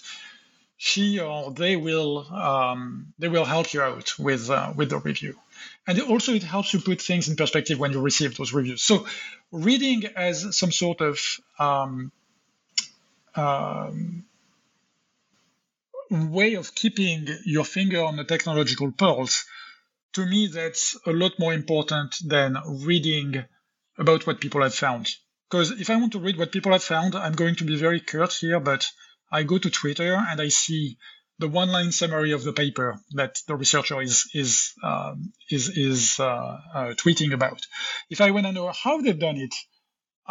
she 0.77 1.19
or 1.19 1.51
they 1.51 1.75
will 1.75 2.27
um, 2.33 3.13
they 3.19 3.27
will 3.27 3.45
help 3.45 3.71
you 3.71 3.81
out 3.81 4.17
with 4.17 4.49
uh, 4.49 4.73
with 4.75 4.89
the 4.89 4.97
review. 4.97 5.37
And 5.85 6.01
also 6.01 6.33
it 6.33 6.43
helps 6.43 6.73
you 6.73 6.79
put 6.79 7.01
things 7.01 7.29
in 7.29 7.35
perspective 7.35 7.79
when 7.79 7.91
you 7.91 8.01
receive 8.01 8.35
those 8.35 8.51
reviews. 8.51 8.81
So 8.81 9.05
reading 9.51 10.05
as 10.15 10.57
some 10.57 10.71
sort 10.71 11.01
of 11.01 11.19
um, 11.59 12.11
um, 13.35 14.25
way 16.11 16.55
of 16.55 16.75
keeping 16.75 17.27
your 17.45 17.65
finger 17.65 18.03
on 18.03 18.17
the 18.17 18.23
technological 18.23 18.91
pulse, 18.91 19.45
to 20.13 20.25
me, 20.25 20.47
that's 20.47 20.97
a 21.05 21.11
lot 21.11 21.39
more 21.39 21.53
important 21.53 22.17
than 22.25 22.57
reading 22.83 23.45
about 23.97 24.27
what 24.27 24.41
people 24.41 24.61
have 24.61 24.75
found. 24.75 25.09
Because 25.49 25.71
if 25.71 25.89
I 25.89 25.95
want 25.95 26.11
to 26.13 26.19
read 26.19 26.37
what 26.37 26.51
people 26.51 26.73
have 26.73 26.83
found, 26.83 27.15
I'm 27.15 27.33
going 27.33 27.55
to 27.55 27.65
be 27.65 27.77
very 27.77 28.01
curt 28.01 28.33
here, 28.33 28.59
but 28.59 28.85
I 29.31 29.43
go 29.43 29.57
to 29.57 29.69
Twitter 29.69 30.15
and 30.15 30.41
I 30.41 30.49
see 30.49 30.97
the 31.39 31.47
one-line 31.47 31.91
summary 31.91 32.33
of 32.33 32.43
the 32.43 32.53
paper 32.53 32.99
that 33.11 33.39
the 33.47 33.55
researcher 33.55 34.01
is 34.01 34.29
is 34.33 34.73
um, 34.83 35.33
is 35.49 35.69
is 35.69 36.19
uh, 36.19 36.57
uh, 36.73 36.93
tweeting 36.93 37.33
about. 37.33 37.65
If 38.09 38.21
I 38.21 38.31
want 38.31 38.45
to 38.45 38.51
know 38.51 38.71
how 38.71 39.01
they've 39.01 39.17
done 39.17 39.37
it, 39.37 39.55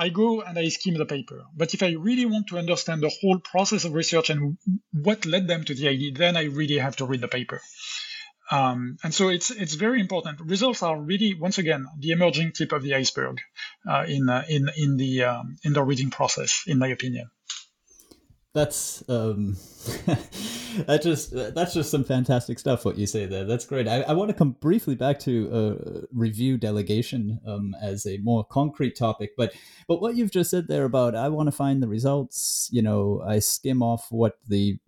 I 0.01 0.09
go 0.09 0.40
and 0.40 0.59
I 0.59 0.68
skim 0.68 0.94
the 0.94 1.05
paper. 1.05 1.44
But 1.55 1.74
if 1.74 1.82
I 1.82 1.90
really 1.90 2.24
want 2.24 2.46
to 2.48 2.59
understand 2.59 3.03
the 3.03 3.12
whole 3.20 3.38
process 3.38 3.84
of 3.84 3.92
research 3.92 4.30
and 4.30 4.57
what 4.92 5.26
led 5.26 5.46
them 5.46 5.64
to 5.64 5.74
the 5.74 5.88
idea, 5.88 6.12
then 6.12 6.38
I 6.38 6.44
really 6.44 6.78
have 6.78 6.96
to 6.96 7.05
read 7.05 7.20
the 7.20 7.28
paper. 7.28 7.61
Um, 8.51 8.96
and 9.05 9.14
so 9.14 9.28
it's 9.28 9.51
it's 9.51 9.74
very 9.74 10.01
important. 10.01 10.40
Results 10.40 10.82
are 10.82 10.98
really 11.01 11.34
once 11.34 11.59
again 11.59 11.86
the 11.98 12.11
emerging 12.11 12.53
tip 12.53 12.72
of 12.72 12.82
the 12.82 12.94
iceberg 12.94 13.36
uh, 13.88 14.05
in 14.09 14.28
uh, 14.28 14.44
in 14.48 14.70
in 14.76 14.96
the 14.96 15.24
um, 15.24 15.57
in 15.62 15.72
the 15.72 15.84
reading 15.84 16.11
process, 16.11 16.64
in 16.66 16.78
my 16.78 16.88
opinion 16.88 17.30
that's 18.53 19.05
um 19.09 19.57
that 20.86 21.01
just 21.03 21.32
that's 21.55 21.72
just 21.72 21.90
some 21.90 22.05
fantastic 22.05 22.59
stuff 22.59 22.84
what 22.84 22.98
you 22.98 23.07
say 23.07 23.26
there. 23.26 23.44
That's 23.44 23.64
great. 23.64 23.86
I, 23.86 24.03
I 24.03 24.12
want 24.12 24.28
to 24.30 24.34
come 24.34 24.57
briefly 24.61 24.94
back 24.94 25.20
to 25.20 25.51
uh, 25.53 26.01
review 26.12 26.59
delegation 26.59 27.40
um, 27.46 27.76
as 27.80 28.07
a 28.07 28.18
more 28.18 28.44
concrete 28.44 28.96
topic 28.96 29.32
but 29.36 29.55
but 29.86 30.01
what 30.01 30.16
you've 30.16 30.30
just 30.30 30.51
said 30.51 30.66
there 30.68 30.84
about 30.84 31.14
i 31.14 31.28
want 31.28 31.46
to 31.46 31.53
find 31.53 31.82
the 31.82 31.88
results 31.88 32.68
you 32.72 32.82
know 32.82 33.22
i 33.26 33.38
skim 33.38 33.82
off 33.82 34.07
what 34.11 34.38
the 34.48 34.78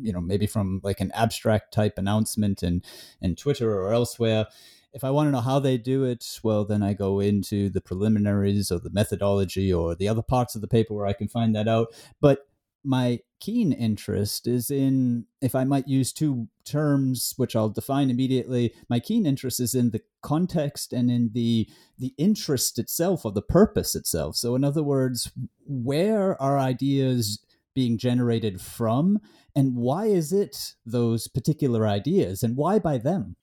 you 0.00 0.12
know 0.12 0.20
maybe 0.20 0.46
from 0.46 0.80
like 0.82 1.00
an 1.00 1.10
abstract 1.12 1.72
type 1.72 1.98
announcement 1.98 2.62
and 2.62 2.84
and 3.20 3.38
twitter 3.38 3.72
or 3.72 3.92
elsewhere. 3.92 4.46
If 4.92 5.02
I 5.02 5.10
want 5.10 5.26
to 5.26 5.32
know 5.32 5.40
how 5.40 5.58
they 5.58 5.76
do 5.76 6.04
it, 6.04 6.38
well, 6.44 6.64
then 6.64 6.80
I 6.80 6.92
go 6.92 7.18
into 7.18 7.68
the 7.68 7.80
preliminaries 7.80 8.70
or 8.70 8.78
the 8.78 8.90
methodology 8.90 9.72
or 9.72 9.96
the 9.96 10.06
other 10.06 10.22
parts 10.22 10.54
of 10.54 10.60
the 10.60 10.68
paper 10.68 10.94
where 10.94 11.06
I 11.06 11.12
can 11.12 11.26
find 11.26 11.52
that 11.56 11.66
out. 11.66 11.88
But 12.20 12.46
my 12.84 13.20
keen 13.40 13.72
interest 13.72 14.46
is 14.46 14.70
in, 14.70 15.26
if 15.40 15.54
I 15.54 15.64
might 15.64 15.88
use 15.88 16.12
two 16.12 16.48
terms, 16.64 17.34
which 17.36 17.56
I'll 17.56 17.68
define 17.68 18.10
immediately, 18.10 18.74
my 18.88 19.00
keen 19.00 19.26
interest 19.26 19.60
is 19.60 19.74
in 19.74 19.90
the 19.90 20.02
context 20.22 20.92
and 20.92 21.10
in 21.10 21.30
the 21.34 21.68
the 21.98 22.14
interest 22.16 22.78
itself 22.78 23.24
or 23.24 23.32
the 23.32 23.42
purpose 23.42 23.94
itself. 23.94 24.36
So, 24.36 24.54
in 24.54 24.64
other 24.64 24.82
words, 24.82 25.30
where 25.66 26.40
are 26.40 26.58
ideas 26.58 27.44
being 27.74 27.98
generated 27.98 28.60
from, 28.60 29.20
and 29.54 29.76
why 29.76 30.06
is 30.06 30.32
it 30.32 30.74
those 30.86 31.28
particular 31.28 31.86
ideas, 31.86 32.42
and 32.42 32.56
why 32.56 32.78
by 32.78 32.98
them? 32.98 33.36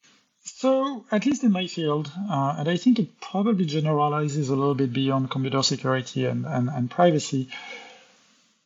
So, 0.44 1.06
at 1.12 1.28
least 1.28 1.44
in 1.44 1.52
my 1.52 1.68
field, 1.68 2.12
uh, 2.30 2.56
and 2.58 2.68
I 2.68 2.76
think 2.76 2.98
it 2.98 3.22
probably 3.22 3.66
generalizes 3.66 4.50
a 4.50 4.56
little 4.56 4.74
bit 4.74 4.92
beyond 4.92 5.30
computer 5.30 5.62
security 5.62 6.26
and, 6.26 6.48
and, 6.48 6.68
and 6.70 6.90
privacy 6.90 7.50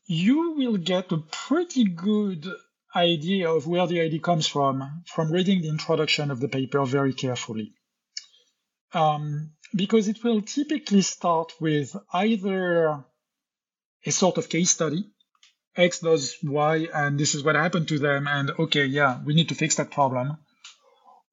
you 0.08 0.52
will 0.52 0.78
get 0.78 1.12
a 1.12 1.18
pretty 1.18 1.84
good 1.86 2.48
idea 2.96 3.50
of 3.50 3.68
where 3.68 3.88
the 3.88 4.02
idea 4.02 4.20
comes 4.20 4.48
from 4.48 5.04
from 5.08 5.32
reading 5.32 5.62
the 5.62 5.70
introduction 5.70 6.32
of 6.32 6.40
the 6.40 6.48
paper 6.48 6.86
very 6.86 7.14
carefully. 7.14 7.74
Um, 8.94 9.52
because 9.76 10.08
it 10.08 10.24
will 10.24 10.42
typically 10.42 11.02
start 11.02 11.54
with 11.60 11.96
either 12.14 13.04
a 14.06 14.12
sort 14.12 14.38
of 14.38 14.48
case 14.48 14.72
study. 14.72 15.10
X 15.76 16.00
does 16.00 16.38
Y, 16.42 16.88
and 16.94 17.20
this 17.20 17.36
is 17.36 17.44
what 17.44 17.56
happened 17.56 17.90
to 17.90 18.00
them, 18.00 18.28
and 18.30 18.52
okay, 18.52 18.86
yeah, 18.86 19.20
we 19.26 19.34
need 19.34 19.50
to 19.50 19.56
fix 19.56 19.76
that 19.76 19.92
problem. 19.92 20.38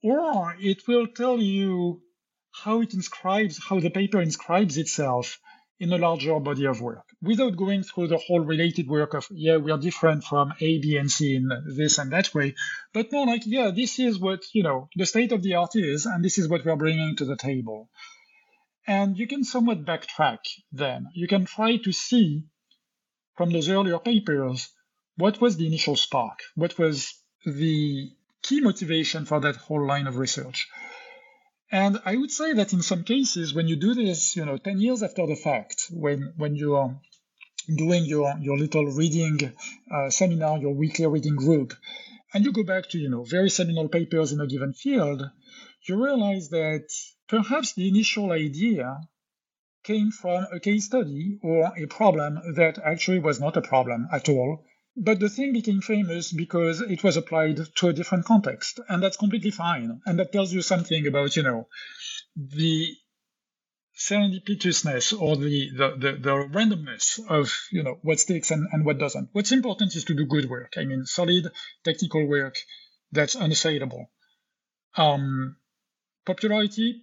Or 0.03 0.57
it 0.59 0.89
will 0.89 1.07
tell 1.07 1.39
you 1.39 2.03
how 2.51 2.81
it 2.81 2.93
inscribes, 2.93 3.61
how 3.63 3.79
the 3.79 3.91
paper 3.91 4.21
inscribes 4.21 4.79
itself 4.79 5.39
in 5.79 5.93
a 5.93 5.99
larger 5.99 6.41
body 6.41 6.67
of 6.67 6.81
work 6.81 7.12
without 7.23 7.57
going 7.57 7.85
through 7.85 8.09
the 8.09 8.19
whole 8.19 8.41
related 8.41 8.89
work 8.89 9.15
of, 9.15 9.27
yeah, 9.31 9.57
we 9.57 9.71
are 9.71 9.79
different 9.79 10.25
from 10.25 10.53
A, 10.61 10.79
B, 10.81 10.97
and 10.97 11.11
C 11.11 11.37
in 11.37 11.51
this 11.67 11.99
and 11.99 12.13
that 12.13 12.35
way, 12.35 12.55
but 12.93 13.13
more 13.13 13.27
like, 13.27 13.43
yeah, 13.47 13.71
this 13.71 13.99
is 13.99 14.19
what, 14.19 14.43
you 14.53 14.65
know, 14.65 14.89
the 14.97 15.07
state 15.07 15.31
of 15.31 15.43
the 15.43 15.55
art 15.55 15.77
is, 15.77 16.05
and 16.05 16.25
this 16.25 16.37
is 16.39 16.49
what 16.49 16.65
we 16.65 16.71
are 16.71 16.77
bringing 16.77 17.15
to 17.17 17.25
the 17.25 17.37
table. 17.37 17.89
And 18.87 19.17
you 19.17 19.29
can 19.29 19.45
somewhat 19.45 19.85
backtrack 19.85 20.41
then. 20.73 21.07
You 21.15 21.29
can 21.29 21.45
try 21.45 21.77
to 21.77 21.93
see 21.93 22.45
from 23.37 23.51
those 23.51 23.69
earlier 23.69 24.01
papers 24.01 24.69
what 25.17 25.41
was 25.41 25.57
the 25.57 25.67
initial 25.67 25.95
spark, 25.95 26.41
what 26.57 26.77
was 26.77 27.15
the 27.47 28.11
key 28.43 28.61
motivation 28.61 29.25
for 29.25 29.41
that 29.41 29.57
whole 29.57 29.87
line 29.87 30.09
of 30.09 30.17
research. 30.17 30.67
And 31.71 32.01
I 32.05 32.17
would 32.17 32.31
say 32.31 32.53
that 32.55 32.73
in 32.73 32.83
some 32.83 33.05
cases, 33.05 33.55
when 33.55 33.69
you 33.69 33.77
do 33.77 33.95
this, 33.95 34.37
you 34.37 34.45
know, 34.45 34.59
10 34.59 34.81
years 34.81 35.03
after 35.03 35.27
the 35.27 35.37
fact, 35.37 35.87
when, 35.91 36.35
when 36.37 36.55
you 36.55 36.75
are 36.77 37.01
doing 37.67 38.05
your, 38.05 38.35
your 38.41 38.59
little 38.59 38.87
reading 38.87 39.53
uh, 39.91 40.11
seminar, 40.11 40.59
your 40.59 40.75
weekly 40.75 41.07
reading 41.07 41.37
group, 41.37 41.75
and 42.35 42.45
you 42.45 42.53
go 42.53 42.65
back 42.65 42.89
to, 42.91 42.99
you 42.99 43.11
know, 43.11 43.25
very 43.25 43.51
seminal 43.51 43.89
papers 43.89 44.33
in 44.33 44.41
a 44.41 44.47
given 44.47 44.73
field, 44.73 45.23
you 45.87 46.03
realize 46.03 46.49
that 46.51 46.89
perhaps 47.29 47.75
the 47.75 47.89
initial 47.89 48.33
idea 48.33 49.01
came 49.85 50.11
from 50.11 50.47
a 50.53 50.61
case 50.61 50.87
study 50.87 51.39
or 51.43 51.73
a 51.77 51.87
problem 51.87 52.39
that 52.55 52.79
actually 52.85 53.19
was 53.19 53.41
not 53.41 53.57
a 53.57 53.63
problem 53.63 54.07
at 54.13 54.29
all, 54.29 54.65
but 54.97 55.19
the 55.19 55.29
thing 55.29 55.53
became 55.53 55.81
famous 55.81 56.33
because 56.33 56.81
it 56.81 57.03
was 57.03 57.17
applied 57.17 57.59
to 57.77 57.89
a 57.89 57.93
different 57.93 58.25
context, 58.25 58.79
and 58.89 59.03
that's 59.03 59.17
completely 59.17 59.51
fine. 59.51 60.01
And 60.07 60.19
that 60.19 60.33
tells 60.33 60.53
you 60.53 60.63
something 60.63 61.07
about, 61.07 61.35
you 61.37 61.43
know, 61.43 61.69
the 62.37 62.95
serendipitousness 63.99 65.19
or 65.21 65.37
the, 65.37 65.71
the, 65.77 65.97
the, 65.97 66.13
the, 66.19 66.31
randomness 66.31 67.21
of 67.29 67.55
you 67.71 67.83
know 67.83 67.99
what 68.03 68.19
sticks 68.19 68.51
and, 68.51 68.67
and 68.73 68.85
what 68.85 68.99
doesn't. 68.99 69.29
What's 69.33 69.53
important 69.53 69.95
is 69.95 70.05
to 70.05 70.15
do 70.15 70.25
good 70.25 70.49
work. 70.49 70.75
I 70.77 70.85
mean 70.85 71.05
solid 71.05 71.51
technical 71.85 72.27
work 72.27 72.57
that's 73.13 73.37
unassailable. 73.37 74.11
Um, 74.97 75.57
popularity, 76.25 77.03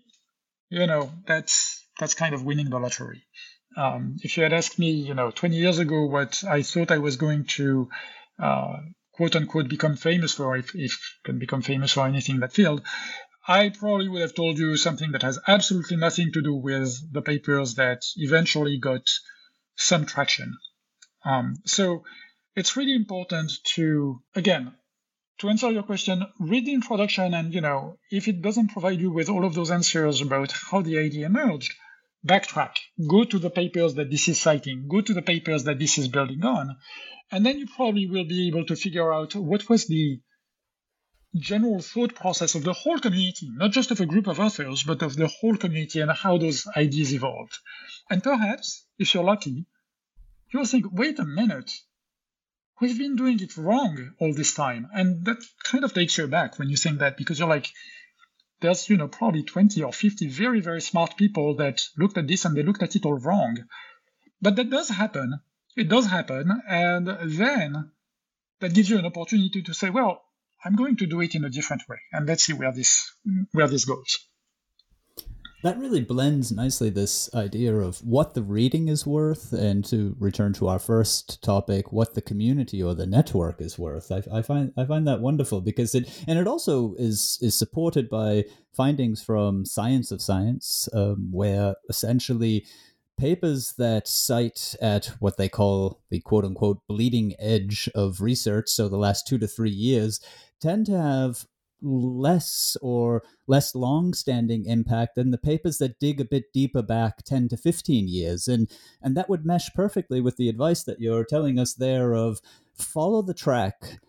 you 0.69 0.87
know, 0.87 1.11
that's 1.25 1.85
that's 1.99 2.13
kind 2.13 2.33
of 2.33 2.43
winning 2.43 2.69
the 2.69 2.79
lottery. 2.79 3.23
Um, 3.77 4.17
if 4.23 4.35
you 4.35 4.43
had 4.43 4.53
asked 4.53 4.79
me, 4.79 4.91
you 4.91 5.13
know, 5.13 5.31
20 5.31 5.55
years 5.55 5.79
ago 5.79 6.05
what 6.05 6.43
I 6.47 6.63
thought 6.63 6.91
I 6.91 6.97
was 6.97 7.17
going 7.17 7.45
to 7.57 7.89
uh, 8.41 8.77
quote 9.13 9.35
unquote 9.35 9.69
become 9.69 9.95
famous 9.95 10.33
for, 10.33 10.55
if, 10.57 10.73
if 10.75 11.19
can 11.23 11.39
become 11.39 11.61
famous 11.61 11.93
for 11.93 12.07
anything 12.07 12.35
in 12.35 12.41
that 12.41 12.53
field, 12.53 12.81
I 13.49 13.69
probably 13.69 14.07
would 14.07 14.21
have 14.21 14.35
told 14.35 14.59
you 14.59 14.77
something 14.77 15.11
that 15.13 15.23
has 15.23 15.39
absolutely 15.47 15.97
nothing 15.97 16.31
to 16.33 16.41
do 16.43 16.53
with 16.53 17.11
the 17.11 17.23
papers 17.23 17.73
that 17.75 18.03
eventually 18.15 18.77
got 18.77 19.01
some 19.75 20.05
traction. 20.05 20.55
Um, 21.25 21.55
so 21.65 22.03
it's 22.55 22.77
really 22.77 22.93
important 22.93 23.51
to, 23.73 24.21
again, 24.35 24.75
to 25.39 25.49
answer 25.49 25.71
your 25.71 25.81
question, 25.81 26.27
read 26.39 26.67
the 26.67 26.75
introduction 26.75 27.33
and, 27.33 27.51
you 27.51 27.61
know, 27.61 27.97
if 28.11 28.27
it 28.27 28.43
doesn't 28.43 28.67
provide 28.67 29.01
you 29.01 29.09
with 29.09 29.29
all 29.29 29.43
of 29.43 29.55
those 29.55 29.71
answers 29.71 30.21
about 30.21 30.51
how 30.51 30.83
the 30.83 30.99
idea 30.99 31.25
emerged, 31.25 31.73
backtrack, 32.23 32.77
go 33.09 33.23
to 33.23 33.39
the 33.39 33.49
papers 33.49 33.95
that 33.95 34.11
this 34.11 34.27
is 34.27 34.39
citing, 34.39 34.87
go 34.87 35.01
to 35.01 35.13
the 35.15 35.23
papers 35.23 35.63
that 35.63 35.79
this 35.79 35.97
is 35.97 36.07
building 36.07 36.45
on, 36.45 36.77
and 37.31 37.43
then 37.43 37.57
you 37.57 37.65
probably 37.75 38.05
will 38.05 38.25
be 38.25 38.47
able 38.47 38.65
to 38.65 38.75
figure 38.75 39.11
out 39.11 39.33
what 39.33 39.67
was 39.67 39.87
the 39.87 40.19
general 41.35 41.79
thought 41.79 42.15
process 42.15 42.55
of 42.55 42.63
the 42.63 42.73
whole 42.73 42.99
community, 42.99 43.49
not 43.51 43.71
just 43.71 43.91
of 43.91 43.99
a 43.99 44.05
group 44.05 44.27
of 44.27 44.39
authors, 44.39 44.83
but 44.83 45.01
of 45.03 45.15
the 45.15 45.27
whole 45.27 45.55
community 45.55 46.01
and 46.01 46.11
how 46.11 46.37
those 46.37 46.67
ideas 46.75 47.13
evolved. 47.13 47.57
And 48.09 48.23
perhaps, 48.23 48.85
if 48.97 49.13
you're 49.13 49.23
lucky, 49.23 49.65
you'll 50.51 50.65
think, 50.65 50.87
wait 50.91 51.19
a 51.19 51.25
minute, 51.25 51.71
we've 52.81 52.97
been 52.97 53.15
doing 53.15 53.39
it 53.41 53.57
wrong 53.57 54.13
all 54.19 54.33
this 54.33 54.53
time. 54.53 54.87
And 54.93 55.25
that 55.25 55.37
kind 55.63 55.83
of 55.83 55.93
takes 55.93 56.17
you 56.17 56.27
back 56.27 56.57
when 56.57 56.69
you 56.69 56.77
think 56.77 56.99
that 56.99 57.17
because 57.17 57.39
you're 57.39 57.47
like, 57.47 57.69
there's, 58.61 58.89
you 58.89 58.97
know, 58.97 59.07
probably 59.07 59.43
20 59.43 59.83
or 59.83 59.93
50 59.93 60.27
very, 60.27 60.61
very 60.61 60.81
smart 60.81 61.15
people 61.15 61.55
that 61.57 61.81
looked 61.97 62.17
at 62.17 62.27
this 62.27 62.45
and 62.45 62.57
they 62.57 62.63
looked 62.63 62.83
at 62.83 62.95
it 62.95 63.05
all 63.05 63.17
wrong. 63.17 63.57
But 64.41 64.55
that 64.55 64.69
does 64.69 64.89
happen. 64.89 65.39
It 65.77 65.89
does 65.89 66.07
happen. 66.07 66.61
And 66.67 67.07
then 67.07 67.91
that 68.59 68.73
gives 68.73 68.89
you 68.89 68.97
an 68.97 69.05
opportunity 69.05 69.61
to 69.61 69.73
say, 69.73 69.89
well, 69.89 70.23
I'm 70.63 70.75
going 70.75 70.97
to 70.97 71.07
do 71.07 71.21
it 71.21 71.35
in 71.35 71.45
a 71.45 71.49
different 71.49 71.83
way. 71.87 71.97
And 72.11 72.27
let's 72.27 72.43
see 72.43 72.53
where 72.53 72.71
this, 72.71 73.15
where 73.51 73.67
this 73.67 73.85
goes. 73.85 74.19
That 75.61 75.77
really 75.77 75.99
blends 75.99 76.53
nicely 76.53 76.89
this 76.89 77.29
idea 77.35 77.75
of 77.75 77.99
what 77.99 78.33
the 78.33 78.41
reading 78.41 78.87
is 78.87 79.05
worth, 79.05 79.51
and 79.51 79.83
to 79.85 80.15
return 80.17 80.53
to 80.53 80.69
our 80.69 80.79
first 80.79 81.43
topic, 81.43 81.91
what 81.91 82.13
the 82.13 82.21
community 82.21 82.81
or 82.81 82.95
the 82.95 83.05
network 83.05 83.59
is 83.59 83.77
worth. 83.77 84.09
I, 84.09 84.23
I 84.31 84.41
find 84.41 84.71
I 84.77 84.85
find 84.85 85.05
that 85.05 85.19
wonderful 85.19 85.59
because 85.59 85.93
it 85.93 86.09
and 86.27 86.39
it 86.39 86.47
also 86.47 86.93
is 86.97 87.37
is 87.41 87.55
supported 87.55 88.09
by 88.09 88.45
findings 88.71 89.21
from 89.21 89.65
Science 89.65 90.11
of 90.11 90.21
Science, 90.21 90.87
um, 90.93 91.27
where 91.29 91.75
essentially 91.89 92.65
papers 93.17 93.73
that 93.77 94.07
cite 94.07 94.77
at 94.81 95.07
what 95.19 95.35
they 95.35 95.49
call 95.49 95.99
the 96.09 96.21
quote 96.21 96.45
unquote 96.45 96.79
bleeding 96.87 97.35
edge 97.37 97.89
of 97.93 98.21
research, 98.21 98.69
so 98.69 98.87
the 98.87 98.97
last 98.97 99.27
two 99.27 99.37
to 99.37 99.45
three 99.45 99.69
years, 99.69 100.21
tend 100.59 100.85
to 100.87 100.99
have 100.99 101.45
less 101.81 102.75
or 102.81 103.23
less 103.47 103.73
long-standing 103.73 104.65
impact 104.65 105.15
than 105.15 105.31
the 105.31 105.37
papers 105.37 105.77
that 105.77 105.99
dig 105.99 106.19
a 106.19 106.25
bit 106.25 106.51
deeper 106.53 106.81
back 106.81 107.23
10 107.23 107.49
to 107.49 107.57
15 107.57 108.07
years. 108.07 108.47
And 108.47 108.69
and 109.01 109.15
that 109.15 109.29
would 109.29 109.45
mesh 109.45 109.69
perfectly 109.73 110.21
with 110.21 110.37
the 110.37 110.49
advice 110.49 110.83
that 110.83 110.99
you're 110.99 111.25
telling 111.25 111.57
us 111.57 111.73
there 111.73 112.13
of 112.13 112.39
follow 112.73 113.21
the 113.21 113.33
track 113.33 113.99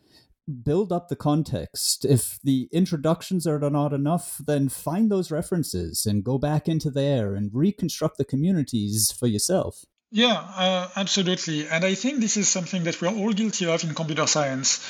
build 0.64 0.90
up 0.90 1.08
the 1.08 1.16
context. 1.16 2.04
If 2.04 2.40
the 2.42 2.68
introductions 2.72 3.46
are 3.46 3.58
not 3.58 3.92
enough 3.92 4.40
then 4.44 4.68
find 4.68 5.10
those 5.10 5.30
references 5.30 6.06
and 6.06 6.24
go 6.24 6.38
back 6.38 6.68
into 6.68 6.90
there 6.90 7.34
and 7.34 7.50
reconstruct 7.52 8.18
the 8.18 8.24
communities 8.24 9.12
for 9.12 9.26
yourself. 9.26 9.84
Yeah 10.10 10.44
uh, 10.56 10.88
absolutely. 10.96 11.68
And 11.68 11.84
i 11.84 11.94
think 11.94 12.20
this 12.20 12.36
is 12.36 12.48
something 12.48 12.84
that 12.84 13.00
we're 13.00 13.08
all 13.08 13.32
guilty 13.32 13.66
of 13.66 13.84
in 13.84 13.94
computer 13.94 14.26
science 14.26 14.80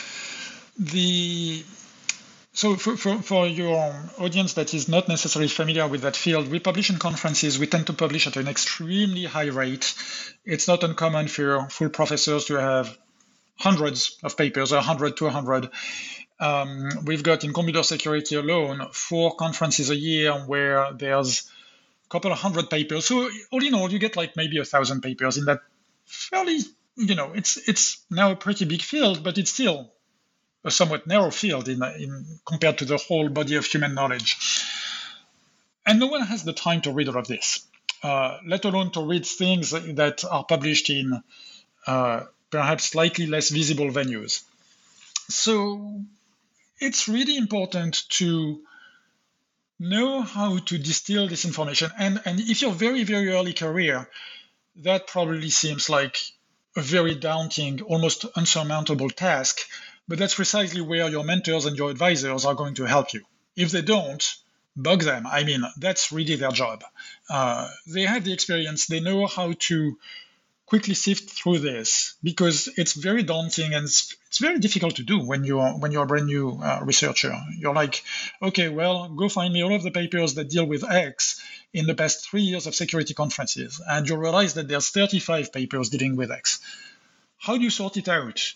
the 0.80 1.62
so 2.52 2.74
for, 2.74 2.96
for, 2.96 3.22
for, 3.22 3.46
your 3.46 3.94
audience 4.18 4.54
that 4.54 4.74
is 4.74 4.88
not 4.88 5.08
necessarily 5.08 5.48
familiar 5.48 5.86
with 5.86 6.02
that 6.02 6.16
field, 6.16 6.48
we 6.48 6.58
publish 6.58 6.90
in 6.90 6.98
conferences. 6.98 7.58
We 7.58 7.66
tend 7.66 7.86
to 7.86 7.92
publish 7.92 8.26
at 8.26 8.36
an 8.36 8.48
extremely 8.48 9.24
high 9.24 9.48
rate. 9.48 9.94
It's 10.44 10.66
not 10.66 10.82
uncommon 10.82 11.28
for 11.28 11.68
full 11.68 11.90
professors 11.90 12.46
to 12.46 12.54
have 12.54 12.98
hundreds 13.56 14.18
of 14.24 14.36
papers, 14.36 14.72
100, 14.72 15.16
200. 15.16 15.70
Um, 16.40 16.88
we've 17.04 17.22
got 17.22 17.44
in 17.44 17.52
computer 17.52 17.82
security 17.82 18.36
alone 18.36 18.88
four 18.92 19.36
conferences 19.36 19.90
a 19.90 19.96
year 19.96 20.32
where 20.32 20.92
there's 20.92 21.48
a 22.06 22.08
couple 22.08 22.32
of 22.32 22.38
hundred 22.38 22.68
papers. 22.70 23.04
So 23.04 23.28
all 23.52 23.64
in 23.64 23.74
all, 23.74 23.92
you 23.92 23.98
get 23.98 24.16
like 24.16 24.34
maybe 24.34 24.58
a 24.58 24.64
thousand 24.64 25.02
papers 25.02 25.36
in 25.36 25.44
that 25.44 25.60
fairly, 26.06 26.60
you 26.96 27.14
know, 27.14 27.32
it's 27.34 27.68
it's 27.68 28.02
now 28.10 28.32
a 28.32 28.36
pretty 28.36 28.64
big 28.64 28.82
field, 28.82 29.22
but 29.22 29.38
it's 29.38 29.52
still 29.52 29.92
a 30.64 30.70
somewhat 30.70 31.06
narrow 31.06 31.30
field 31.30 31.68
in, 31.68 31.82
in 31.82 32.26
compared 32.44 32.78
to 32.78 32.84
the 32.84 32.96
whole 32.96 33.28
body 33.28 33.56
of 33.56 33.64
human 33.64 33.94
knowledge. 33.94 34.36
And 35.86 35.98
no 35.98 36.06
one 36.06 36.22
has 36.22 36.44
the 36.44 36.52
time 36.52 36.82
to 36.82 36.92
read 36.92 37.08
all 37.08 37.16
of 37.16 37.26
this, 37.26 37.66
uh, 38.02 38.38
let 38.46 38.64
alone 38.64 38.90
to 38.92 39.02
read 39.06 39.24
things 39.24 39.70
that 39.70 40.24
are 40.30 40.44
published 40.44 40.90
in 40.90 41.22
uh, 41.86 42.24
perhaps 42.50 42.84
slightly 42.84 43.26
less 43.26 43.48
visible 43.48 43.90
venues. 43.90 44.42
So 45.28 46.00
it's 46.78 47.08
really 47.08 47.36
important 47.36 48.02
to 48.10 48.60
know 49.78 50.20
how 50.20 50.58
to 50.58 50.78
distill 50.78 51.26
this 51.26 51.46
information. 51.46 51.90
And, 51.98 52.20
and 52.26 52.38
if 52.38 52.60
you're 52.60 52.72
very, 52.72 53.04
very 53.04 53.30
early 53.30 53.54
career, 53.54 54.08
that 54.76 55.06
probably 55.06 55.50
seems 55.50 55.88
like 55.88 56.18
a 56.76 56.82
very 56.82 57.14
daunting, 57.14 57.80
almost 57.82 58.26
unsurmountable 58.36 59.10
task 59.10 59.60
but 60.10 60.18
that's 60.18 60.34
precisely 60.34 60.80
where 60.80 61.08
your 61.08 61.22
mentors 61.22 61.66
and 61.66 61.78
your 61.78 61.88
advisors 61.88 62.44
are 62.44 62.56
going 62.56 62.74
to 62.74 62.84
help 62.84 63.14
you. 63.14 63.22
If 63.54 63.70
they 63.70 63.80
don't, 63.80 64.20
bug 64.74 65.02
them. 65.04 65.24
I 65.24 65.44
mean, 65.44 65.62
that's 65.78 66.10
really 66.10 66.34
their 66.34 66.50
job. 66.50 66.82
Uh, 67.28 67.68
they 67.86 68.02
have 68.02 68.24
the 68.24 68.32
experience, 68.32 68.88
they 68.88 68.98
know 68.98 69.28
how 69.28 69.52
to 69.68 69.96
quickly 70.66 70.94
sift 70.94 71.30
through 71.30 71.60
this 71.60 72.16
because 72.24 72.68
it's 72.76 72.94
very 72.94 73.22
daunting 73.22 73.72
and 73.72 73.84
it's, 73.84 74.16
it's 74.26 74.38
very 74.38 74.58
difficult 74.58 74.96
to 74.96 75.04
do 75.04 75.20
when 75.20 75.44
you're 75.44 75.70
when 75.78 75.92
you're 75.92 76.02
a 76.02 76.08
brand 76.08 76.26
new 76.26 76.58
uh, 76.60 76.80
researcher. 76.82 77.32
You're 77.56 77.74
like, 77.74 78.02
okay, 78.42 78.68
well, 78.68 79.10
go 79.10 79.28
find 79.28 79.54
me 79.54 79.62
all 79.62 79.74
of 79.76 79.84
the 79.84 79.92
papers 79.92 80.34
that 80.34 80.50
deal 80.50 80.64
with 80.64 80.82
X 80.82 81.40
in 81.72 81.86
the 81.86 81.94
past 81.94 82.28
three 82.28 82.42
years 82.42 82.66
of 82.66 82.74
security 82.74 83.14
conferences, 83.14 83.80
and 83.88 84.08
you 84.08 84.16
realize 84.16 84.54
that 84.54 84.66
there's 84.66 84.90
35 84.90 85.52
papers 85.52 85.88
dealing 85.88 86.16
with 86.16 86.32
X. 86.32 86.58
How 87.38 87.56
do 87.56 87.62
you 87.62 87.70
sort 87.70 87.96
it 87.96 88.08
out? 88.08 88.54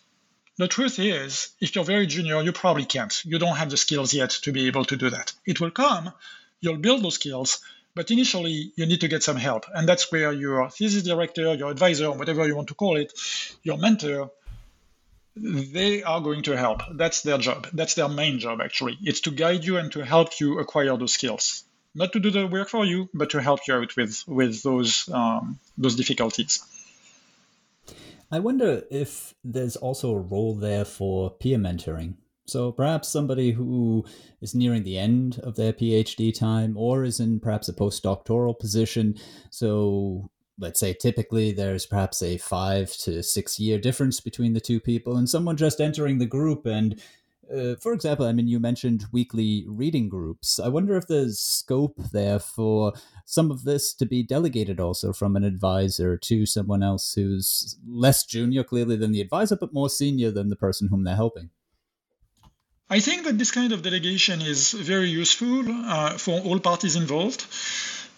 The 0.56 0.68
truth 0.68 1.00
is, 1.00 1.48
if 1.60 1.74
you're 1.74 1.84
very 1.84 2.06
junior, 2.06 2.40
you 2.42 2.52
probably 2.52 2.84
can't. 2.84 3.24
You 3.24 3.38
don't 3.38 3.56
have 3.56 3.70
the 3.70 3.76
skills 3.76 4.14
yet 4.14 4.30
to 4.42 4.52
be 4.52 4.68
able 4.68 4.84
to 4.84 4.96
do 4.96 5.10
that. 5.10 5.32
It 5.44 5.60
will 5.60 5.72
come, 5.72 6.12
you'll 6.60 6.78
build 6.78 7.02
those 7.02 7.16
skills, 7.16 7.58
but 7.94 8.10
initially 8.12 8.72
you 8.76 8.86
need 8.86 9.00
to 9.00 9.08
get 9.08 9.24
some 9.24 9.36
help. 9.36 9.66
And 9.74 9.88
that's 9.88 10.12
where 10.12 10.32
your 10.32 10.70
thesis 10.70 11.02
director, 11.02 11.54
your 11.54 11.70
advisor, 11.70 12.12
whatever 12.12 12.46
you 12.46 12.54
want 12.54 12.68
to 12.68 12.74
call 12.74 12.96
it, 12.96 13.12
your 13.64 13.78
mentor, 13.78 14.30
they 15.36 16.04
are 16.04 16.20
going 16.20 16.42
to 16.44 16.56
help. 16.56 16.82
That's 16.92 17.22
their 17.22 17.38
job. 17.38 17.66
That's 17.72 17.94
their 17.94 18.08
main 18.08 18.38
job, 18.38 18.60
actually. 18.60 18.96
It's 19.02 19.22
to 19.22 19.32
guide 19.32 19.64
you 19.64 19.78
and 19.78 19.90
to 19.92 20.04
help 20.04 20.38
you 20.38 20.60
acquire 20.60 20.96
those 20.96 21.14
skills. 21.14 21.64
Not 21.96 22.12
to 22.12 22.20
do 22.20 22.30
the 22.30 22.46
work 22.46 22.68
for 22.68 22.84
you, 22.84 23.08
but 23.12 23.30
to 23.30 23.42
help 23.42 23.66
you 23.66 23.74
out 23.74 23.96
with, 23.96 24.22
with 24.28 24.62
those, 24.62 25.08
um, 25.12 25.58
those 25.76 25.96
difficulties. 25.96 26.64
I 28.34 28.40
wonder 28.40 28.82
if 28.90 29.32
there's 29.44 29.76
also 29.76 30.10
a 30.10 30.18
role 30.18 30.56
there 30.56 30.84
for 30.84 31.30
peer 31.30 31.56
mentoring. 31.56 32.14
So 32.48 32.72
perhaps 32.72 33.06
somebody 33.06 33.52
who 33.52 34.04
is 34.40 34.56
nearing 34.56 34.82
the 34.82 34.98
end 34.98 35.38
of 35.44 35.54
their 35.54 35.72
PhD 35.72 36.36
time 36.36 36.76
or 36.76 37.04
is 37.04 37.20
in 37.20 37.38
perhaps 37.38 37.68
a 37.68 37.72
postdoctoral 37.72 38.58
position. 38.58 39.14
So 39.50 40.32
let's 40.58 40.80
say 40.80 40.94
typically 40.94 41.52
there's 41.52 41.86
perhaps 41.86 42.24
a 42.24 42.36
five 42.38 42.90
to 43.04 43.22
six 43.22 43.60
year 43.60 43.78
difference 43.78 44.18
between 44.18 44.52
the 44.52 44.60
two 44.60 44.80
people 44.80 45.16
and 45.16 45.30
someone 45.30 45.56
just 45.56 45.80
entering 45.80 46.18
the 46.18 46.26
group 46.26 46.66
and 46.66 47.00
uh, 47.52 47.76
for 47.80 47.92
example, 47.92 48.26
I 48.26 48.32
mean, 48.32 48.48
you 48.48 48.60
mentioned 48.60 49.06
weekly 49.12 49.64
reading 49.66 50.08
groups. 50.08 50.58
I 50.58 50.68
wonder 50.68 50.96
if 50.96 51.06
there's 51.06 51.38
scope 51.38 51.96
there 52.12 52.38
for 52.38 52.92
some 53.24 53.50
of 53.50 53.64
this 53.64 53.94
to 53.94 54.06
be 54.06 54.22
delegated 54.22 54.80
also 54.80 55.12
from 55.12 55.36
an 55.36 55.44
advisor 55.44 56.16
to 56.16 56.46
someone 56.46 56.82
else 56.82 57.14
who's 57.14 57.76
less 57.86 58.24
junior, 58.24 58.64
clearly, 58.64 58.96
than 58.96 59.12
the 59.12 59.20
advisor, 59.20 59.56
but 59.56 59.72
more 59.72 59.90
senior 59.90 60.30
than 60.30 60.48
the 60.48 60.56
person 60.56 60.88
whom 60.88 61.04
they're 61.04 61.16
helping. 61.16 61.50
I 62.90 63.00
think 63.00 63.24
that 63.24 63.38
this 63.38 63.50
kind 63.50 63.72
of 63.72 63.82
delegation 63.82 64.42
is 64.42 64.72
very 64.72 65.08
useful 65.08 65.64
uh, 65.68 66.18
for 66.18 66.40
all 66.40 66.60
parties 66.60 66.96
involved. 66.96 67.46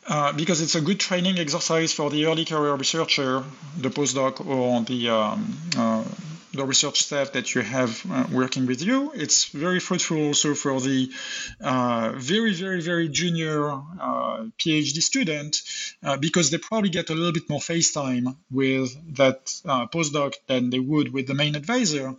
Uh, 0.08 0.32
because 0.32 0.60
it's 0.60 0.76
a 0.76 0.80
good 0.80 1.00
training 1.00 1.36
exercise 1.36 1.92
for 1.92 2.10
the 2.10 2.26
early 2.26 2.44
career 2.44 2.74
researcher, 2.76 3.42
the 3.76 3.88
postdoc, 3.90 4.46
or 4.46 4.80
the 4.84 5.08
um, 5.08 5.58
uh, 5.76 6.04
the 6.56 6.64
research 6.64 7.02
staff 7.02 7.32
that 7.32 7.54
you 7.54 7.60
have 7.62 8.04
uh, 8.10 8.26
working 8.32 8.66
with 8.66 8.82
you. 8.82 9.12
It's 9.14 9.46
very 9.46 9.80
fruitful 9.80 10.18
also 10.26 10.54
for 10.54 10.80
the 10.80 11.10
uh, 11.60 12.12
very, 12.16 12.52
very, 12.54 12.80
very 12.80 13.08
junior 13.08 13.70
uh, 13.70 14.46
PhD 14.58 15.00
student 15.00 15.56
uh, 16.02 16.16
because 16.16 16.50
they 16.50 16.58
probably 16.58 16.90
get 16.90 17.10
a 17.10 17.14
little 17.14 17.32
bit 17.32 17.48
more 17.48 17.60
face 17.60 17.92
time 17.92 18.36
with 18.50 18.90
that 19.16 19.54
uh, 19.64 19.86
postdoc 19.86 20.34
than 20.46 20.70
they 20.70 20.80
would 20.80 21.12
with 21.12 21.26
the 21.26 21.34
main 21.34 21.54
advisor. 21.54 22.14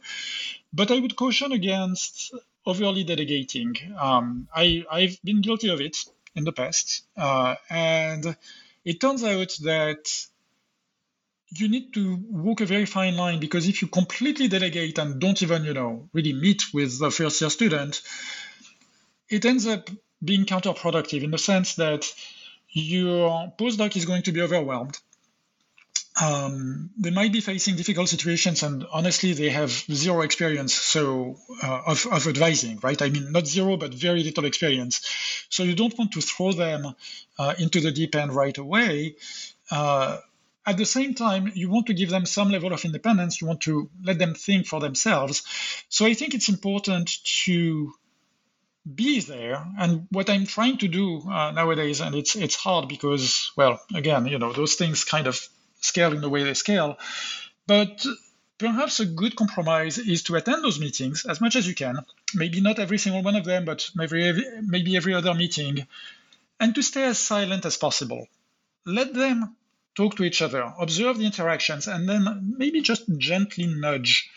But 0.74 0.92
I 0.92 1.00
would 1.00 1.16
caution 1.16 1.52
against 1.52 2.34
overly 2.66 3.04
delegating. 3.04 3.76
Um, 3.98 4.48
I, 4.54 4.86
I've 4.92 5.18
been 5.24 5.42
guilty 5.42 5.70
of 5.70 5.82
it 5.82 5.98
in 6.36 6.44
the 6.44 6.52
past. 6.52 7.04
Uh, 7.18 7.56
and 7.70 8.36
it 8.86 9.02
turns 9.02 9.24
out 9.24 9.52
that 9.64 10.28
you 11.56 11.70
need 11.70 11.94
to 11.94 12.18
walk 12.30 12.62
a 12.62 12.66
very 12.66 12.86
fine 12.86 13.16
line 13.16 13.40
because 13.40 13.68
if 13.68 13.82
you 13.82 13.88
completely 13.88 14.48
delegate 14.48 14.98
and 14.98 15.20
don't 15.20 15.42
even, 15.42 15.64
you 15.64 15.74
know, 15.74 16.10
really 16.14 16.34
meet 16.34 16.74
with 16.74 17.00
the 17.00 17.12
first 17.12 17.42
year 17.42 17.50
student, 17.50 18.02
it 19.30 19.46
ends 19.46 19.66
up 19.68 19.90
being 20.24 20.46
counterproductive 20.46 21.24
in 21.24 21.32
the 21.32 21.38
sense 21.38 21.76
that 21.76 22.12
your 22.70 23.54
postdoc 23.58 23.96
is 23.96 24.06
going 24.06 24.24
to 24.24 24.32
be 24.32 24.42
overwhelmed. 24.42 25.00
um, 26.22 26.90
they 26.98 27.12
might 27.12 27.32
be 27.32 27.42
facing 27.42 27.76
difficult 27.76 28.10
situations, 28.10 28.64
and 28.64 28.86
honestly, 28.92 29.34
they 29.34 29.50
have 29.50 29.70
zero 29.70 30.22
experience 30.22 30.74
so 30.74 31.38
uh, 31.62 31.82
of, 31.86 32.08
of 32.12 32.28
advising, 32.28 32.80
right? 32.82 33.00
I 33.02 33.10
mean, 33.10 33.32
not 33.32 33.46
zero, 33.46 33.78
but 33.78 33.94
very 33.94 34.24
little 34.24 34.46
experience. 34.46 35.46
So 35.50 35.64
you 35.64 35.76
don't 35.76 35.98
want 35.98 36.14
to 36.14 36.22
throw 36.22 36.54
them 36.54 36.96
uh, 37.38 37.54
into 37.60 37.82
the 37.82 37.92
deep 37.92 38.16
end 38.16 38.34
right 38.34 38.58
away. 38.58 39.16
Uh, 39.70 40.18
at 40.68 40.76
the 40.76 40.86
same 40.86 41.14
time, 41.14 41.50
you 41.56 41.70
want 41.70 41.88
to 41.88 41.94
give 41.94 42.10
them 42.10 42.26
some 42.26 42.52
level 42.52 42.74
of 42.74 42.84
independence. 42.84 43.40
You 43.40 43.48
want 43.48 43.62
to 43.62 43.90
let 44.04 44.20
them 44.20 44.34
think 44.34 44.68
for 44.68 44.82
themselves. 44.82 45.42
So 45.88 46.06
I 46.06 46.14
think 46.14 46.34
it's 46.34 46.50
important 46.50 47.10
to 47.46 47.94
be 48.94 49.22
there. 49.22 49.66
And 49.80 50.08
what 50.12 50.30
I'm 50.30 50.46
trying 50.46 50.78
to 50.80 50.90
do 50.90 51.22
uh, 51.22 51.52
nowadays, 51.52 52.02
and 52.02 52.14
it's 52.16 52.36
it's 52.36 52.56
hard 52.56 52.90
because, 52.90 53.52
well, 53.56 53.80
again, 53.96 54.28
you 54.28 54.40
know, 54.40 54.52
those 54.52 54.76
things 54.76 55.06
kind 55.06 55.28
of 55.28 55.40
scale 55.80 56.12
in 56.14 56.20
the 56.20 56.30
way 56.30 56.44
they 56.44 56.54
scale. 56.54 56.98
But 57.66 58.06
perhaps 58.58 59.00
a 59.00 59.06
good 59.06 59.38
compromise 59.38 59.98
is 59.98 60.24
to 60.24 60.36
attend 60.36 60.66
those 60.66 60.82
meetings 60.82 61.26
as 61.26 61.40
much 61.40 61.56
as 61.56 61.66
you 61.66 61.76
can. 61.76 62.00
Maybe 62.36 62.60
not 62.60 62.80
every 62.80 62.98
single 62.98 63.24
one 63.24 63.38
of 63.38 63.46
them, 63.46 63.64
but 63.64 63.90
maybe 63.96 64.44
maybe 64.62 64.98
every 64.98 65.14
other 65.14 65.34
meeting, 65.34 65.88
and 66.60 66.76
to 66.76 66.82
stay 66.82 67.06
as 67.06 67.20
silent 67.20 67.66
as 67.66 67.78
possible. 67.78 68.28
Let 68.86 69.14
them 69.14 69.56
talk 69.98 70.16
to 70.16 70.24
each 70.24 70.42
other, 70.44 70.74
observe 70.80 71.18
the 71.18 71.26
interactions, 71.26 71.88
and 71.88 72.08
then 72.08 72.54
maybe 72.58 72.82
just 72.82 73.04
gently 73.18 73.66
nudge 73.66 74.30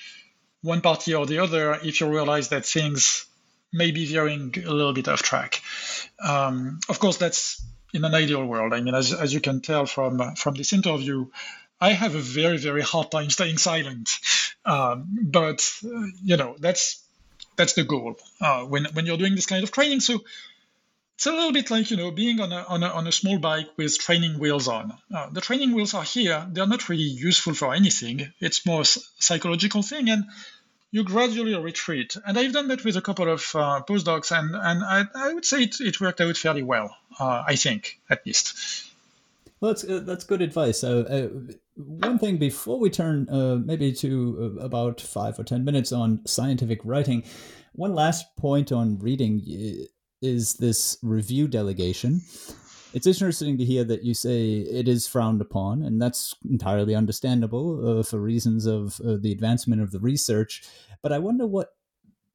one 0.62 0.80
party 0.80 1.14
or 1.14 1.26
the 1.26 1.38
other 1.38 1.78
if 1.82 2.00
you 2.00 2.08
realize 2.08 2.48
that 2.48 2.64
things 2.64 3.26
may 3.72 3.90
be 3.90 4.06
veering 4.06 4.54
a 4.66 4.72
little 4.72 4.94
bit 4.94 5.06
off 5.06 5.22
track. 5.22 5.61
Um, 6.18 6.80
of 6.88 6.98
course, 6.98 7.18
that's 7.18 7.62
in 7.92 8.04
an 8.04 8.14
ideal 8.14 8.44
world. 8.44 8.72
I 8.72 8.80
mean, 8.80 8.94
as, 8.94 9.12
as 9.12 9.34
you 9.34 9.40
can 9.40 9.61
tell 9.61 9.84
from 9.84 10.34
from 10.34 10.54
this 10.54 10.72
interview, 10.72 11.26
I 11.80 11.92
have 11.92 12.14
a 12.14 12.20
very 12.20 12.56
very 12.56 12.82
hard 12.82 13.11
time 13.11 13.30
staying 13.30 13.58
silent. 13.58 14.11
Um, 14.64 15.18
but 15.22 15.61
uh, 15.84 16.06
you 16.22 16.36
know, 16.36 16.56
that's 16.58 17.04
that's 17.56 17.74
the 17.74 17.84
goal 17.84 18.18
uh, 18.40 18.62
when 18.62 18.86
when 18.94 19.04
you're 19.06 19.18
doing 19.18 19.34
this 19.34 19.46
kind 19.46 19.62
of 19.62 19.70
training. 19.70 20.00
So 20.00 20.24
it's 21.20 21.26
a 21.26 21.32
little 21.32 21.52
bit 21.52 21.70
like 21.70 21.90
you 21.90 21.98
know 21.98 22.10
being 22.10 22.40
on 22.40 22.50
a 22.50 22.64
on 22.66 22.82
a, 22.82 22.86
on 22.86 23.06
a 23.06 23.12
small 23.12 23.38
bike 23.38 23.68
with 23.76 23.98
training 23.98 24.38
wheels 24.38 24.66
on. 24.68 24.94
Uh, 25.14 25.28
the 25.28 25.42
training 25.42 25.74
wheels 25.74 25.92
are 25.92 26.02
here; 26.02 26.46
they're 26.50 26.66
not 26.66 26.88
really 26.88 27.02
useful 27.02 27.52
for 27.52 27.74
anything. 27.74 28.32
It's 28.40 28.64
more 28.64 28.84
psychological 28.86 29.82
thing, 29.82 30.08
and 30.08 30.24
you 30.90 31.04
gradually 31.04 31.54
retreat. 31.54 32.16
And 32.24 32.38
I've 32.38 32.54
done 32.54 32.68
that 32.68 32.86
with 32.86 32.96
a 32.96 33.02
couple 33.02 33.30
of 33.30 33.42
uh, 33.54 33.82
postdocs, 33.86 34.32
and, 34.32 34.54
and 34.54 34.82
I, 34.82 35.04
I, 35.14 35.34
would 35.34 35.44
say 35.44 35.64
it, 35.64 35.78
it 35.82 36.00
worked 36.00 36.22
out 36.22 36.38
fairly 36.38 36.62
well, 36.62 36.96
uh, 37.18 37.44
I 37.46 37.54
think, 37.56 38.00
at 38.08 38.24
least. 38.24 38.88
Well, 39.60 39.72
that's, 39.72 39.84
uh, 39.84 40.00
that's 40.02 40.24
good 40.24 40.40
advice. 40.40 40.82
Uh, 40.82 41.28
uh, 41.30 41.52
one 41.76 42.18
thing 42.18 42.38
before 42.38 42.78
we 42.78 42.88
turn 42.88 43.28
maybe 43.66 43.92
to 43.92 44.58
about 44.58 45.02
five 45.02 45.38
or 45.38 45.44
10 45.44 45.66
minutes 45.66 45.92
on 45.92 46.26
scientific 46.26 46.80
writing, 46.82 47.24
one 47.72 47.94
last 47.94 48.34
point 48.36 48.72
on 48.72 48.98
reading 48.98 49.42
is 50.22 50.54
this 50.54 50.98
review 51.02 51.48
delegation 51.48 52.20
it's 52.92 53.06
interesting 53.06 53.56
to 53.58 53.64
hear 53.64 53.84
that 53.84 54.04
you 54.04 54.14
say 54.14 54.52
it 54.52 54.88
is 54.88 55.06
frowned 55.06 55.40
upon, 55.40 55.82
and 55.82 56.00
that's 56.00 56.34
entirely 56.48 56.94
understandable 56.94 58.00
uh, 58.00 58.02
for 58.02 58.18
reasons 58.18 58.66
of 58.66 59.00
uh, 59.00 59.16
the 59.20 59.32
advancement 59.32 59.80
of 59.80 59.92
the 59.92 60.00
research. 60.00 60.62
But 61.02 61.12
I 61.12 61.18
wonder 61.18 61.46
what, 61.46 61.74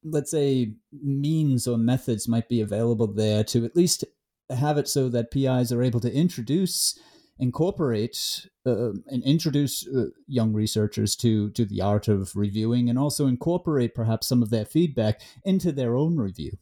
let's 0.02 0.30
say, 0.30 0.72
means 1.02 1.66
or 1.66 1.76
methods 1.76 2.26
might 2.26 2.48
be 2.48 2.60
available 2.60 3.06
there 3.06 3.44
to 3.44 3.64
at 3.64 3.76
least 3.76 4.04
have 4.48 4.78
it 4.78 4.88
so 4.88 5.08
that 5.08 5.30
PIs 5.30 5.72
are 5.72 5.82
able 5.82 6.00
to 6.00 6.12
introduce, 6.12 6.98
incorporate, 7.38 8.46
uh, 8.64 8.92
and 9.08 9.22
introduce 9.24 9.86
uh, 9.86 10.06
young 10.26 10.54
researchers 10.54 11.16
to 11.16 11.50
to 11.50 11.66
the 11.66 11.82
art 11.82 12.08
of 12.08 12.34
reviewing, 12.34 12.88
and 12.88 12.98
also 12.98 13.26
incorporate 13.26 13.94
perhaps 13.94 14.26
some 14.26 14.42
of 14.42 14.50
their 14.50 14.64
feedback 14.64 15.20
into 15.44 15.70
their 15.70 15.96
own 15.96 16.16
review. 16.16 16.56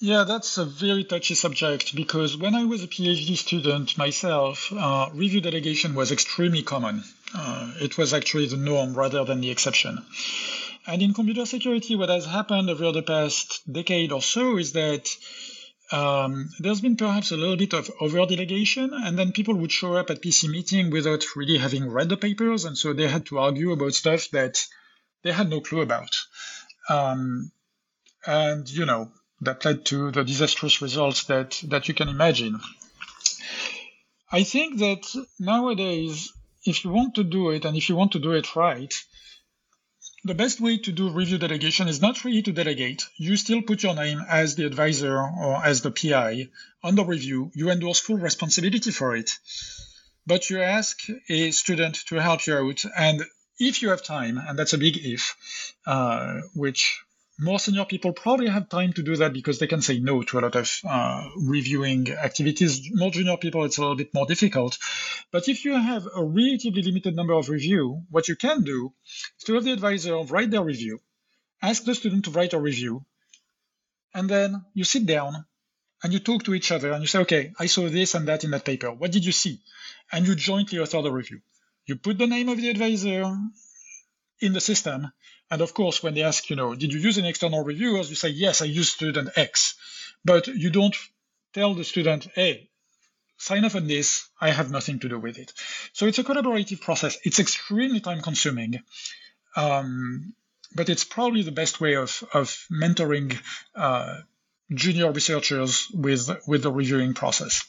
Yeah, 0.00 0.22
that's 0.22 0.58
a 0.58 0.64
very 0.64 1.02
touchy 1.02 1.34
subject 1.34 1.96
because 1.96 2.36
when 2.36 2.54
I 2.54 2.64
was 2.64 2.84
a 2.84 2.86
PhD 2.86 3.36
student 3.36 3.98
myself, 3.98 4.72
uh, 4.72 5.08
review 5.12 5.40
delegation 5.40 5.94
was 5.94 6.12
extremely 6.12 6.62
common. 6.62 7.02
Uh, 7.34 7.72
it 7.80 7.98
was 7.98 8.14
actually 8.14 8.46
the 8.46 8.56
norm 8.56 8.94
rather 8.94 9.24
than 9.24 9.40
the 9.40 9.50
exception. 9.50 9.98
And 10.86 11.02
in 11.02 11.14
computer 11.14 11.46
security, 11.46 11.96
what 11.96 12.10
has 12.10 12.26
happened 12.26 12.70
over 12.70 12.92
the 12.92 13.02
past 13.02 13.60
decade 13.70 14.12
or 14.12 14.22
so 14.22 14.56
is 14.56 14.72
that 14.74 15.08
um, 15.90 16.48
there's 16.60 16.80
been 16.80 16.96
perhaps 16.96 17.32
a 17.32 17.36
little 17.36 17.56
bit 17.56 17.72
of 17.72 17.90
over 18.00 18.24
delegation, 18.24 18.92
and 18.94 19.18
then 19.18 19.32
people 19.32 19.54
would 19.54 19.72
show 19.72 19.94
up 19.94 20.10
at 20.10 20.22
PC 20.22 20.48
meeting 20.48 20.90
without 20.90 21.24
really 21.34 21.58
having 21.58 21.90
read 21.90 22.08
the 22.08 22.16
papers, 22.16 22.64
and 22.66 22.78
so 22.78 22.92
they 22.92 23.08
had 23.08 23.26
to 23.26 23.38
argue 23.38 23.72
about 23.72 23.94
stuff 23.94 24.30
that 24.30 24.64
they 25.24 25.32
had 25.32 25.50
no 25.50 25.60
clue 25.60 25.80
about. 25.80 26.14
Um, 26.88 27.50
and 28.24 28.68
you 28.68 28.86
know, 28.86 29.10
that 29.40 29.64
led 29.64 29.84
to 29.86 30.10
the 30.10 30.24
disastrous 30.24 30.82
results 30.82 31.24
that, 31.24 31.60
that 31.68 31.88
you 31.88 31.94
can 31.94 32.08
imagine. 32.08 32.60
I 34.30 34.42
think 34.42 34.78
that 34.78 35.06
nowadays, 35.38 36.32
if 36.64 36.84
you 36.84 36.90
want 36.90 37.14
to 37.14 37.24
do 37.24 37.50
it 37.50 37.64
and 37.64 37.76
if 37.76 37.88
you 37.88 37.96
want 37.96 38.12
to 38.12 38.18
do 38.18 38.32
it 38.32 38.56
right, 38.56 38.92
the 40.24 40.34
best 40.34 40.60
way 40.60 40.76
to 40.78 40.92
do 40.92 41.10
review 41.10 41.38
delegation 41.38 41.88
is 41.88 42.02
not 42.02 42.24
really 42.24 42.42
to 42.42 42.52
delegate. 42.52 43.06
You 43.16 43.36
still 43.36 43.62
put 43.62 43.82
your 43.82 43.94
name 43.94 44.20
as 44.28 44.56
the 44.56 44.66
advisor 44.66 45.16
or 45.16 45.64
as 45.64 45.80
the 45.80 45.90
PI 45.90 46.48
on 46.82 46.96
the 46.96 47.04
review. 47.04 47.50
You 47.54 47.70
endorse 47.70 48.00
full 48.00 48.18
responsibility 48.18 48.90
for 48.90 49.16
it. 49.16 49.30
But 50.26 50.50
you 50.50 50.60
ask 50.60 51.00
a 51.30 51.52
student 51.52 51.94
to 52.08 52.16
help 52.16 52.46
you 52.46 52.54
out. 52.56 52.84
And 52.96 53.22
if 53.58 53.80
you 53.80 53.90
have 53.90 54.02
time, 54.02 54.38
and 54.38 54.58
that's 54.58 54.74
a 54.74 54.78
big 54.78 54.98
if, 54.98 55.74
uh, 55.86 56.40
which 56.54 57.00
more 57.40 57.60
senior 57.60 57.84
people 57.84 58.12
probably 58.12 58.48
have 58.48 58.68
time 58.68 58.92
to 58.92 59.02
do 59.02 59.16
that 59.16 59.32
because 59.32 59.58
they 59.58 59.68
can 59.68 59.80
say 59.80 60.00
no 60.00 60.22
to 60.22 60.38
a 60.38 60.40
lot 60.40 60.56
of 60.56 60.70
uh, 60.88 61.28
reviewing 61.36 62.10
activities. 62.10 62.90
More 62.92 63.10
junior 63.10 63.36
people, 63.36 63.64
it's 63.64 63.78
a 63.78 63.80
little 63.80 63.96
bit 63.96 64.12
more 64.12 64.26
difficult. 64.26 64.76
But 65.30 65.48
if 65.48 65.64
you 65.64 65.74
have 65.74 66.06
a 66.06 66.24
relatively 66.24 66.82
limited 66.82 67.14
number 67.14 67.34
of 67.34 67.48
review, 67.48 68.02
what 68.10 68.28
you 68.28 68.34
can 68.34 68.62
do 68.62 68.92
is 69.38 69.44
to 69.44 69.54
have 69.54 69.64
the 69.64 69.72
advisor 69.72 70.18
write 70.24 70.50
their 70.50 70.64
review, 70.64 71.00
ask 71.62 71.84
the 71.84 71.94
student 71.94 72.24
to 72.24 72.32
write 72.32 72.54
a 72.54 72.60
review, 72.60 73.04
and 74.14 74.28
then 74.28 74.64
you 74.74 74.82
sit 74.82 75.06
down 75.06 75.44
and 76.02 76.12
you 76.12 76.18
talk 76.18 76.44
to 76.44 76.54
each 76.54 76.72
other 76.72 76.90
and 76.90 77.02
you 77.02 77.06
say, 77.06 77.20
okay, 77.20 77.52
I 77.58 77.66
saw 77.66 77.88
this 77.88 78.14
and 78.14 78.26
that 78.26 78.42
in 78.42 78.50
that 78.50 78.64
paper. 78.64 78.90
What 78.90 79.12
did 79.12 79.24
you 79.24 79.32
see? 79.32 79.60
And 80.10 80.26
you 80.26 80.34
jointly 80.34 80.80
author 80.80 81.02
the 81.02 81.12
review. 81.12 81.40
You 81.86 81.96
put 81.96 82.18
the 82.18 82.26
name 82.26 82.48
of 82.48 82.56
the 82.56 82.68
advisor 82.68 83.32
in 84.40 84.52
the 84.52 84.60
system 84.60 85.12
and 85.50 85.62
of 85.62 85.74
course, 85.74 86.02
when 86.02 86.14
they 86.14 86.22
ask, 86.22 86.50
you 86.50 86.56
know, 86.56 86.74
did 86.74 86.92
you 86.92 87.00
use 87.00 87.18
an 87.18 87.24
external 87.24 87.64
reviewers, 87.64 88.10
you 88.10 88.16
say, 88.16 88.28
yes, 88.28 88.60
I 88.60 88.66
used 88.66 88.92
student 88.92 89.30
X. 89.36 89.74
But 90.24 90.46
you 90.46 90.70
don't 90.70 90.96
tell 91.54 91.74
the 91.74 91.84
student, 91.84 92.28
hey, 92.34 92.68
sign 93.38 93.64
off 93.64 93.76
on 93.76 93.86
this. 93.86 94.28
I 94.40 94.50
have 94.50 94.70
nothing 94.70 94.98
to 95.00 95.08
do 95.08 95.18
with 95.18 95.38
it. 95.38 95.52
So 95.92 96.06
it's 96.06 96.18
a 96.18 96.24
collaborative 96.24 96.80
process. 96.80 97.18
It's 97.24 97.40
extremely 97.40 98.00
time 98.00 98.20
consuming. 98.20 98.80
Um, 99.56 100.34
but 100.74 100.90
it's 100.90 101.04
probably 101.04 101.42
the 101.42 101.52
best 101.52 101.80
way 101.80 101.96
of, 101.96 102.22
of 102.34 102.54
mentoring 102.70 103.38
uh, 103.74 104.18
junior 104.70 105.10
researchers 105.10 105.88
with, 105.94 106.28
with 106.46 106.62
the 106.62 106.72
reviewing 106.72 107.14
process. 107.14 107.64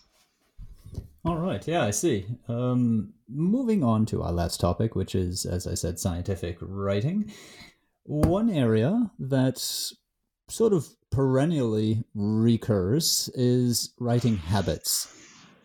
All 1.25 1.37
right. 1.37 1.65
Yeah, 1.67 1.83
I 1.83 1.91
see. 1.91 2.25
Um, 2.47 3.13
moving 3.27 3.83
on 3.83 4.05
to 4.07 4.23
our 4.23 4.31
last 4.31 4.59
topic, 4.59 4.95
which 4.95 5.15
is, 5.15 5.45
as 5.45 5.67
I 5.67 5.73
said, 5.73 5.99
scientific 5.99 6.57
writing. 6.61 7.31
One 8.03 8.49
area 8.49 9.11
that 9.19 9.59
sort 10.49 10.73
of 10.73 10.87
perennially 11.11 12.03
recurs 12.15 13.29
is 13.35 13.93
writing 13.99 14.37
habits. 14.37 15.13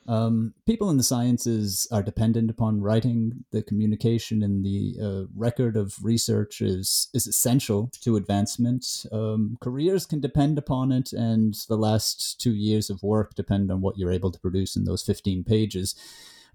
Um, 0.06 0.52
people 0.66 0.90
in 0.90 0.98
the 0.98 1.02
sciences 1.02 1.88
are 1.90 2.02
dependent 2.02 2.50
upon 2.50 2.82
writing. 2.82 3.44
The 3.52 3.62
communication 3.62 4.42
and 4.42 4.64
the 4.64 4.96
uh, 5.02 5.26
record 5.34 5.76
of 5.76 5.96
research 6.02 6.60
is 6.60 7.08
is 7.14 7.26
essential 7.26 7.90
to 8.02 8.16
advancement. 8.16 9.06
Um, 9.12 9.56
careers 9.60 10.04
can 10.04 10.20
depend 10.20 10.58
upon 10.58 10.92
it, 10.92 11.12
and 11.12 11.54
the 11.68 11.78
last 11.78 12.40
two 12.40 12.54
years 12.54 12.90
of 12.90 13.02
work 13.02 13.34
depend 13.34 13.70
on 13.70 13.80
what 13.80 13.96
you're 13.96 14.12
able 14.12 14.30
to 14.30 14.40
produce 14.40 14.76
in 14.76 14.84
those 14.84 15.02
15 15.02 15.44
pages. 15.44 15.94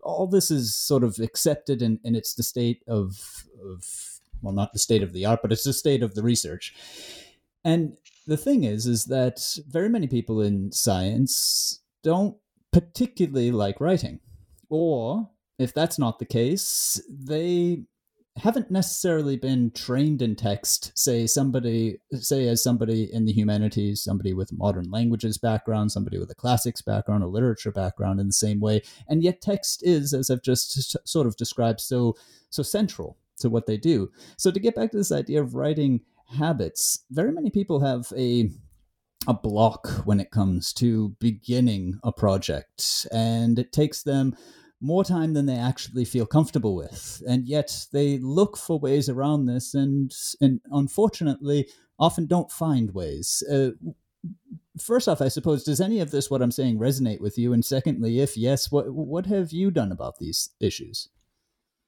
All 0.01 0.27
this 0.27 0.51
is 0.51 0.75
sort 0.75 1.03
of 1.03 1.19
accepted, 1.19 1.81
and, 1.81 1.99
and 2.05 2.15
it's 2.15 2.35
the 2.35 2.43
state 2.43 2.83
of, 2.87 3.45
of 3.65 4.19
well, 4.41 4.53
not 4.53 4.73
the 4.73 4.79
state 4.79 5.03
of 5.03 5.11
the 5.11 5.25
art, 5.25 5.41
but 5.41 5.51
it's 5.51 5.63
the 5.63 5.73
state 5.73 6.03
of 6.03 6.13
the 6.13 6.23
research. 6.23 6.73
And 7.65 7.97
the 8.25 8.37
thing 8.37 8.63
is, 8.63 8.85
is 8.85 9.05
that 9.05 9.39
very 9.67 9.89
many 9.89 10.07
people 10.07 10.39
in 10.39 10.71
science 10.71 11.81
don't 12.03 12.37
particularly 12.71 13.51
like 13.51 13.79
writing. 13.79 14.19
Or 14.69 15.29
if 15.57 15.73
that's 15.73 15.99
not 15.99 16.19
the 16.19 16.25
case, 16.25 17.01
they 17.09 17.83
haven't 18.39 18.71
necessarily 18.71 19.35
been 19.35 19.71
trained 19.71 20.21
in 20.21 20.35
text 20.35 20.97
say 20.97 21.27
somebody 21.27 21.97
say 22.13 22.47
as 22.47 22.63
somebody 22.63 23.11
in 23.13 23.25
the 23.25 23.33
humanities 23.33 24.01
somebody 24.01 24.33
with 24.33 24.53
modern 24.53 24.89
languages 24.89 25.37
background 25.37 25.91
somebody 25.91 26.17
with 26.17 26.31
a 26.31 26.35
classics 26.35 26.81
background 26.81 27.23
a 27.23 27.27
literature 27.27 27.71
background 27.71 28.19
in 28.19 28.27
the 28.27 28.33
same 28.33 28.59
way 28.59 28.81
and 29.07 29.23
yet 29.23 29.41
text 29.41 29.83
is 29.83 30.13
as 30.13 30.29
i've 30.29 30.41
just 30.41 30.95
sort 31.07 31.27
of 31.27 31.35
described 31.35 31.81
so 31.81 32.15
so 32.49 32.63
central 32.63 33.17
to 33.37 33.49
what 33.49 33.65
they 33.65 33.77
do 33.77 34.09
so 34.37 34.49
to 34.51 34.59
get 34.59 34.75
back 34.75 34.91
to 34.91 34.97
this 34.97 35.11
idea 35.11 35.41
of 35.41 35.55
writing 35.55 35.99
habits 36.37 37.03
very 37.11 37.31
many 37.31 37.49
people 37.49 37.79
have 37.79 38.11
a 38.15 38.49
a 39.27 39.33
block 39.33 39.87
when 40.05 40.19
it 40.19 40.31
comes 40.31 40.73
to 40.73 41.09
beginning 41.19 41.99
a 42.03 42.11
project 42.11 43.07
and 43.11 43.59
it 43.59 43.71
takes 43.71 44.03
them 44.03 44.35
more 44.81 45.03
time 45.03 45.33
than 45.33 45.45
they 45.45 45.57
actually 45.57 46.05
feel 46.05 46.25
comfortable 46.25 46.75
with. 46.75 47.21
And 47.27 47.47
yet 47.47 47.85
they 47.91 48.17
look 48.17 48.55
for 48.57 48.79
ways 48.79 49.09
around 49.09 49.45
this 49.45 49.73
and, 49.73 50.13
and 50.39 50.61
unfortunately 50.71 51.67
often 51.99 52.27
don't 52.27 52.49
find 52.49 52.93
ways. 52.93 53.43
Uh, 53.51 53.71
first 54.79 55.09
off, 55.09 55.21
I 55.21 55.27
suppose, 55.27 55.63
does 55.63 55.81
any 55.81 55.99
of 55.99 56.11
this, 56.11 56.31
what 56.31 56.41
I'm 56.41 56.51
saying, 56.51 56.79
resonate 56.79 57.19
with 57.19 57.37
you? 57.37 57.51
And 57.51 57.63
secondly, 57.63 58.21
if 58.21 58.37
yes, 58.37 58.71
what, 58.71 58.89
what 58.93 59.25
have 59.25 59.51
you 59.51 59.69
done 59.69 59.91
about 59.91 60.17
these 60.17 60.49
issues? 60.61 61.09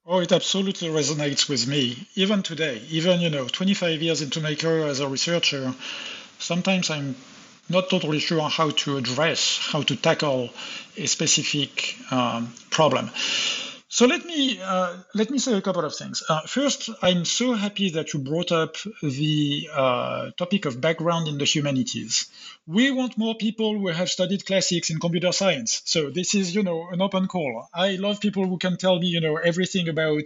Oh, 0.05 0.19
it 0.19 0.31
absolutely 0.31 0.89
resonates 0.89 1.47
with 1.47 1.67
me. 1.67 2.07
Even 2.15 2.43
today, 2.43 2.81
even, 2.89 3.21
you 3.21 3.29
know, 3.29 3.47
25 3.47 4.01
years 4.01 4.21
into 4.21 4.41
my 4.41 4.55
career 4.55 4.87
as 4.87 4.99
a 4.99 5.07
researcher, 5.07 5.73
sometimes 6.41 6.89
I'm 6.89 7.15
not 7.69 7.89
totally 7.89 8.19
sure 8.19 8.49
how 8.49 8.71
to 8.71 8.97
address, 8.97 9.59
how 9.71 9.81
to 9.83 9.95
tackle 9.95 10.49
a 10.97 11.05
specific 11.05 11.95
um, 12.11 12.53
problem. 12.69 13.09
So 13.93 14.05
let 14.05 14.25
me 14.25 14.57
uh, 14.61 14.95
let 15.13 15.29
me 15.29 15.37
say 15.37 15.53
a 15.53 15.61
couple 15.61 15.83
of 15.83 15.93
things. 15.93 16.23
Uh, 16.29 16.39
first, 16.47 16.89
I'm 17.01 17.25
so 17.25 17.51
happy 17.51 17.89
that 17.89 18.13
you 18.13 18.21
brought 18.21 18.53
up 18.53 18.77
the 19.03 19.67
uh, 19.69 20.31
topic 20.37 20.63
of 20.63 20.79
background 20.79 21.27
in 21.27 21.37
the 21.37 21.43
humanities. 21.43 22.27
We 22.65 22.91
want 22.91 23.17
more 23.17 23.35
people 23.35 23.77
who 23.77 23.89
have 23.89 24.09
studied 24.09 24.45
classics 24.45 24.91
in 24.91 24.99
computer 25.01 25.33
science. 25.33 25.81
So 25.83 26.09
this 26.09 26.33
is, 26.35 26.55
you 26.55 26.63
know, 26.63 26.87
an 26.89 27.01
open 27.01 27.27
call. 27.27 27.67
I 27.73 27.97
love 27.97 28.21
people 28.21 28.47
who 28.47 28.57
can 28.57 28.77
tell 28.77 28.97
me, 28.97 29.07
you 29.07 29.19
know, 29.19 29.35
everything 29.35 29.89
about 29.89 30.23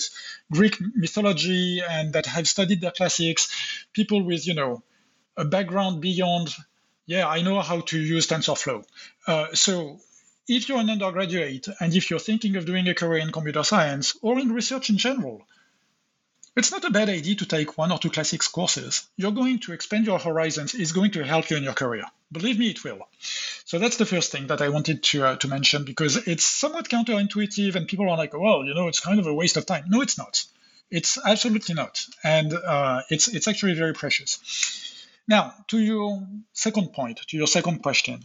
Greek 0.51 0.77
mythology 0.93 1.81
and 1.81 2.13
that 2.13 2.27
have 2.27 2.47
studied 2.47 2.81
the 2.81 2.91
classics. 2.91 3.49
People 3.93 4.23
with, 4.23 4.45
you 4.45 4.53
know, 4.53 4.83
a 5.37 5.45
background 5.45 6.01
beyond 6.01 6.55
yeah, 7.05 7.27
I 7.27 7.41
know 7.41 7.61
how 7.61 7.81
to 7.81 7.99
use 7.99 8.27
TensorFlow. 8.27 8.83
Uh, 9.27 9.47
so 9.53 9.99
if 10.47 10.69
you're 10.69 10.79
an 10.79 10.89
undergraduate 10.89 11.67
and 11.79 11.95
if 11.95 12.09
you're 12.09 12.19
thinking 12.19 12.55
of 12.55 12.65
doing 12.65 12.87
a 12.87 12.95
career 12.95 13.21
in 13.21 13.31
computer 13.31 13.63
science 13.63 14.17
or 14.21 14.39
in 14.39 14.51
research 14.51 14.89
in 14.89 14.97
general, 14.97 15.45
it's 16.55 16.71
not 16.71 16.85
a 16.85 16.89
bad 16.89 17.09
idea 17.09 17.35
to 17.35 17.45
take 17.45 17.77
one 17.77 17.91
or 17.91 17.99
two 17.99 18.09
classics 18.09 18.47
courses. 18.47 19.07
You're 19.17 19.33
going 19.33 19.59
to 19.59 19.73
expand 19.73 20.05
your 20.05 20.19
horizons. 20.19 20.73
It's 20.73 20.93
going 20.93 21.11
to 21.11 21.23
help 21.23 21.49
you 21.49 21.57
in 21.57 21.63
your 21.63 21.73
career. 21.73 22.05
Believe 22.31 22.57
me, 22.57 22.69
it 22.69 22.83
will. 22.83 23.07
So 23.65 23.77
that's 23.77 23.97
the 23.97 24.05
first 24.05 24.31
thing 24.31 24.47
that 24.47 24.61
I 24.61 24.69
wanted 24.69 25.03
to, 25.03 25.25
uh, 25.25 25.35
to 25.37 25.47
mention 25.47 25.83
because 25.83 26.15
it's 26.27 26.45
somewhat 26.45 26.89
counterintuitive 26.89 27.75
and 27.75 27.87
people 27.87 28.09
are 28.09 28.17
like, 28.17 28.33
well, 28.33 28.63
you 28.63 28.73
know, 28.73 28.87
it's 28.87 28.99
kind 28.99 29.19
of 29.19 29.27
a 29.27 29.33
waste 29.33 29.57
of 29.57 29.65
time. 29.65 29.85
No, 29.89 30.01
it's 30.01 30.17
not. 30.17 30.43
It's 30.89 31.17
absolutely 31.23 31.75
not. 31.75 32.05
And 32.23 32.53
uh, 32.53 33.01
it's, 33.09 33.27
it's 33.27 33.47
actually 33.47 33.73
very 33.73 33.93
precious. 33.93 34.93
Now, 35.27 35.53
to 35.69 35.79
your 35.79 36.27
second 36.53 36.93
point, 36.93 37.19
to 37.27 37.37
your 37.37 37.47
second 37.47 37.81
question. 37.81 38.21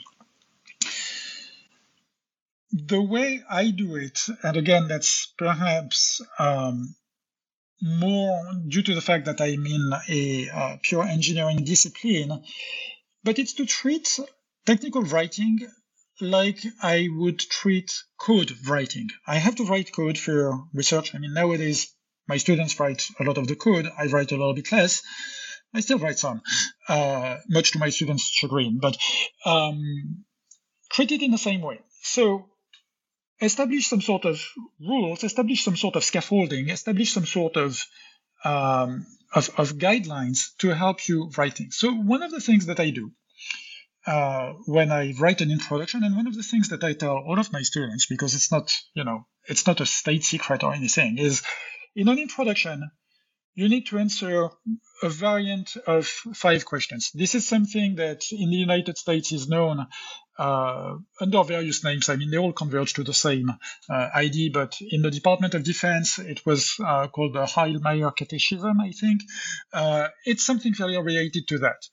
The 2.72 3.02
way 3.02 3.42
I 3.48 3.70
do 3.70 3.96
it, 3.96 4.20
and 4.42 4.56
again, 4.56 4.86
that's 4.86 5.32
perhaps 5.38 6.20
um, 6.38 6.94
more 7.82 8.42
due 8.68 8.82
to 8.82 8.94
the 8.94 9.00
fact 9.00 9.24
that 9.24 9.40
I'm 9.40 9.66
in 9.66 9.92
a 10.08 10.50
uh, 10.50 10.76
pure 10.82 11.04
engineering 11.04 11.64
discipline, 11.64 12.44
but 13.24 13.38
it's 13.38 13.54
to 13.54 13.66
treat 13.66 14.20
technical 14.66 15.02
writing 15.02 15.58
like 16.20 16.62
I 16.82 17.08
would 17.10 17.38
treat 17.38 17.92
code 18.18 18.52
writing. 18.68 19.08
I 19.26 19.36
have 19.36 19.56
to 19.56 19.64
write 19.64 19.92
code 19.94 20.18
for 20.18 20.64
research. 20.74 21.14
I 21.14 21.18
mean, 21.18 21.32
nowadays 21.32 21.92
my 22.28 22.36
students 22.36 22.78
write 22.78 23.08
a 23.18 23.24
lot 23.24 23.38
of 23.38 23.48
the 23.48 23.56
code. 23.56 23.90
I 23.98 24.06
write 24.06 24.32
a 24.32 24.36
little 24.36 24.54
bit 24.54 24.70
less. 24.70 25.02
I 25.72 25.80
still 25.80 25.98
write 25.98 26.18
some, 26.18 26.42
uh, 26.88 27.36
much 27.48 27.72
to 27.72 27.78
my 27.78 27.90
students' 27.90 28.28
chagrin, 28.28 28.78
but 28.80 28.96
um, 29.44 30.24
treat 30.90 31.12
it 31.12 31.22
in 31.22 31.30
the 31.30 31.38
same 31.38 31.60
way. 31.60 31.80
So 32.02 32.46
establish 33.40 33.88
some 33.88 34.00
sort 34.00 34.24
of 34.24 34.42
rules, 34.80 35.22
establish 35.22 35.64
some 35.64 35.76
sort 35.76 35.96
of 35.96 36.04
scaffolding, 36.04 36.68
establish 36.70 37.12
some 37.12 37.26
sort 37.26 37.56
of 37.56 37.82
um, 38.44 39.06
of, 39.34 39.50
of, 39.58 39.74
guidelines 39.74 40.56
to 40.58 40.74
help 40.74 41.06
you 41.06 41.30
writing. 41.36 41.70
So 41.70 41.92
one 41.92 42.22
of 42.22 42.30
the 42.30 42.40
things 42.40 42.66
that 42.66 42.80
I 42.80 42.90
do 42.90 43.12
uh, 44.06 44.54
when 44.66 44.90
I 44.90 45.12
write 45.18 45.40
an 45.40 45.50
introduction, 45.50 46.02
and 46.02 46.16
one 46.16 46.26
of 46.26 46.34
the 46.34 46.42
things 46.42 46.70
that 46.70 46.82
I 46.82 46.94
tell 46.94 47.16
all 47.18 47.38
of 47.38 47.52
my 47.52 47.62
students, 47.62 48.06
because 48.06 48.34
it's 48.34 48.50
not, 48.50 48.72
you 48.94 49.04
know, 49.04 49.26
it's 49.44 49.66
not 49.66 49.80
a 49.80 49.86
state 49.86 50.24
secret 50.24 50.64
or 50.64 50.72
anything, 50.72 51.18
is 51.18 51.42
in 51.94 52.08
an 52.08 52.18
introduction, 52.18 52.90
you 53.54 53.68
need 53.68 53.86
to 53.86 53.98
answer 53.98 54.50
a 55.02 55.08
variant 55.08 55.76
of 55.86 56.06
five 56.06 56.64
questions. 56.64 57.10
This 57.14 57.34
is 57.34 57.46
something 57.46 57.96
that 57.96 58.24
in 58.32 58.50
the 58.50 58.56
United 58.56 58.98
States 58.98 59.32
is 59.32 59.48
known 59.48 59.86
uh, 60.38 60.96
under 61.20 61.44
various 61.44 61.84
names. 61.84 62.08
I 62.08 62.16
mean, 62.16 62.30
they 62.30 62.38
all 62.38 62.52
converge 62.52 62.94
to 62.94 63.04
the 63.04 63.14
same 63.14 63.50
uh, 63.88 64.08
ID, 64.14 64.50
but 64.50 64.76
in 64.80 65.02
the 65.02 65.10
Department 65.10 65.54
of 65.54 65.64
Defense, 65.64 66.18
it 66.18 66.44
was 66.46 66.76
uh, 66.84 67.08
called 67.08 67.34
the 67.34 67.44
Heilmeier 67.44 68.14
Catechism, 68.14 68.80
I 68.80 68.90
think. 68.90 69.22
Uh, 69.72 70.08
it's 70.24 70.44
something 70.44 70.74
very 70.74 70.96
related 70.96 71.48
to 71.48 71.58
that. 71.58 71.86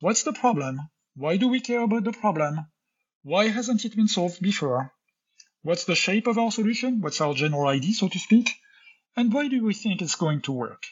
What's 0.00 0.22
the 0.22 0.32
problem? 0.32 0.80
Why 1.16 1.36
do 1.36 1.48
we 1.48 1.60
care 1.60 1.82
about 1.82 2.04
the 2.04 2.12
problem? 2.12 2.66
Why 3.22 3.48
hasn't 3.48 3.84
it 3.84 3.96
been 3.96 4.08
solved 4.08 4.40
before? 4.40 4.92
What's 5.62 5.84
the 5.84 5.96
shape 5.96 6.28
of 6.28 6.38
our 6.38 6.52
solution? 6.52 7.00
What's 7.00 7.20
our 7.20 7.34
general 7.34 7.66
ID, 7.66 7.92
so 7.92 8.08
to 8.08 8.18
speak? 8.18 8.50
And 9.16 9.32
why 9.32 9.48
do 9.48 9.64
we 9.64 9.74
think 9.74 10.00
it's 10.00 10.14
going 10.14 10.42
to 10.42 10.52
work? 10.52 10.84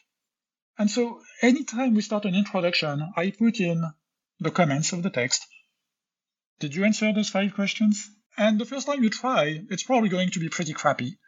And 0.79 0.91
so 0.91 1.21
anytime 1.43 1.95
we 1.95 2.03
start 2.03 2.25
an 2.25 2.35
introduction, 2.35 3.13
I 3.17 3.31
put 3.31 3.61
in 3.61 3.83
the 4.41 4.51
comments 4.51 4.93
of 4.93 5.03
the 5.03 5.11
text. 5.11 5.47
Did 6.59 6.75
you 6.75 6.85
answer 6.85 7.13
those 7.13 7.31
five 7.31 7.55
questions? 7.55 8.11
And 8.37 8.59
the 8.59 8.67
first 8.67 8.87
time 8.87 9.03
you 9.03 9.11
try, 9.11 9.63
it's 9.71 9.83
probably 9.83 10.11
going 10.11 10.31
to 10.31 10.41
be 10.41 10.49
pretty 10.49 10.75
crappy. 10.75 11.19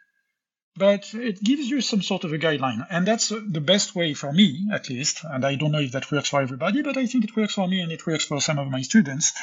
But 0.75 1.13
it 1.13 1.43
gives 1.43 1.67
you 1.67 1.81
some 1.81 2.01
sort 2.03 2.23
of 2.23 2.31
a 2.31 2.37
guideline. 2.37 2.85
And 2.89 3.05
that's 3.05 3.29
the 3.29 3.61
best 3.61 3.95
way 3.95 4.13
for 4.13 4.31
me, 4.31 4.67
at 4.71 4.89
least. 4.89 5.21
And 5.23 5.43
I 5.43 5.55
don't 5.55 5.71
know 5.71 5.79
if 5.79 5.91
that 5.93 6.11
works 6.11 6.29
for 6.29 6.41
everybody, 6.41 6.83
but 6.83 6.97
I 6.97 7.07
think 7.07 7.23
it 7.23 7.35
works 7.35 7.55
for 7.55 7.67
me 7.67 7.81
and 7.81 7.91
it 7.91 8.05
works 8.05 8.25
for 8.25 8.39
some 8.39 8.59
of 8.59 8.67
my 8.69 8.81
students. 8.81 9.33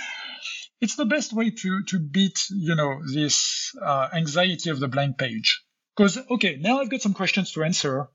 It's 0.80 0.96
the 0.96 1.04
best 1.04 1.32
way 1.32 1.50
to, 1.50 1.82
to 1.84 1.98
beat, 1.98 2.38
you 2.50 2.74
know, 2.74 3.00
this 3.12 3.74
uh, 3.82 4.08
anxiety 4.12 4.70
of 4.70 4.78
the 4.78 4.88
blank 4.88 5.18
page. 5.18 5.62
Because, 5.96 6.18
okay, 6.30 6.56
now 6.60 6.80
I've 6.80 6.90
got 6.90 7.02
some 7.02 7.14
questions 7.14 7.52
to 7.52 7.64
answer 7.64 8.08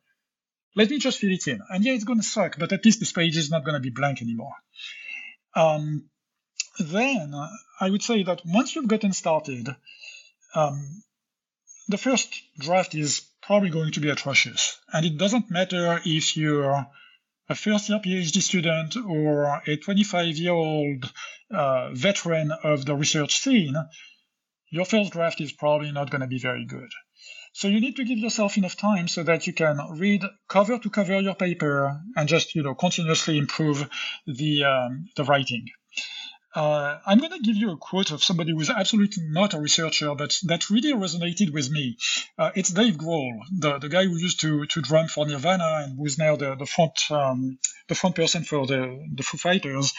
let 0.76 0.90
me 0.90 1.00
just 1.00 1.20
fill 1.20 1.32
it 1.32 1.48
in. 1.48 1.62
And 1.70 1.84
yeah, 1.84 1.94
it's 1.94 2.04
going 2.04 2.20
to 2.20 2.26
suck, 2.26 2.58
but 2.58 2.72
at 2.72 2.86
least 2.86 3.00
this 3.00 3.12
page 3.12 3.38
is 3.38 3.52
not 3.52 3.66
going 3.66 3.76
to 3.76 3.82
be 3.82 3.90
blank 3.90 4.22
anymore. 4.22 4.56
Um, 5.56 6.06
then 6.80 7.34
I 7.80 7.90
would 7.90 8.04
say 8.04 8.24
that 8.24 8.42
once 8.46 8.76
you've 8.76 8.88
gotten 8.88 9.14
started, 9.14 9.76
um, 10.56 11.04
the 11.88 11.98
first 11.98 12.42
draft 12.58 12.96
is 12.96 13.22
probably 13.42 13.70
going 13.70 13.92
to 13.94 14.00
be 14.00 14.10
atrocious. 14.10 14.80
And 14.94 15.06
it 15.06 15.18
doesn't 15.18 15.52
matter 15.52 16.00
if 16.06 16.38
you're 16.38 16.88
a 17.50 17.56
first 17.56 17.90
year 17.90 18.00
PhD 18.00 18.42
student 18.42 18.96
or 18.96 19.62
a 19.68 19.76
25 19.76 20.38
year 20.38 20.54
old 20.54 21.12
uh, 21.52 21.90
veteran 21.92 22.52
of 22.64 22.86
the 22.86 22.96
research 22.96 23.40
scene, 23.40 23.76
your 24.70 24.86
first 24.86 25.12
draft 25.12 25.42
is 25.42 25.52
probably 25.52 25.92
not 25.92 26.10
going 26.10 26.22
to 26.22 26.28
be 26.28 26.40
very 26.40 26.66
good. 26.66 26.90
So 27.54 27.68
you 27.68 27.82
need 27.82 27.98
to 27.98 28.06
give 28.06 28.18
yourself 28.18 28.58
enough 28.58 28.78
time 28.78 29.08
so 29.08 29.24
that 29.24 29.46
you 29.46 29.54
can 29.54 29.78
read 29.98 30.24
cover 30.48 30.80
to 30.80 30.90
cover 30.90 31.20
your 31.20 31.36
paper 31.36 32.02
and 32.16 32.30
just 32.30 32.56
you 32.56 32.64
know 32.64 32.76
continuously 32.76 33.38
improve 33.38 33.90
the 34.26 34.64
um, 34.64 35.06
the 35.16 35.24
writing. 35.24 35.66
Uh, 36.54 37.00
I'm 37.06 37.20
going 37.20 37.32
to 37.32 37.40
give 37.40 37.56
you 37.56 37.72
a 37.72 37.78
quote 37.78 38.12
of 38.12 38.22
somebody 38.24 38.52
who's 38.52 38.70
absolutely 38.70 39.24
not 39.28 39.54
a 39.54 39.60
researcher, 39.62 40.14
but 40.16 40.38
that 40.44 40.70
really 40.70 40.92
resonated 40.92 41.54
with 41.54 41.70
me. 41.72 41.98
Uh, 42.38 42.52
it's 42.56 42.70
Dave 42.70 42.98
Grohl, 42.98 43.40
the, 43.58 43.78
the 43.78 43.88
guy 43.88 44.04
who 44.04 44.18
used 44.18 44.42
to, 44.42 44.66
to 44.66 44.82
drum 44.82 45.08
for 45.08 45.26
Nirvana 45.26 45.84
and 45.86 45.98
who's 45.98 46.18
now 46.18 46.36
the, 46.36 46.56
the 46.56 46.66
front 46.66 47.00
um, 47.10 47.58
the 47.88 47.96
front 47.96 48.16
person 48.18 48.44
for 48.44 48.68
the, 48.68 49.08
the 49.16 49.24
Foo 49.24 49.38
Fighters. 49.38 49.94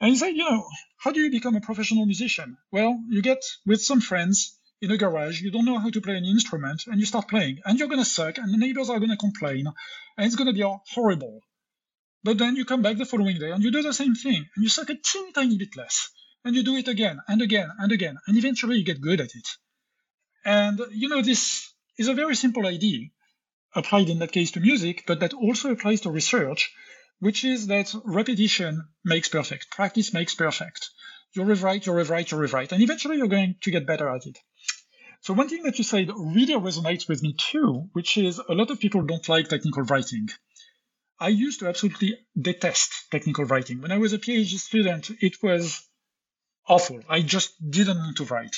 And 0.00 0.10
he 0.10 0.16
said, 0.16 0.30
you 0.30 0.48
know, 0.48 0.66
how 0.98 1.12
do 1.12 1.20
you 1.20 1.30
become 1.30 1.54
a 1.54 1.60
professional 1.60 2.04
musician? 2.04 2.56
Well, 2.72 3.00
you 3.08 3.22
get 3.22 3.44
with 3.64 3.80
some 3.80 4.00
friends, 4.00 4.55
in 4.82 4.90
a 4.90 4.96
garage, 4.96 5.40
you 5.40 5.50
don't 5.50 5.64
know 5.64 5.78
how 5.78 5.90
to 5.90 6.00
play 6.00 6.16
an 6.16 6.24
instrument, 6.24 6.82
and 6.86 7.00
you 7.00 7.06
start 7.06 7.28
playing, 7.28 7.60
and 7.64 7.78
you're 7.78 7.88
going 7.88 8.00
to 8.00 8.04
suck, 8.04 8.38
and 8.38 8.52
the 8.52 8.58
neighbors 8.58 8.90
are 8.90 8.98
going 8.98 9.10
to 9.10 9.16
complain, 9.16 9.66
and 10.16 10.26
it's 10.26 10.36
going 10.36 10.48
to 10.48 10.52
be 10.52 10.64
horrible. 10.94 11.40
But 12.22 12.38
then 12.38 12.56
you 12.56 12.64
come 12.64 12.82
back 12.82 12.96
the 12.96 13.04
following 13.04 13.38
day 13.38 13.52
and 13.52 13.62
you 13.62 13.70
do 13.70 13.82
the 13.82 13.92
same 13.92 14.16
thing, 14.16 14.44
and 14.54 14.62
you 14.64 14.68
suck 14.68 14.90
a 14.90 14.96
teeny 14.96 15.32
tiny 15.32 15.56
bit 15.56 15.76
less, 15.76 16.10
and 16.44 16.56
you 16.56 16.64
do 16.64 16.76
it 16.76 16.88
again 16.88 17.20
and 17.28 17.40
again 17.40 17.70
and 17.78 17.92
again, 17.92 18.18
and 18.26 18.36
eventually 18.36 18.78
you 18.78 18.84
get 18.84 19.00
good 19.00 19.20
at 19.20 19.34
it. 19.34 19.48
And 20.44 20.80
you 20.90 21.08
know, 21.08 21.22
this 21.22 21.72
is 21.96 22.08
a 22.08 22.14
very 22.14 22.34
simple 22.34 22.66
idea, 22.66 23.08
applied 23.74 24.08
in 24.08 24.18
that 24.18 24.32
case 24.32 24.50
to 24.52 24.60
music, 24.60 25.04
but 25.06 25.20
that 25.20 25.34
also 25.34 25.70
applies 25.70 26.00
to 26.00 26.10
research, 26.10 26.72
which 27.20 27.44
is 27.44 27.68
that 27.68 27.94
repetition 28.04 28.88
makes 29.04 29.28
perfect, 29.28 29.70
practice 29.70 30.12
makes 30.12 30.34
perfect. 30.34 30.90
You 31.32 31.44
rewrite, 31.44 31.86
you 31.86 31.92
rewrite, 31.92 32.30
you 32.32 32.38
rewrite, 32.38 32.72
and 32.72 32.82
eventually 32.82 33.18
you're 33.18 33.28
going 33.28 33.54
to 33.60 33.70
get 33.70 33.86
better 33.86 34.08
at 34.08 34.26
it. 34.26 34.38
So 35.26 35.34
one 35.34 35.48
thing 35.48 35.64
that 35.64 35.76
you 35.76 35.82
said 35.82 36.08
really 36.16 36.54
resonates 36.54 37.08
with 37.08 37.20
me 37.20 37.32
too, 37.32 37.88
which 37.94 38.16
is 38.16 38.38
a 38.38 38.54
lot 38.54 38.70
of 38.70 38.78
people 38.78 39.02
don't 39.02 39.28
like 39.28 39.48
technical 39.48 39.82
writing. 39.82 40.28
I 41.18 41.30
used 41.30 41.58
to 41.58 41.66
absolutely 41.66 42.16
detest 42.40 43.10
technical 43.10 43.44
writing. 43.44 43.80
When 43.80 43.90
I 43.90 43.98
was 43.98 44.12
a 44.12 44.18
PhD 44.18 44.56
student, 44.56 45.10
it 45.20 45.42
was 45.42 45.84
awful. 46.68 47.00
I 47.08 47.22
just 47.22 47.50
didn't 47.68 47.98
want 47.98 48.18
to 48.18 48.24
write. 48.26 48.54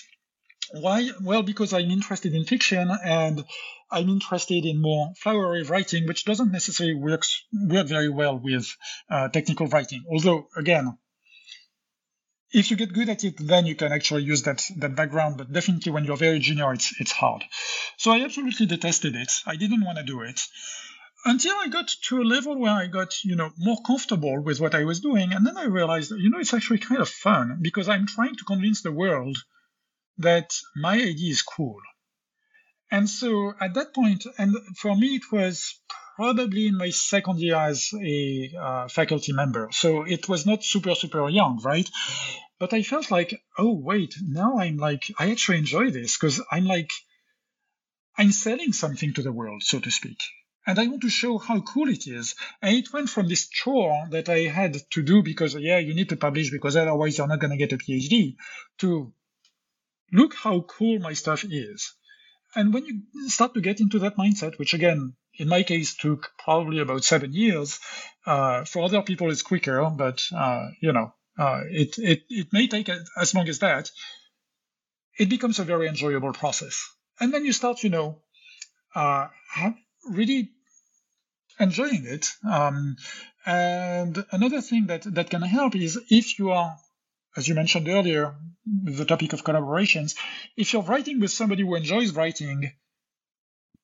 Why? 0.73 1.09
Well, 1.23 1.43
because 1.43 1.73
I'm 1.73 1.91
interested 1.91 2.35
in 2.35 2.45
fiction 2.45 2.91
and 3.03 3.47
I'm 3.91 4.11
interested 4.11 4.67
in 4.67 4.83
more 4.83 5.15
flowery 5.17 5.63
writing, 5.63 6.07
which 6.07 6.27
doesn't 6.27 6.53
necessarily 6.53 6.97
work 6.97 7.23
work 7.51 7.87
very 7.87 8.11
well 8.11 8.39
with 8.39 8.67
uh, 9.09 9.29
technical 9.29 9.69
writing. 9.69 10.05
Although, 10.07 10.49
again, 10.55 10.99
if 12.53 12.71
you 12.71 12.77
get 12.77 12.93
good 12.93 13.09
at 13.09 13.25
it, 13.25 13.37
then 13.39 13.67
you 13.67 13.75
can 13.75 13.93
actually 13.93 14.25
use 14.25 14.43
that 14.43 14.65
that 14.77 14.97
background. 14.97 15.37
But 15.39 15.53
definitely, 15.53 15.93
when 15.93 16.05
you're 16.05 16.17
very 16.17 16.39
junior, 16.39 16.73
it's 16.73 16.95
it's 17.01 17.13
hard. 17.13 17.45
So 17.97 18.11
I 18.11 18.25
absolutely 18.25 18.67
detested 18.67 19.15
it. 19.17 19.33
I 19.47 19.57
didn't 19.57 19.85
want 19.85 19.99
to 19.99 20.05
do 20.05 20.23
it 20.23 20.41
until 21.25 21.55
I 21.57 21.69
got 21.69 21.89
to 22.09 22.23
a 22.23 22.25
level 22.25 22.59
where 22.59 22.73
I 22.73 22.87
got, 22.87 23.25
you 23.25 23.37
know, 23.37 23.51
more 23.59 23.79
comfortable 23.85 24.41
with 24.41 24.61
what 24.61 24.75
I 24.75 24.85
was 24.85 25.01
doing. 25.01 25.33
And 25.33 25.47
then 25.47 25.57
I 25.57 25.65
realized, 25.65 26.11
you 26.13 26.31
know, 26.31 26.39
it's 26.39 26.55
actually 26.55 26.79
kind 26.79 27.01
of 27.01 27.09
fun 27.09 27.59
because 27.61 27.89
I'm 27.89 28.07
trying 28.07 28.37
to 28.37 28.45
convince 28.45 28.83
the 28.83 28.93
world 28.93 29.37
that 30.19 30.51
my 30.77 30.95
idea 30.95 31.31
is 31.31 31.43
cool. 31.43 31.81
And 32.91 33.09
so 33.09 33.53
at 33.61 33.75
that 33.75 33.95
point, 33.95 34.25
and 34.39 34.57
for 34.77 34.97
me, 34.97 35.17
it 35.17 35.31
was 35.31 35.79
probably 36.19 36.67
in 36.67 36.77
my 36.77 36.91
second 36.91 37.39
year 37.39 37.55
as 37.55 37.93
a 37.95 38.51
uh, 38.61 38.89
faculty 38.89 39.33
member. 39.33 39.69
So 39.71 40.03
it 40.03 40.29
was 40.29 40.45
not 40.47 40.65
super, 40.65 40.97
super 40.97 41.29
young, 41.29 41.61
right? 41.63 41.89
But 42.59 42.75
I 42.75 42.83
felt 42.83 43.13
like, 43.13 43.41
oh, 43.57 43.73
wait, 43.73 44.17
now 44.21 44.59
I'm 44.59 44.79
like, 44.79 45.05
I 45.17 45.31
actually 45.31 45.59
enjoy 45.59 45.93
this 45.93 46.19
because 46.19 46.43
I'm 46.51 46.65
like, 46.65 46.91
I'm 48.17 48.33
selling 48.33 48.73
something 48.73 49.15
to 49.15 49.23
the 49.23 49.31
world, 49.31 49.63
so 49.63 49.79
to 49.79 49.93
speak. 49.93 50.19
And 50.67 50.77
I 50.81 50.89
want 50.89 51.03
to 51.03 51.09
show 51.09 51.39
how 51.39 51.61
cool 51.61 51.89
it 51.89 52.09
is. 52.09 52.35
And 52.61 52.77
it 52.77 52.93
went 52.93 53.11
from 53.11 53.29
this 53.29 53.49
chore 53.49 54.09
that 54.11 54.29
I 54.29 54.41
had 54.41 54.77
to 54.95 55.03
do 55.03 55.23
because, 55.23 55.55
yeah, 55.55 55.79
you 55.79 55.95
need 55.95 56.09
to 56.09 56.17
publish 56.17 56.51
because 56.51 56.75
otherwise 56.75 57.17
you're 57.17 57.29
not 57.29 57.39
going 57.39 57.53
to 57.53 57.65
get 57.65 57.73
a 57.73 57.79
PhD 57.79 58.35
to 58.79 59.13
look 60.13 60.35
how 60.35 60.63
cool 60.63 60.99
my 60.99 61.13
stuff 61.13 61.45
is. 61.49 61.95
And 62.57 62.75
when 62.75 62.87
you 62.87 63.29
start 63.29 63.55
to 63.55 63.61
get 63.61 63.79
into 63.79 64.01
that 64.01 64.17
mindset, 64.17 64.59
which 64.59 64.75
again, 64.75 65.15
in 65.39 65.49
my 65.49 65.63
case, 65.63 65.97
took 65.97 66.31
probably 66.39 66.81
about 66.81 67.05
seven 67.05 67.33
years, 67.33 67.79
uh, 68.27 68.65
for 68.65 68.85
other 68.85 69.03
people 69.03 69.31
it's 69.31 69.43
quicker, 69.43 69.89
but 69.91 70.23
uh, 70.37 70.67
you 70.81 70.93
know, 70.93 71.15
uh, 71.39 71.61
it, 71.71 71.99
it 71.99 72.23
it 72.29 72.49
may 72.53 72.67
take 72.67 72.91
as 73.17 73.35
long 73.35 73.49
as 73.49 73.61
that. 73.61 73.91
It 75.19 75.29
becomes 75.29 75.59
a 75.59 75.65
very 75.65 75.89
enjoyable 75.89 76.33
process, 76.33 76.85
and 77.21 77.33
then 77.33 77.45
you 77.45 77.53
start, 77.53 77.83
you 77.83 77.91
know, 77.91 78.23
uh, 78.95 79.29
really 80.09 80.51
enjoying 81.59 82.05
it. 82.07 82.29
Um, 82.49 82.97
and 83.47 84.25
another 84.31 84.61
thing 84.61 84.87
that 84.87 85.03
that 85.15 85.31
can 85.31 85.43
help 85.43 85.75
is 85.75 85.99
if 86.11 86.39
you 86.39 86.51
are 86.51 86.77
as 87.37 87.47
you 87.47 87.55
mentioned 87.55 87.89
earlier, 87.89 88.35
the 88.67 89.05
topic 89.05 89.33
of 89.33 89.45
collaborations, 89.45 90.17
if 90.57 90.73
you're 90.73 90.83
writing 90.83 91.21
with 91.21 91.31
somebody 91.31 91.63
who 91.63 91.77
enjoys 91.77 92.13
writing, 92.13 92.73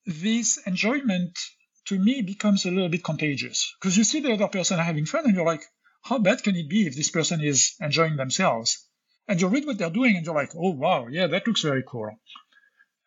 this 0.07 0.59
enjoyment 0.67 1.39
to 1.87 1.99
me 1.99 2.23
becomes 2.23 2.65
a 2.65 2.71
little 2.71 2.89
bit 2.89 3.05
contagious 3.05 3.75
because 3.81 3.97
you 3.97 4.05
see 4.05 4.21
the 4.21 4.33
other 4.33 4.49
person 4.49 4.79
having 4.79 5.07
fun 5.07 5.25
and 5.25 5.35
you're 5.35 5.47
like, 5.47 5.65
how 6.03 6.19
bad 6.19 6.43
can 6.43 6.57
it 6.57 6.69
be 6.69 6.87
if 6.87 6.97
this 6.97 7.11
person 7.11 7.41
is 7.43 7.75
enjoying 7.81 8.17
themselves? 8.17 8.87
And 9.27 9.41
you 9.41 9.49
read 9.49 9.67
what 9.67 9.79
they're 9.79 9.91
doing 9.91 10.17
and 10.17 10.27
you're 10.27 10.35
like, 10.35 10.55
oh, 10.55 10.71
wow, 10.71 11.07
yeah, 11.09 11.27
that 11.29 11.47
looks 11.47 11.63
very 11.63 11.83
cool. 11.87 12.11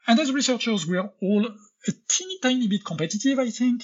And 0.07 0.19
as 0.19 0.31
researchers, 0.31 0.87
we 0.87 0.97
are 0.97 1.11
all 1.21 1.45
a 1.45 1.91
teeny 2.09 2.39
tiny 2.41 2.67
bit 2.67 2.85
competitive, 2.85 3.37
I 3.37 3.51
think. 3.51 3.83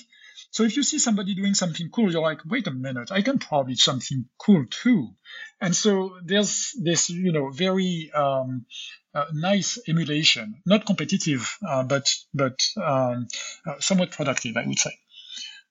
So 0.53 0.63
if 0.63 0.77
you 0.77 0.83
see 0.83 0.99
somebody 0.99 1.33
doing 1.33 1.55
something 1.55 1.89
cool, 1.89 2.11
you're 2.11 2.21
like, 2.21 2.41
wait 2.45 2.67
a 2.67 2.71
minute, 2.71 3.11
I 3.11 3.23
can 3.23 3.39
probably 3.39 3.73
do 3.73 3.77
something 3.77 4.25
cool 4.37 4.65
too. 4.69 5.09
And 5.59 5.75
so 5.75 6.19
there's 6.23 6.73
this, 6.79 7.09
you 7.09 7.31
know, 7.31 7.49
very 7.49 8.11
um, 8.13 8.67
uh, 9.15 9.25
nice 9.33 9.79
emulation, 9.87 10.61
not 10.63 10.85
competitive, 10.85 11.57
uh, 11.67 11.81
but 11.81 12.07
but 12.35 12.59
um, 12.77 13.27
uh, 13.65 13.79
somewhat 13.79 14.11
productive, 14.11 14.55
I 14.55 14.67
would 14.67 14.77
say. 14.77 14.91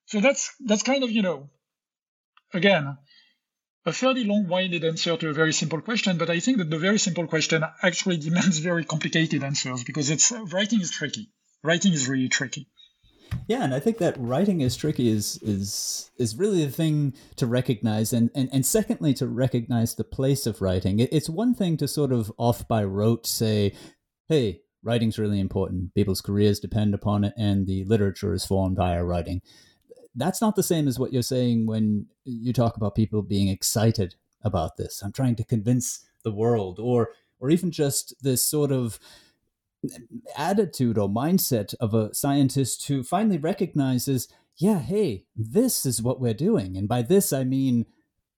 So 0.07 0.21
that's 0.21 0.53
that's 0.59 0.83
kind 0.83 1.05
of, 1.05 1.13
you 1.13 1.23
know, 1.23 1.49
again, 2.53 2.99
a 3.87 3.93
fairly 3.93 4.25
long-winded 4.25 4.83
answer 4.83 5.17
to 5.17 5.29
a 5.29 5.33
very 5.33 5.53
simple 5.53 5.81
question, 5.81 6.19
but 6.19 6.29
I 6.29 6.41
think 6.41 6.59
that 6.59 6.71
the 6.71 6.79
very 6.79 6.99
simple 6.99 7.29
question 7.29 7.65
actually 7.85 8.17
demands 8.29 8.59
very 8.59 8.85
complicated 8.85 9.45
answers 9.45 9.85
because 9.85 10.11
it's 10.11 10.33
writing 10.33 10.81
is 10.81 10.91
tricky. 10.91 11.31
Writing 11.63 11.93
is 11.93 12.09
really 12.09 12.29
tricky. 12.29 12.67
Yeah, 13.49 13.65
and 13.65 13.75
I 13.75 13.81
think 13.81 13.99
that 13.99 14.17
writing 14.19 14.61
is 14.61 14.77
tricky 14.77 15.09
is 15.09 15.39
is 15.43 16.11
is 16.17 16.37
really 16.37 16.65
the 16.65 16.71
thing 16.71 17.15
to 17.37 17.47
recognize, 17.47 18.13
and 18.13 18.31
and, 18.35 18.49
and 18.53 18.65
secondly 18.65 19.15
to 19.15 19.27
recognize 19.27 19.95
the 19.95 20.05
place 20.05 20.47
of 20.47 20.63
writing. 20.63 21.01
It, 21.01 21.13
it's 21.13 21.29
one 21.29 21.55
thing 21.55 21.77
to 21.79 21.89
sort 21.89 22.13
of 22.13 22.33
off 22.39 22.67
by 22.69 22.85
rote 22.85 23.27
say, 23.27 23.75
"Hey, 24.29 24.61
writing's 24.83 25.19
really 25.19 25.41
important. 25.41 25.95
People's 25.95 26.21
careers 26.21 26.61
depend 26.61 26.95
upon 26.95 27.25
it, 27.25 27.35
and 27.37 27.67
the 27.67 27.85
literature 27.85 28.33
is 28.33 28.47
formed 28.47 28.77
by 28.77 28.97
our 28.97 29.05
writing." 29.05 29.43
That's 30.15 30.41
not 30.41 30.57
the 30.57 30.63
same 30.63 30.89
as 30.89 30.99
what 30.99 31.13
you're 31.13 31.23
saying 31.23 31.67
when 31.67 32.07
you 32.25 32.53
talk 32.53 32.77
about 32.77 32.95
people 32.95 33.23
being 33.23 33.49
excited 33.49 34.15
about 34.43 34.77
this. 34.77 35.03
I'm 35.03 35.13
trying 35.13 35.37
to 35.37 35.45
convince 35.45 36.05
the 36.23 36.33
world, 36.33 36.79
or 36.79 37.11
or 37.41 37.51
even 37.51 37.71
just 37.71 38.15
this 38.23 38.47
sort 38.47 38.71
of 38.71 39.01
attitude 40.37 40.99
or 40.99 41.09
mindset 41.09 41.75
of 41.81 41.95
a 41.95 42.15
scientist 42.15 42.87
who 42.87 43.03
finally 43.03 43.39
recognizes, 43.39 44.29
yeah, 44.57 44.79
hey, 44.79 45.25
this 45.35 45.85
is 45.87 46.03
what 46.03 46.21
we're 46.21 46.35
doing. 46.35 46.77
And 46.77 46.89
by 46.89 47.03
this, 47.03 47.33
I 47.33 47.45
mean 47.45 47.87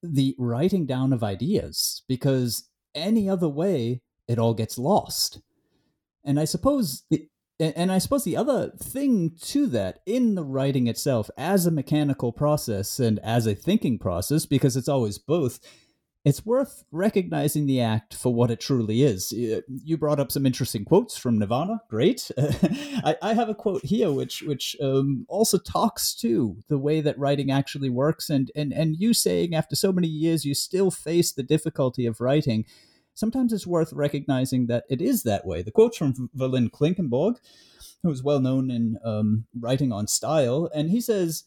the 0.01 0.35
writing 0.37 0.85
down 0.85 1.13
of 1.13 1.23
ideas, 1.23 2.03
because 2.07 2.69
any 2.93 3.29
other 3.29 3.49
way, 3.49 4.01
it 4.27 4.39
all 4.39 4.53
gets 4.53 4.77
lost. 4.77 5.41
And 6.23 6.39
I 6.39 6.45
suppose 6.45 7.03
the 7.09 7.27
and 7.57 7.89
I 7.89 7.99
suppose 7.99 8.25
the 8.25 8.35
other 8.35 8.71
thing 8.77 9.31
to 9.43 9.67
that 9.67 9.99
in 10.05 10.35
the 10.35 10.43
writing 10.43 10.87
itself, 10.87 11.29
as 11.37 11.65
a 11.65 11.71
mechanical 11.71 12.33
process 12.33 12.99
and 12.99 13.17
as 13.19 13.47
a 13.47 13.55
thinking 13.55 13.97
process, 13.97 14.45
because 14.45 14.75
it's 14.75 14.89
always 14.89 15.17
both, 15.17 15.61
it's 16.25 16.43
worth 16.43 16.83
recognizing 16.91 17.67
the 17.67 17.79
act 17.79 18.15
for 18.15 18.33
what 18.33 18.49
it 18.49 18.59
truly 18.59 19.03
is. 19.03 19.31
You 19.31 19.95
brought 19.95 20.19
up 20.19 20.31
some 20.31 20.47
interesting 20.47 20.83
quotes 20.83 21.15
from 21.15 21.37
Nirvana. 21.37 21.81
Great. 21.87 22.31
I, 22.37 23.15
I, 23.21 23.33
have 23.35 23.47
a 23.47 23.53
quote 23.53 23.85
here 23.85 24.11
which 24.11 24.41
which 24.41 24.75
um, 24.81 25.27
also 25.29 25.59
talks 25.59 26.15
to 26.15 26.57
the 26.67 26.79
way 26.79 26.99
that 26.99 27.19
writing 27.19 27.51
actually 27.51 27.91
works, 27.91 28.31
and 28.31 28.51
and 28.55 28.73
and 28.73 28.95
you 28.97 29.13
saying 29.13 29.53
after 29.53 29.75
so 29.75 29.91
many 29.91 30.07
years 30.07 30.45
you 30.45 30.55
still 30.55 30.89
face 30.89 31.31
the 31.31 31.43
difficulty 31.43 32.07
of 32.07 32.19
writing. 32.19 32.65
Sometimes 33.13 33.53
it's 33.53 33.67
worth 33.67 33.93
recognizing 33.93 34.65
that 34.65 34.83
it 34.89 35.01
is 35.01 35.23
that 35.23 35.45
way. 35.45 35.61
The 35.61 35.71
quote's 35.71 35.95
from 35.95 36.29
Verlyn 36.35 36.69
Klinkenborg, 36.71 37.35
who's 38.01 38.23
well 38.23 38.39
known 38.39 38.71
in 38.71 38.97
um, 39.05 39.45
writing 39.57 39.91
on 39.91 40.07
style, 40.07 40.71
and 40.73 40.89
he 40.89 40.99
says. 40.99 41.43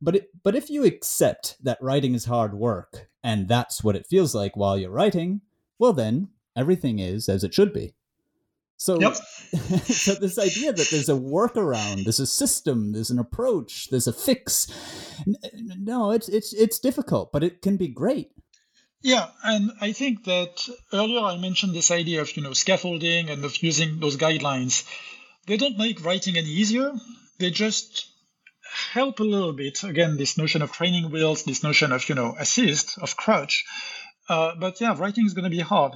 But 0.00 0.14
it, 0.14 0.28
but 0.44 0.54
if 0.54 0.70
you 0.70 0.84
accept 0.84 1.56
that 1.60 1.82
writing 1.82 2.14
is 2.14 2.26
hard 2.26 2.54
work 2.54 3.08
and 3.22 3.48
that's 3.48 3.82
what 3.82 3.96
it 3.96 4.06
feels 4.06 4.34
like 4.34 4.56
while 4.56 4.78
you're 4.78 4.90
writing, 4.90 5.40
well, 5.78 5.92
then 5.92 6.28
everything 6.56 6.98
is 6.98 7.28
as 7.28 7.44
it 7.44 7.54
should 7.54 7.72
be. 7.72 7.94
So, 8.76 9.00
yep. 9.00 9.14
so 9.84 10.14
this 10.14 10.38
idea 10.38 10.72
that 10.72 10.88
there's 10.90 11.08
a 11.08 11.12
workaround, 11.12 12.02
there's 12.02 12.18
a 12.18 12.26
system, 12.26 12.92
there's 12.92 13.10
an 13.10 13.18
approach, 13.20 13.90
there's 13.90 14.08
a 14.08 14.12
fix. 14.12 14.66
No, 15.54 16.10
it's 16.10 16.28
it's 16.28 16.52
it's 16.52 16.80
difficult, 16.80 17.30
but 17.30 17.44
it 17.44 17.62
can 17.62 17.76
be 17.76 17.86
great. 17.86 18.32
Yeah, 19.02 19.28
and 19.44 19.72
I 19.80 19.92
think 19.92 20.24
that 20.24 20.68
earlier 20.92 21.20
I 21.20 21.36
mentioned 21.36 21.74
this 21.74 21.90
idea 21.90 22.22
of 22.22 22.36
you 22.36 22.42
know 22.42 22.52
scaffolding 22.54 23.30
and 23.30 23.44
of 23.44 23.62
using 23.62 24.00
those 24.00 24.16
guidelines. 24.16 24.84
They 25.46 25.56
don't 25.56 25.78
make 25.78 26.04
writing 26.04 26.36
any 26.36 26.48
easier. 26.48 26.92
They 27.38 27.50
just 27.50 28.11
help 28.92 29.20
a 29.20 29.24
little 29.24 29.52
bit. 29.52 29.82
Again, 29.84 30.16
this 30.16 30.38
notion 30.38 30.62
of 30.62 30.72
training 30.72 31.10
wheels, 31.10 31.44
this 31.44 31.62
notion 31.62 31.92
of, 31.92 32.08
you 32.08 32.14
know, 32.14 32.34
assist, 32.38 32.98
of 32.98 33.16
crutch. 33.16 33.64
Uh, 34.28 34.54
but 34.58 34.80
yeah, 34.80 34.94
writing 34.96 35.26
is 35.26 35.34
going 35.34 35.44
to 35.44 35.56
be 35.56 35.60
hard. 35.60 35.92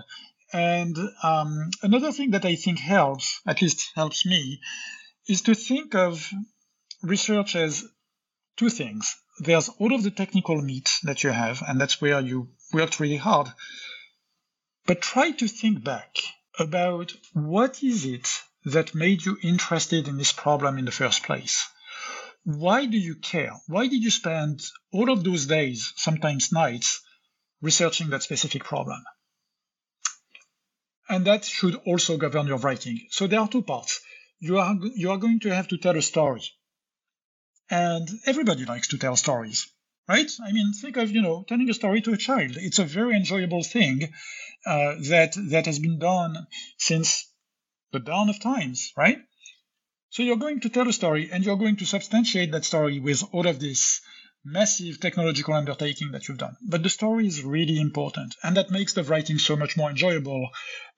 And 0.53 0.97
um, 1.23 1.71
another 1.83 2.13
thing 2.13 2.31
that 2.31 2.45
I 2.45 2.55
think 2.55 2.79
helps, 2.79 3.41
at 3.47 3.63
least 3.63 3.93
helps 3.95 4.25
me, 4.25 4.61
is 5.29 5.43
to 5.43 5.55
think 5.55 5.95
of 5.95 6.31
research 7.03 7.57
as 7.57 7.85
two 8.57 8.71
things. 8.71 9.17
There's 9.41 9.69
all 9.69 9.95
of 9.95 10.03
the 10.03 10.11
technical 10.11 10.61
meat 10.63 10.91
that 11.03 11.25
you 11.25 11.31
have, 11.31 11.63
and 11.67 11.81
that's 11.81 12.01
where 12.01 12.21
you 12.21 12.49
worked 12.73 13.01
really 13.01 13.17
hard. 13.17 13.49
But 14.87 15.03
try 15.03 15.33
to 15.33 15.49
think 15.49 15.83
back 15.83 16.19
about 16.59 17.13
what 17.33 17.83
is 17.83 18.07
it 18.07 18.29
that 18.65 18.95
made 18.95 19.25
you 19.25 19.37
interested 19.43 20.09
in 20.09 20.17
this 20.17 20.33
problem 20.33 20.79
in 20.79 20.85
the 20.85 20.93
first 20.93 21.23
place? 21.25 21.67
Why 22.47 22.87
do 22.87 22.97
you 22.97 23.17
care? 23.17 23.53
Why 23.67 23.89
did 23.89 24.05
you 24.05 24.11
spend 24.13 24.63
all 24.93 25.11
of 25.11 25.25
those 25.25 25.47
days, 25.47 25.93
sometimes 25.97 26.53
nights, 26.53 27.03
researching 27.61 28.11
that 28.11 28.23
specific 28.23 28.63
problem? 28.63 29.03
And 31.09 31.27
that 31.27 31.45
should 31.45 31.75
also 31.87 32.17
govern 32.17 32.47
your 32.47 32.59
writing. 32.59 33.01
So 33.11 33.27
there 33.27 33.41
are 33.41 33.49
two 33.49 33.63
parts. 33.63 34.01
You 34.39 34.59
are, 34.59 34.77
you 34.95 35.11
are 35.11 35.19
going 35.19 35.41
to 35.41 35.53
have 35.53 35.67
to 35.69 35.77
tell 35.77 35.97
a 35.97 36.03
story. 36.03 36.43
And 37.69 38.09
everybody 38.27 38.65
likes 38.65 38.89
to 38.89 38.99
tell 38.99 39.17
stories, 39.17 39.67
right? 40.09 40.31
I 40.41 40.53
mean, 40.53 40.73
think 40.73 40.97
of, 40.99 41.11
you 41.11 41.23
know, 41.23 41.45
telling 41.49 41.69
a 41.69 41.75
story 41.75 42.01
to 42.03 42.13
a 42.13 42.17
child. 42.17 42.53
It's 42.57 42.79
a 42.79 42.85
very 42.85 43.17
enjoyable 43.17 43.65
thing 43.65 44.13
uh, 44.65 44.95
that, 45.09 45.35
that 45.51 45.67
has 45.67 45.81
been 45.81 45.99
done 45.99 46.47
since 46.79 47.29
the 47.91 47.99
dawn 47.99 48.29
of 48.29 48.39
times, 48.39 48.93
right? 48.97 49.19
So 50.17 50.23
you're 50.23 50.37
going 50.37 50.61
to 50.61 50.71
tell 50.71 50.89
a 50.89 50.95
story 50.95 51.29
and 51.31 51.45
you're 51.45 51.59
going 51.59 51.77
to 51.77 51.85
substantiate 51.85 52.51
that 52.53 52.65
story 52.65 53.01
with 53.01 53.23
all 53.33 53.47
of 53.47 53.61
this 53.61 54.01
massive 54.43 54.99
technological 54.99 55.53
undertaking 55.53 56.13
that 56.13 56.27
you've 56.27 56.39
done. 56.39 56.57
But 56.67 56.83
the 56.83 56.89
story 56.89 57.27
is 57.27 57.45
really 57.45 57.79
important, 57.79 58.35
and 58.43 58.57
that 58.57 58.71
makes 58.71 58.95
the 58.95 59.05
writing 59.05 59.39
so 59.39 59.57
much 59.57 59.77
more 59.77 59.91
enjoyable 59.91 60.49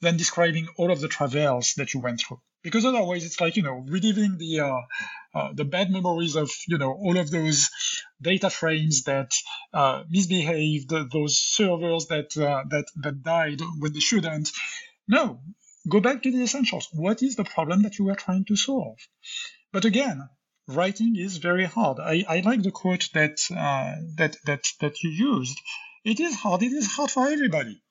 than 0.00 0.18
describing 0.18 0.68
all 0.76 0.92
of 0.92 1.00
the 1.00 1.08
travails 1.08 1.74
that 1.78 1.94
you 1.94 2.00
went 2.00 2.20
through. 2.20 2.40
Because 2.62 2.84
otherwise, 2.84 3.26
it's 3.26 3.40
like 3.40 3.56
you 3.56 3.64
know 3.64 3.84
reliving 3.88 4.38
the 4.38 4.60
uh, 4.60 4.82
uh, 5.34 5.52
the 5.52 5.64
bad 5.64 5.90
memories 5.90 6.36
of 6.36 6.48
you 6.68 6.78
know 6.78 6.92
all 6.92 7.18
of 7.18 7.28
those 7.32 7.70
data 8.22 8.50
frames 8.50 9.02
that 9.02 9.32
uh, 9.74 10.04
misbehaved, 10.08 10.90
those 11.12 11.38
servers 11.38 12.06
that 12.06 12.36
uh, 12.36 12.62
that 12.70 12.84
that 13.02 13.24
died 13.24 13.60
when 13.80 13.92
they 13.92 13.98
shouldn't. 13.98 14.52
No, 15.08 15.40
go 15.87 16.01
back 16.01 16.22
to 16.22 16.31
the 16.31 16.43
essentials. 16.43 16.89
What 16.93 17.22
is 17.22 17.37
the 17.37 17.45
problem 17.45 17.83
that 17.83 17.99
you 17.99 18.09
are 18.11 18.16
trying 18.16 18.45
to 18.47 18.57
solve? 18.57 18.99
But 19.72 19.85
again, 19.85 20.29
writing 20.66 21.16
is 21.16 21.39
very 21.39 21.64
hard. 21.64 21.99
I, 22.01 22.24
I 22.29 22.41
like 22.41 22.62
the 22.62 22.70
quote 22.70 23.09
that 23.14 23.39
uh, 23.51 23.97
that 24.16 24.37
that 24.47 24.64
that 24.81 25.03
you 25.03 25.11
used. 25.11 25.59
It 26.05 26.20
is 26.20 26.35
hard. 26.35 26.62
It 26.62 26.72
is 26.72 26.87
hard 26.87 27.11
for 27.11 27.29
everybody. 27.29 27.83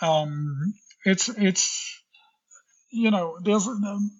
Um, 0.00 0.74
it's 1.04 1.28
it's 1.28 2.02
you 2.90 3.10
know 3.10 3.38
there's 3.42 3.66
um, 3.66 4.10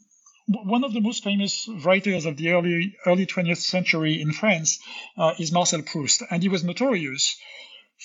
one 0.46 0.84
of 0.84 0.92
the 0.92 1.00
most 1.00 1.22
famous 1.24 1.68
writers 1.84 2.26
of 2.26 2.36
the 2.36 2.50
early 2.50 2.96
early 3.06 3.26
20th 3.26 3.58
century 3.58 4.20
in 4.20 4.32
France 4.32 4.78
uh, 5.16 5.34
is 5.38 5.52
Marcel 5.52 5.82
Proust, 5.82 6.22
and 6.30 6.42
he 6.42 6.48
was 6.48 6.64
notorious 6.64 7.36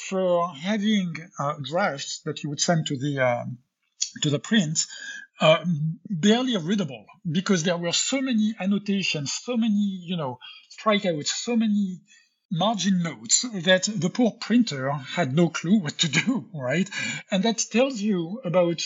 for 0.09 0.53
having 0.53 1.15
uh, 1.39 1.55
drafts 1.63 2.21
that 2.25 2.39
he 2.39 2.47
would 2.47 2.61
send 2.61 2.85
to 2.87 2.97
the 2.97 3.19
um, 3.19 3.57
to 4.21 4.29
the 4.29 4.39
print 4.39 4.79
uh, 5.39 5.63
barely 6.09 6.57
readable 6.57 7.05
because 7.29 7.63
there 7.63 7.77
were 7.77 7.91
so 7.91 8.21
many 8.21 8.55
annotations, 8.59 9.33
so 9.33 9.55
many, 9.55 10.01
you 10.03 10.17
know, 10.17 10.39
strikeouts, 10.79 11.27
so 11.27 11.55
many 11.55 11.99
margin 12.51 13.03
notes 13.03 13.45
that 13.63 13.83
the 13.83 14.09
poor 14.09 14.31
printer 14.31 14.91
had 14.91 15.33
no 15.33 15.49
clue 15.49 15.79
what 15.79 15.97
to 15.99 16.07
do, 16.07 16.49
right? 16.55 16.89
And 17.29 17.43
that 17.43 17.63
tells 17.71 18.01
you 18.01 18.41
about 18.43 18.81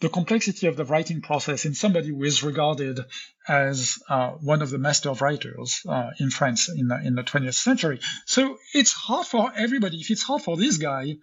the 0.00 0.08
complexity 0.08 0.66
of 0.66 0.76
the 0.76 0.84
writing 0.84 1.22
process 1.22 1.64
in 1.64 1.74
somebody 1.74 2.08
who 2.08 2.22
is 2.22 2.42
regarded 2.42 3.00
as 3.48 3.98
uh, 4.10 4.30
one 4.30 4.60
of 4.60 4.70
the 4.70 4.78
master 4.78 5.08
of 5.08 5.22
writers 5.22 5.80
uh, 5.88 6.10
in 6.20 6.30
France 6.30 6.68
in 6.68 6.88
the, 6.88 7.00
in 7.02 7.14
the 7.14 7.22
20th 7.22 7.54
century. 7.54 8.00
So 8.26 8.58
it's 8.74 8.92
hard 8.92 9.26
for 9.26 9.50
everybody. 9.56 9.98
If 9.98 10.10
it's 10.10 10.22
hard 10.22 10.42
for 10.42 10.56
this 10.56 10.76
guy, 10.76 11.16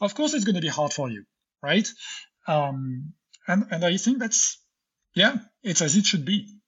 of 0.00 0.14
course 0.14 0.34
it's 0.34 0.44
going 0.44 0.56
to 0.56 0.60
be 0.60 0.68
hard 0.68 0.92
for 0.92 1.10
you, 1.10 1.24
right? 1.62 1.88
Um, 2.48 3.12
and 3.46 3.66
and 3.70 3.84
I 3.84 3.96
think 3.98 4.18
that's 4.18 4.60
yeah, 5.14 5.36
it's 5.62 5.82
as 5.82 5.96
it 5.96 6.06
should 6.06 6.24
be. 6.24 6.58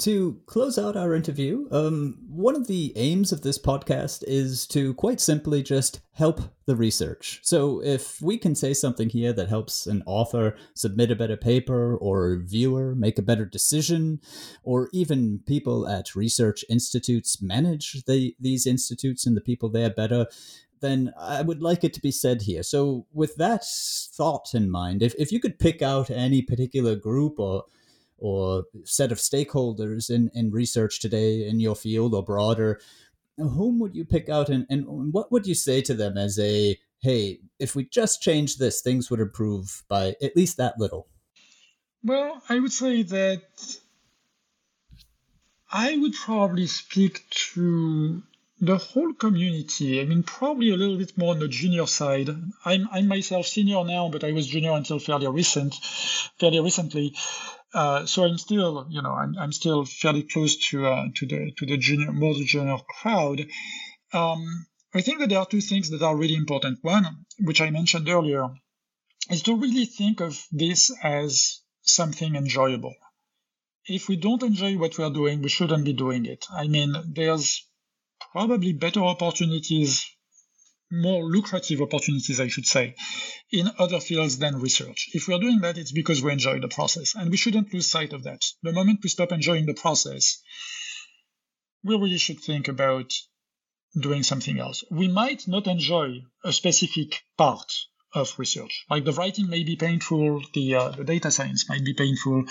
To 0.00 0.40
close 0.46 0.78
out 0.78 0.96
our 0.96 1.14
interview, 1.14 1.68
um, 1.70 2.18
one 2.26 2.56
of 2.56 2.66
the 2.66 2.94
aims 2.96 3.30
of 3.30 3.42
this 3.42 3.58
podcast 3.58 4.24
is 4.26 4.66
to 4.68 4.94
quite 4.94 5.20
simply 5.20 5.62
just 5.62 6.00
help 6.14 6.40
the 6.64 6.74
research. 6.74 7.40
So, 7.42 7.82
if 7.84 8.20
we 8.22 8.38
can 8.38 8.54
say 8.54 8.72
something 8.72 9.10
here 9.10 9.34
that 9.34 9.50
helps 9.50 9.86
an 9.86 10.02
author 10.06 10.56
submit 10.74 11.10
a 11.10 11.16
better 11.16 11.36
paper, 11.36 11.94
or 11.94 12.24
a 12.24 12.36
reviewer 12.38 12.94
make 12.94 13.18
a 13.18 13.22
better 13.22 13.44
decision, 13.44 14.20
or 14.62 14.88
even 14.94 15.40
people 15.46 15.86
at 15.86 16.16
research 16.16 16.64
institutes 16.70 17.42
manage 17.42 18.02
the, 18.06 18.34
these 18.40 18.66
institutes 18.66 19.26
and 19.26 19.36
the 19.36 19.42
people 19.42 19.68
there 19.68 19.90
better, 19.90 20.26
then 20.82 21.12
I 21.18 21.40
would 21.40 21.62
like 21.62 21.84
it 21.84 21.94
to 21.94 22.00
be 22.02 22.10
said 22.10 22.42
here. 22.42 22.62
So, 22.62 23.06
with 23.12 23.36
that 23.36 23.64
thought 23.64 24.54
in 24.54 24.70
mind, 24.70 25.02
if, 25.02 25.14
if 25.18 25.32
you 25.32 25.40
could 25.40 25.58
pick 25.58 25.80
out 25.80 26.10
any 26.10 26.42
particular 26.42 26.94
group 26.94 27.38
or 27.38 27.64
or 28.18 28.64
set 28.84 29.10
of 29.10 29.18
stakeholders 29.18 30.08
in, 30.08 30.30
in 30.34 30.52
research 30.52 31.00
today 31.00 31.44
in 31.44 31.58
your 31.58 31.74
field 31.74 32.14
or 32.14 32.22
broader, 32.22 32.80
whom 33.36 33.80
would 33.80 33.96
you 33.96 34.04
pick 34.04 34.28
out 34.28 34.48
and, 34.48 34.64
and 34.70 35.12
what 35.12 35.32
would 35.32 35.44
you 35.44 35.54
say 35.54 35.80
to 35.80 35.94
them 35.94 36.16
as 36.16 36.38
a 36.38 36.78
hey, 37.00 37.40
if 37.58 37.74
we 37.74 37.84
just 37.84 38.22
change 38.22 38.58
this, 38.58 38.80
things 38.80 39.10
would 39.10 39.18
improve 39.20 39.82
by 39.88 40.14
at 40.22 40.36
least 40.36 40.56
that 40.56 40.78
little? 40.78 41.08
Well, 42.04 42.40
I 42.48 42.60
would 42.60 42.72
say 42.72 43.02
that 43.02 43.42
I 45.70 45.96
would 45.96 46.14
probably 46.14 46.66
speak 46.66 47.28
to 47.30 48.22
the 48.62 48.78
whole 48.78 49.12
community, 49.14 50.00
I 50.00 50.04
mean, 50.04 50.22
probably 50.22 50.70
a 50.70 50.76
little 50.76 50.96
bit 50.96 51.18
more 51.18 51.34
on 51.34 51.40
the 51.40 51.48
junior 51.48 51.84
side. 51.86 52.30
I'm, 52.64 52.88
I'm 52.92 53.08
myself 53.08 53.46
senior 53.48 53.84
now, 53.84 54.08
but 54.08 54.22
I 54.22 54.30
was 54.30 54.46
junior 54.46 54.70
until 54.70 55.00
fairly 55.00 55.26
recent, 55.26 55.74
fairly 56.38 56.60
recently. 56.60 57.12
Uh, 57.74 58.06
so 58.06 58.24
I'm 58.24 58.38
still, 58.38 58.86
you 58.88 59.02
know, 59.02 59.10
I'm, 59.10 59.36
I'm 59.36 59.52
still 59.52 59.84
fairly 59.84 60.22
close 60.22 60.68
to 60.68 60.86
uh, 60.86 61.06
to 61.16 61.26
the 61.26 61.50
to 61.56 61.66
the 61.66 61.76
junior, 61.76 62.12
more 62.12 62.34
the 62.34 62.44
junior 62.44 62.76
crowd. 62.88 63.44
Um, 64.12 64.66
I 64.94 65.00
think 65.00 65.18
that 65.18 65.30
there 65.30 65.40
are 65.40 65.46
two 65.46 65.60
things 65.60 65.90
that 65.90 66.02
are 66.02 66.16
really 66.16 66.36
important. 66.36 66.78
One, 66.82 67.24
which 67.40 67.60
I 67.60 67.70
mentioned 67.70 68.08
earlier, 68.08 68.48
is 69.28 69.42
to 69.42 69.56
really 69.56 69.86
think 69.86 70.20
of 70.20 70.40
this 70.52 70.96
as 71.02 71.62
something 71.80 72.36
enjoyable. 72.36 72.94
If 73.86 74.08
we 74.08 74.14
don't 74.14 74.44
enjoy 74.44 74.78
what 74.78 74.96
we 74.96 75.02
are 75.02 75.12
doing, 75.12 75.42
we 75.42 75.48
shouldn't 75.48 75.84
be 75.84 75.94
doing 75.94 76.26
it. 76.26 76.46
I 76.54 76.68
mean, 76.68 76.94
there's 77.12 77.66
probably 78.32 78.72
better 78.72 79.00
opportunities, 79.00 80.04
more 80.90 81.22
lucrative 81.24 81.80
opportunities, 81.80 82.40
I 82.40 82.48
should 82.48 82.66
say, 82.66 82.94
in 83.50 83.70
other 83.78 84.00
fields 84.00 84.38
than 84.38 84.60
research. 84.60 85.10
If 85.12 85.28
we're 85.28 85.38
doing 85.38 85.60
that, 85.60 85.78
it's 85.78 85.92
because 85.92 86.22
we 86.22 86.32
enjoy 86.32 86.60
the 86.60 86.68
process, 86.68 87.14
and 87.14 87.30
we 87.30 87.36
shouldn't 87.36 87.72
lose 87.72 87.86
sight 87.86 88.12
of 88.12 88.24
that. 88.24 88.42
The 88.62 88.72
moment 88.72 89.00
we 89.02 89.10
stop 89.10 89.32
enjoying 89.32 89.66
the 89.66 89.74
process, 89.74 90.42
we 91.84 91.96
really 91.96 92.18
should 92.18 92.40
think 92.40 92.68
about 92.68 93.12
doing 94.00 94.22
something 94.22 94.58
else. 94.58 94.84
We 94.90 95.08
might 95.08 95.46
not 95.46 95.66
enjoy 95.66 96.22
a 96.44 96.52
specific 96.52 97.22
part 97.36 97.70
of 98.14 98.38
research. 98.38 98.84
Like 98.90 99.04
the 99.04 99.12
writing 99.12 99.48
may 99.48 99.64
be 99.64 99.76
painful, 99.76 100.42
the 100.54 100.74
uh, 100.74 100.88
the 100.90 101.04
data 101.04 101.30
science 101.30 101.68
might 101.68 101.84
be 101.84 101.94
painful, 101.94 102.44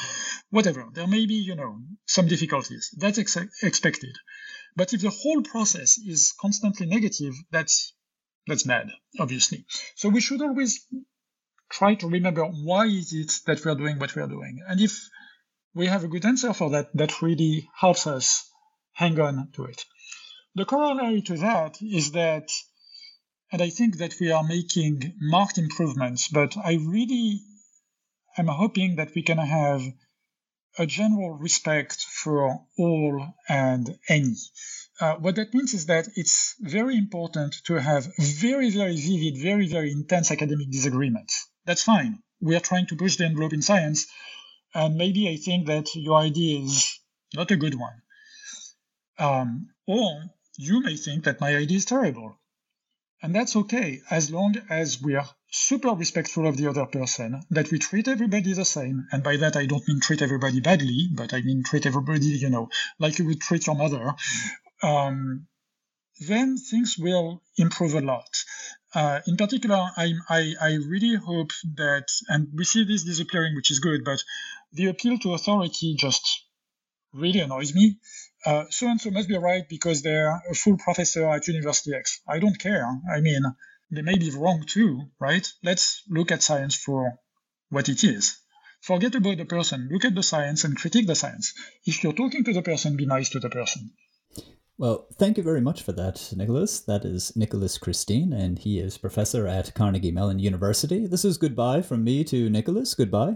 whatever. 0.50 0.86
There 0.94 1.08
may 1.08 1.26
be, 1.26 1.36
you 1.36 1.56
know, 1.56 1.80
some 2.06 2.28
difficulties. 2.28 2.90
That's 2.98 3.20
ex- 3.20 3.38
expected. 3.62 4.16
But 4.76 4.94
if 4.94 5.02
the 5.02 5.10
whole 5.10 5.42
process 5.42 5.98
is 5.98 6.34
constantly 6.40 6.86
negative, 6.88 7.34
that's 7.52 7.94
that's 8.48 8.64
bad, 8.64 8.90
obviously. 9.20 9.66
So 9.96 10.10
we 10.10 10.22
should 10.22 10.42
always 10.42 10.86
try 11.70 11.96
to 11.96 12.08
remember 12.08 12.44
why 12.44 12.86
is 12.86 13.14
it 13.14 13.32
that 13.46 13.64
we 13.64 13.72
are 13.72 13.76
doing 13.76 14.00
what 14.00 14.16
we 14.16 14.22
are 14.22 14.28
doing. 14.28 14.60
And 14.68 14.82
if 14.82 15.00
we 15.74 15.88
have 15.88 16.04
a 16.04 16.08
good 16.08 16.26
answer 16.26 16.54
for 16.54 16.72
that, 16.72 16.90
that 16.96 17.22
really 17.22 17.70
helps 17.76 18.08
us 18.08 18.50
hang 18.94 19.20
on 19.20 19.50
to 19.54 19.66
it. 19.66 19.86
The 20.56 20.66
corollary 20.66 21.22
to 21.24 21.38
that 21.38 21.78
is 21.82 22.12
that, 22.12 22.50
and 23.52 23.62
I 23.62 23.70
think 23.70 23.98
that 23.98 24.16
we 24.20 24.32
are 24.32 24.44
making 24.44 25.14
marked 25.20 25.58
improvements, 25.58 26.28
but 26.28 26.58
I 26.58 26.74
really 26.74 27.40
am 28.38 28.48
hoping 28.48 28.98
that 28.98 29.14
we 29.16 29.24
can 29.24 29.38
have 29.38 29.82
a 30.78 30.86
general 30.86 31.32
respect 31.32 32.02
for 32.02 32.60
all 32.78 33.34
and 33.50 33.98
any. 34.08 34.36
Uh, 35.00 35.16
what 35.16 35.36
that 35.36 35.54
means 35.54 35.74
is 35.74 35.88
that 35.88 36.08
it's 36.16 36.56
very 36.60 36.98
important 36.98 37.56
to 37.66 37.74
have 37.74 38.08
very, 38.18 38.70
very 38.70 38.96
vivid, 38.96 39.42
very, 39.42 39.68
very 39.68 39.92
intense 39.92 40.32
academic 40.32 40.70
disagreements. 40.72 41.48
That's 41.66 41.84
fine. 41.84 42.20
We 42.40 42.56
are 42.56 42.60
trying 42.60 42.88
to 42.88 42.96
push 42.96 43.18
the 43.18 43.26
envelope 43.26 43.54
in 43.54 43.62
science, 43.62 44.08
and 44.74 44.96
maybe 44.96 45.30
I 45.30 45.38
think 45.38 45.68
that 45.68 45.88
your 45.96 46.18
idea 46.18 46.60
is 46.60 47.00
not 47.34 47.52
a 47.52 47.58
good 47.58 47.76
one. 47.76 48.02
Um, 49.18 49.70
or 49.88 50.24
you 50.58 50.82
may 50.82 50.96
think 50.96 51.26
that 51.26 51.42
my 51.42 51.56
idea 51.56 51.78
is 51.78 51.86
terrible. 51.86 52.40
And 53.24 53.36
that's 53.36 53.56
okay, 53.56 54.02
as 54.10 54.32
long 54.32 54.56
as 54.70 55.00
we 55.02 55.16
are 55.16 55.30
super 55.52 55.90
respectful 55.90 56.48
of 56.48 56.58
the 56.58 56.68
other 56.68 56.86
person, 56.86 57.42
that 57.52 57.70
we 57.72 57.78
treat 57.78 58.08
everybody 58.08 58.54
the 58.54 58.66
same. 58.66 59.06
And 59.12 59.22
by 59.24 59.38
that, 59.38 59.56
I 59.56 59.68
don't 59.68 59.88
mean 59.88 60.00
treat 60.00 60.24
everybody 60.24 60.60
badly, 60.60 61.08
but 61.14 61.34
I 61.34 61.42
mean 61.42 61.64
treat 61.64 61.86
everybody, 61.86 62.26
you 62.26 62.50
know, 62.50 62.70
like 62.98 63.20
you 63.20 63.28
would 63.28 63.40
treat 63.42 63.68
your 63.68 63.76
mother. 63.76 64.16
Um, 64.82 65.48
then 66.28 66.58
things 66.58 66.98
will 66.98 67.42
improve 67.58 67.94
a 67.94 68.02
lot. 68.02 68.30
Uh, 68.94 69.20
in 69.28 69.38
particular, 69.38 69.90
I, 69.96 70.14
I, 70.30 70.54
I 70.60 70.74
really 70.76 71.16
hope 71.16 71.52
that, 71.76 72.08
and 72.28 72.48
we 72.54 72.64
see 72.64 72.84
this 72.86 73.04
disappearing, 73.04 73.56
which 73.56 73.72
is 73.72 73.80
good, 73.80 74.04
but 74.04 74.24
the 74.74 74.88
appeal 74.88 75.18
to 75.20 75.34
authority 75.34 75.96
just 75.96 76.46
really 77.14 77.40
annoys 77.40 77.74
me. 77.74 77.98
Uh, 78.46 78.66
so 78.70 78.88
and 78.88 79.00
so 79.00 79.12
must 79.12 79.30
be 79.30 79.38
right 79.38 79.68
because 79.70 80.02
they're 80.02 80.42
a 80.50 80.54
full 80.54 80.78
professor 80.78 81.30
at 81.30 81.48
University 81.48 81.94
X. 81.96 82.22
I 82.28 82.40
don't 82.40 82.58
care. 82.58 82.86
I 83.14 83.22
mean, 83.22 83.44
they 83.92 84.02
may 84.02 84.18
be 84.18 84.32
wrong 84.32 84.64
too, 84.66 85.10
right? 85.20 85.48
Let's 85.64 86.04
look 86.10 86.32
at 86.32 86.42
science 86.42 86.76
for 86.76 87.14
what 87.70 87.90
it 87.90 88.04
is. 88.04 88.38
Forget 88.82 89.14
about 89.14 89.38
the 89.38 89.46
person. 89.46 89.90
Look 89.92 90.06
at 90.06 90.16
the 90.16 90.24
science 90.24 90.64
and 90.64 90.76
critique 90.76 91.06
the 91.06 91.16
science. 91.16 91.54
If 91.86 92.04
you're 92.04 92.14
talking 92.14 92.44
to 92.46 92.54
the 92.54 92.64
person, 92.64 92.98
be 92.98 93.06
nice 93.06 93.30
to 93.30 93.40
the 93.40 93.50
person. 93.50 93.92
Well, 94.78 95.06
thank 95.20 95.38
you 95.38 95.44
very 95.44 95.62
much 95.62 95.84
for 95.84 95.92
that, 95.92 96.34
Nicolas. 96.36 96.80
That 96.80 97.06
is 97.06 97.36
Nicolas 97.36 97.78
Christin, 97.78 98.34
and 98.34 98.58
he 98.58 98.80
is 98.80 98.98
professor 98.98 99.46
at 99.46 99.76
Carnegie 99.76 100.12
Mellon 100.12 100.40
University. 100.40 101.06
This 101.06 101.24
is 101.24 101.38
goodbye 101.38 101.84
from 101.84 102.04
me 102.04 102.24
to 102.24 102.50
Nicolas. 102.50 102.96
Goodbye. 102.96 103.36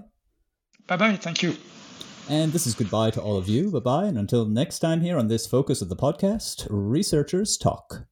Bye 0.88 0.98
bye. 0.98 1.16
Thank 1.18 1.44
you. 1.44 1.56
And 2.28 2.52
this 2.52 2.66
is 2.66 2.74
goodbye 2.74 3.12
to 3.12 3.22
all 3.22 3.38
of 3.38 3.48
you. 3.48 3.70
Bye 3.72 3.80
bye. 3.80 4.06
And 4.06 4.18
until 4.18 4.46
next 4.46 4.80
time 4.80 5.02
here 5.02 5.18
on 5.18 5.28
this 5.28 5.46
focus 5.46 5.82
of 5.82 5.90
the 5.90 5.96
podcast, 5.96 6.66
researchers 6.70 7.56
talk. 7.56 8.08